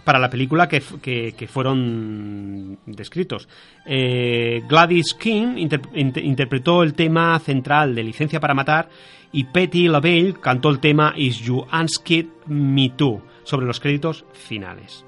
para 0.04 0.20
la 0.20 0.30
película 0.30 0.68
que, 0.68 0.82
que, 1.02 1.48
fueron 1.48 2.80
descritos. 2.86 3.48
Eh, 3.86 4.64
Gladys 4.68 5.14
King 5.14 5.58
inter, 5.58 5.82
inter, 5.94 6.24
interpretó 6.24 6.84
el 6.84 6.94
tema 6.94 7.38
central 7.40 7.94
de 7.94 8.04
Licencia 8.04 8.40
para 8.40 8.54
Matar 8.54 8.90
y 9.32 9.46
Petty 9.46 9.88
LaBelle 9.88 10.40
cantó 10.40 10.70
el 10.70 10.80
tema 10.80 11.14
Is 11.16 11.40
You 11.40 11.66
Unskid 11.72 12.28
Me 12.48 12.90
Too 12.90 13.22
sobre 13.44 13.66
los 13.66 13.80
créditos 13.80 14.26
finales. 14.34 15.06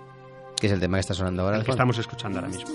Que 0.59 0.67
es 0.67 0.73
el 0.73 0.79
tema 0.79 0.97
que 0.97 1.01
está 1.01 1.13
sonando 1.13 1.43
ahora. 1.43 1.57
El 1.57 1.63
que 1.63 1.71
estamos 1.71 1.97
escuchando 1.97 2.39
ahora 2.39 2.49
mismo. 2.49 2.69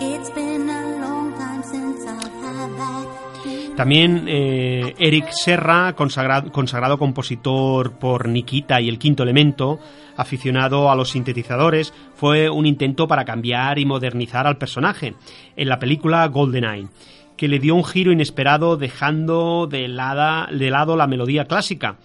It's 0.00 0.34
been 0.34 0.68
a 0.68 0.98
long 1.00 1.32
time 1.34 1.62
since 1.62 2.04
I've 2.06 2.18
had 2.42 2.76
that 2.76 3.76
También 3.76 4.26
eh, 4.28 4.94
Eric 4.98 5.30
Serra, 5.30 5.94
consagrado, 5.94 6.50
consagrado 6.52 6.98
compositor 6.98 7.92
por 7.92 8.28
Nikita 8.28 8.80
y 8.80 8.88
el 8.88 8.98
Quinto 8.98 9.22
Elemento, 9.22 9.80
aficionado 10.16 10.90
a 10.90 10.96
los 10.96 11.10
sintetizadores, 11.10 11.92
fue 12.14 12.48
un 12.48 12.66
intento 12.66 13.06
para 13.06 13.24
cambiar 13.24 13.78
y 13.78 13.86
modernizar 13.86 14.46
al 14.46 14.58
personaje 14.58 15.14
en 15.56 15.68
la 15.68 15.78
película 15.78 16.26
GoldenEye, 16.28 16.88
que 17.36 17.48
le 17.48 17.58
dio 17.58 17.74
un 17.74 17.84
giro 17.84 18.12
inesperado 18.12 18.76
dejando 18.76 19.66
de, 19.66 19.88
lado 19.88 20.96
la 20.96 21.06
melodía 21.06 21.46
clásica. 21.46 21.96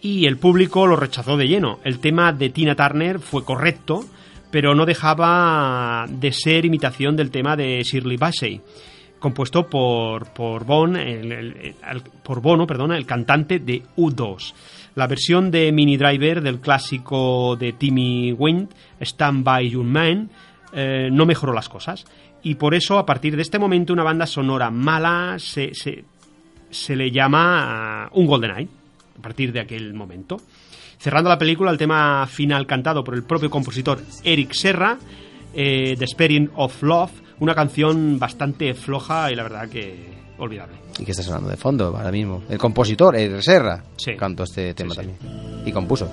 Y 0.00 0.26
el 0.26 0.36
público 0.36 0.86
lo 0.86 0.96
rechazó 0.96 1.36
de 1.36 1.48
lleno. 1.48 1.78
El 1.84 1.98
tema 1.98 2.32
de 2.32 2.50
Tina 2.50 2.74
Turner 2.74 3.20
fue 3.20 3.44
correcto, 3.44 4.04
pero 4.50 4.74
no 4.74 4.84
dejaba 4.84 6.06
de 6.08 6.32
ser 6.32 6.64
imitación 6.64 7.16
del 7.16 7.30
tema 7.30 7.56
de 7.56 7.82
Shirley 7.82 8.16
Bassey 8.16 8.60
compuesto 9.24 9.66
por, 9.66 10.26
por, 10.34 10.66
Bon, 10.66 10.98
por 12.22 12.42
Bono, 12.42 12.66
perdona, 12.66 12.98
el 12.98 13.06
cantante 13.06 13.58
de 13.58 13.82
U2. 13.96 14.52
La 14.94 15.06
versión 15.06 15.50
de 15.50 15.72
Mini 15.72 15.96
Driver 15.96 16.40
del 16.40 16.60
clásico 16.60 17.56
de 17.56 17.72
Timmy 17.72 18.32
Wind, 18.32 18.68
Stand 19.00 19.44
By 19.44 19.70
Your 19.70 19.84
Man, 19.84 20.30
eh, 20.72 21.08
no 21.10 21.26
mejoró 21.26 21.52
las 21.52 21.68
cosas. 21.68 22.04
Y 22.42 22.56
por 22.56 22.74
eso, 22.74 22.98
a 22.98 23.06
partir 23.06 23.36
de 23.36 23.42
este 23.42 23.58
momento, 23.58 23.92
una 23.92 24.02
banda 24.02 24.26
sonora 24.26 24.70
mala 24.70 25.36
se, 25.38 25.74
se, 25.74 26.04
se 26.70 26.94
le 26.94 27.10
llama 27.10 28.10
uh, 28.12 28.20
un 28.20 28.26
GoldenEye, 28.26 28.68
a 29.18 29.22
partir 29.22 29.52
de 29.52 29.60
aquel 29.60 29.94
momento. 29.94 30.36
Cerrando 30.98 31.30
la 31.30 31.38
película, 31.38 31.70
el 31.70 31.78
tema 31.78 32.26
final 32.26 32.66
cantado 32.66 33.02
por 33.02 33.14
el 33.14 33.24
propio 33.24 33.50
compositor 33.50 34.00
Eric 34.22 34.52
Serra, 34.52 34.98
eh, 35.54 35.94
The 35.98 36.04
Spirit 36.04 36.50
of 36.56 36.82
Love, 36.82 37.12
una 37.40 37.54
canción 37.54 38.18
bastante 38.18 38.74
floja 38.74 39.30
y 39.30 39.34
la 39.34 39.42
verdad 39.42 39.68
que 39.68 39.96
olvidable. 40.38 40.83
¿Y 40.98 41.04
qué 41.04 41.10
está 41.10 41.22
sonando 41.22 41.48
de 41.50 41.56
fondo 41.56 41.94
ahora 41.96 42.12
mismo? 42.12 42.42
El 42.48 42.58
compositor, 42.58 43.16
el 43.16 43.42
Serra, 43.42 43.82
Sí. 43.96 44.16
cantó 44.16 44.44
este 44.44 44.74
tema 44.74 44.94
sí. 44.94 45.00
también. 45.00 45.18
Y 45.66 45.72
compuso. 45.72 46.08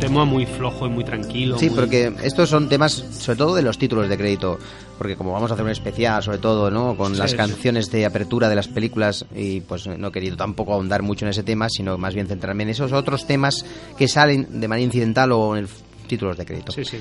Tema 0.00 0.24
muy 0.24 0.46
flojo 0.46 0.86
y 0.86 0.90
muy 0.90 1.04
tranquilo. 1.04 1.58
Sí, 1.58 1.66
muy- 1.70 1.76
porque 1.78 2.12
estos 2.22 2.48
son 2.48 2.68
temas, 2.68 2.92
sobre 2.92 3.36
todo 3.38 3.54
de 3.54 3.62
los 3.62 3.78
títulos 3.78 4.08
de 4.08 4.16
crédito, 4.16 4.58
porque 4.98 5.16
como 5.16 5.32
vamos 5.32 5.50
a 5.50 5.54
hacer 5.54 5.64
un 5.64 5.70
especial, 5.70 6.22
sobre 6.22 6.38
todo, 6.38 6.70
¿no? 6.70 6.96
Con 6.96 7.12
Sí, 7.14 7.18
las 7.18 7.30
sí. 7.32 7.36
canciones 7.36 7.90
de 7.90 8.04
apertura 8.06 8.48
de 8.48 8.56
las 8.56 8.68
películas, 8.68 9.24
y 9.34 9.60
pues 9.60 9.86
no 9.86 10.08
he 10.08 10.12
querido 10.12 10.36
tampoco 10.36 10.72
ahondar 10.74 11.02
mucho 11.02 11.24
en 11.26 11.30
ese 11.30 11.42
tema, 11.42 11.68
sino 11.68 11.96
más 11.98 12.14
bien 12.14 12.26
centrarme 12.26 12.62
en 12.64 12.70
esos 12.70 12.92
otros 12.92 13.26
temas 13.26 13.64
que 13.96 14.08
salen 14.08 14.60
de 14.60 14.68
manera 14.68 14.84
incidental 14.84 15.32
o 15.32 15.56
en 15.56 15.64
el 15.64 15.68
títulos 16.08 16.36
de 16.36 16.44
crédito. 16.46 16.72
Sí, 16.72 16.84
sí. 16.84 16.96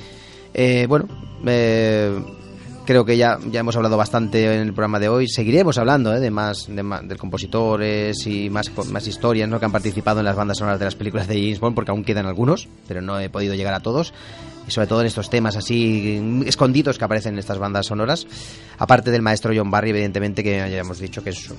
Eh, 0.53 0.85
bueno, 0.87 1.07
eh, 1.45 2.11
creo 2.89 3.05
que 3.05 3.17
ya, 3.17 3.37
ya 3.51 3.59
hemos 3.59 3.75
hablado 3.75 3.97
bastante 3.97 4.43
en 4.51 4.61
el 4.61 4.73
programa 4.73 4.97
de 4.97 5.09
hoy. 5.09 5.27
Seguiremos 5.27 5.77
hablando 5.77 6.11
eh, 6.11 6.19
de 6.19 6.31
más 6.31 6.65
de, 6.67 6.81
ma- 6.81 7.03
de 7.03 7.15
compositores 7.17 8.25
y 8.25 8.49
más, 8.49 8.71
más 8.89 9.05
historias 9.05 9.47
¿no? 9.47 9.59
que 9.59 9.65
han 9.65 9.71
participado 9.71 10.21
en 10.21 10.25
las 10.25 10.35
bandas 10.35 10.57
sonoras 10.57 10.79
de 10.79 10.85
las 10.85 10.95
películas 10.95 11.27
de 11.27 11.35
James 11.35 11.59
Bond, 11.59 11.75
porque 11.75 11.91
aún 11.91 12.03
quedan 12.03 12.25
algunos, 12.25 12.67
pero 12.87 13.03
no 13.03 13.19
he 13.19 13.29
podido 13.29 13.53
llegar 13.53 13.75
a 13.75 13.81
todos. 13.81 14.11
Y 14.67 14.71
sobre 14.71 14.87
todo 14.87 15.01
en 15.01 15.05
estos 15.07 15.29
temas 15.29 15.55
así 15.55 16.43
escondidos 16.47 16.97
que 16.97 17.05
aparecen 17.05 17.33
en 17.33 17.39
estas 17.39 17.59
bandas 17.59 17.85
sonoras. 17.85 18.25
Aparte 18.79 19.11
del 19.11 19.21
maestro 19.21 19.53
John 19.55 19.69
Barry, 19.69 19.91
evidentemente, 19.91 20.43
que 20.43 20.57
ya 20.57 20.79
hemos 20.79 20.97
dicho 20.97 21.23
que 21.23 21.29
es 21.29 21.53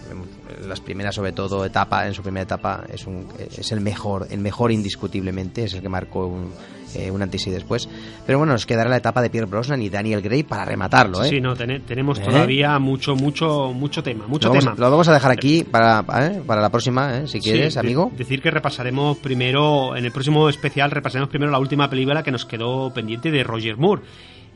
las 0.66 0.80
primeras, 0.80 1.14
sobre 1.14 1.30
todo, 1.30 1.64
etapa, 1.64 2.08
en 2.08 2.14
su 2.14 2.22
primera 2.22 2.42
etapa, 2.42 2.82
es, 2.92 3.06
un, 3.06 3.28
es 3.56 3.70
el 3.70 3.80
mejor, 3.80 4.26
el 4.30 4.40
mejor 4.40 4.72
indiscutiblemente, 4.72 5.62
es 5.64 5.74
el 5.74 5.80
que 5.80 5.88
marcó 5.88 6.26
un, 6.26 6.50
eh, 6.94 7.10
un 7.10 7.22
antes 7.22 7.46
y 7.46 7.50
después. 7.50 7.88
Pero 8.26 8.38
bueno, 8.38 8.52
nos 8.52 8.66
quedará 8.66 8.88
la 8.90 8.96
etapa 8.96 9.22
de 9.22 9.30
Pierre 9.30 9.46
Brosnan 9.46 9.82
y 9.82 9.88
Daniel 9.88 10.20
Gray 10.22 10.42
para 10.42 10.64
rematarlo, 10.64 11.22
¿eh? 11.24 11.28
Sí, 11.28 11.40
no, 11.40 11.54
tene- 11.54 11.80
tenemos 11.80 12.18
¿Eh? 12.18 12.22
todavía 12.24 12.78
mucho, 12.78 13.14
mucho, 13.16 13.72
mucho 13.72 14.02
tema, 14.02 14.26
mucho 14.26 14.48
lo, 14.48 14.54
vamos, 14.54 14.64
tema. 14.64 14.76
lo 14.78 14.90
vamos 14.90 15.08
a 15.08 15.14
dejar 15.14 15.30
aquí 15.30 15.64
para, 15.64 16.04
¿eh? 16.26 16.40
para 16.46 16.60
la 16.60 16.70
próxima, 16.70 17.18
¿eh? 17.18 17.26
si 17.26 17.40
quieres, 17.40 17.74
Sí, 17.74 17.78
amigo. 17.78 18.10
decir 18.16 18.40
que 18.42 18.50
repasaremos 18.50 19.18
primero, 19.18 19.96
en 19.96 20.04
el 20.04 20.12
próximo 20.12 20.48
especial, 20.48 20.90
repasaremos 20.90 21.28
primero 21.30 21.50
la 21.50 21.58
última 21.58 21.88
película 21.90 22.22
que 22.22 22.30
nos 22.30 22.44
quedó 22.46 22.92
pendiente 22.92 23.30
de 23.30 23.42
Roger 23.44 23.76
Moore. 23.76 24.02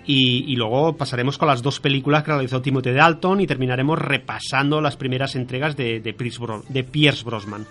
Y, 0.06 0.52
y 0.52 0.56
luego 0.56 0.94
pasaremos 0.98 1.38
con 1.38 1.48
las 1.48 1.62
dos 1.62 1.80
películas 1.80 2.22
que 2.24 2.30
realizó 2.32 2.60
Timothy 2.60 2.90
Dalton 2.92 3.40
y 3.40 3.46
terminaremos 3.46 3.98
repasando 3.98 4.82
las 4.82 4.96
primeras 4.98 5.34
entregas 5.34 5.76
de, 5.78 6.00
de, 6.00 6.12
Pierce, 6.12 6.38
Bro- 6.40 6.62
de 6.68 6.84
Pierce 6.84 7.24
Brosnan. 7.24 7.64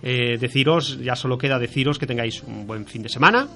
Eh, 0.00 0.36
deciros, 0.38 1.00
ya 1.02 1.16
solo 1.16 1.36
queda 1.38 1.58
deciros 1.58 1.98
que 1.98 2.06
tengáis 2.06 2.42
un 2.44 2.68
buen 2.68 2.86
fin 2.86 3.02
de 3.02 3.08
semana 3.08 3.48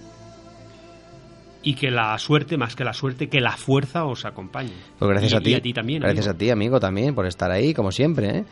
y 1.69 1.75
que 1.75 1.91
la 1.91 2.17
suerte, 2.19 2.57
más 2.57 2.77
que 2.77 2.85
la 2.85 2.93
suerte, 2.93 3.29
que 3.29 3.41
la 3.41 3.57
fuerza 3.57 4.05
os 4.05 4.25
acompañe. 4.25 4.71
Pues 5.01 5.09
gracias 5.11 5.33
Y- 5.33 5.37
a 5.37 5.41
ti. 5.41 5.51
Y 5.51 5.55
a 5.55 5.61
ti 5.63 5.73
también. 5.73 6.01
Gracias 6.01 6.27
amigo. 6.29 6.35
a 6.37 6.39
ti, 6.39 6.51
amigo, 6.51 6.79
también, 6.81 7.13
por 7.15 7.27
estar 7.27 7.51
ahí, 7.51 7.75
como 7.75 7.91
siempre, 7.91 8.39
¿eh? 8.39 8.45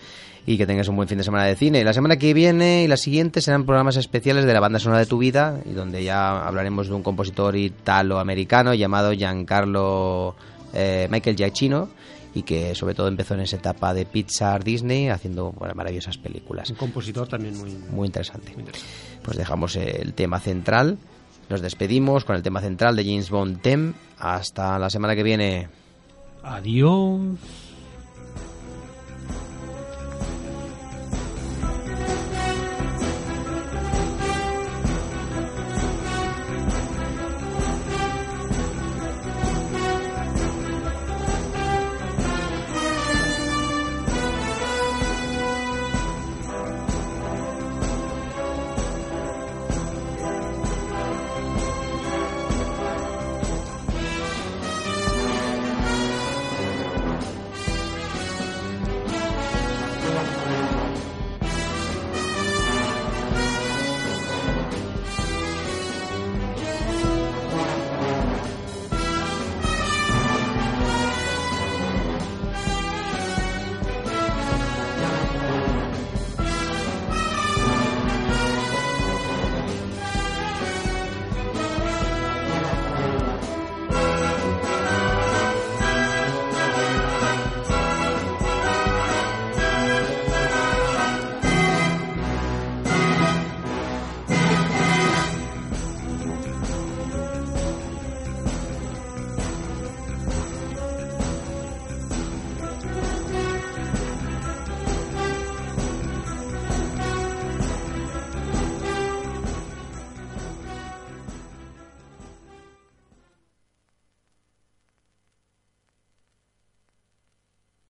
Y 0.47 0.59
que 0.59 0.67
tengas 0.67 0.89
un 0.89 0.97
buen 0.97 1.07
fin 1.09 1.17
de 1.19 1.25
semana 1.25 1.45
de 1.45 1.55
cine. 1.55 1.85
La 1.85 1.93
semana 1.93 2.17
que 2.17 2.35
viene 2.35 2.83
y 2.83 2.89
la 2.89 2.97
siguiente 2.97 3.41
serán 3.41 3.65
programas 3.67 3.97
especiales 3.97 4.45
de 4.47 4.53
la 4.53 4.59
banda 4.61 4.81
sonora 4.81 4.99
de 4.99 5.07
tu 5.07 5.19
vida, 5.19 5.61
y 5.65 5.73
donde 5.75 6.03
ya 6.03 6.45
hablaremos 6.45 6.89
de 6.89 6.95
un 6.95 7.03
compositor 7.05 7.55
italo-americano 7.57 8.75
llamado 8.75 9.13
Giancarlo 9.13 10.35
eh, 10.73 11.07
Michael 11.11 11.37
Giacchino, 11.37 11.89
y 12.35 12.43
que 12.43 12.75
sobre 12.75 12.95
todo 12.95 13.07
empezó 13.07 13.35
en 13.35 13.41
esa 13.41 13.57
etapa 13.57 13.95
de 13.95 14.07
Pixar 14.07 14.65
Disney 14.65 15.09
haciendo 15.09 15.53
bueno, 15.53 15.75
maravillosas 15.77 16.19
películas. 16.19 16.69
Un 16.69 16.77
compositor 16.77 17.29
también 17.29 17.57
muy, 17.57 17.71
Muy 17.91 18.07
interesante. 18.07 18.51
muy 18.55 18.61
interesante. 18.65 18.93
Pues 19.23 19.37
dejamos 19.39 19.77
el 19.77 20.13
tema 20.15 20.41
central. 20.41 20.99
Nos 21.49 21.61
despedimos 21.61 22.25
con 22.25 22.37
el 22.37 22.43
tema 22.43 22.61
central 22.61 22.97
de 22.97 23.05
James 23.05 23.31
Bond 23.31 23.61
Tem. 23.61 23.95
Hasta 24.19 24.79
la 24.79 24.91
semana 24.91 25.15
que 25.15 25.23
viene. 25.23 25.69
Adiós. 26.43 27.74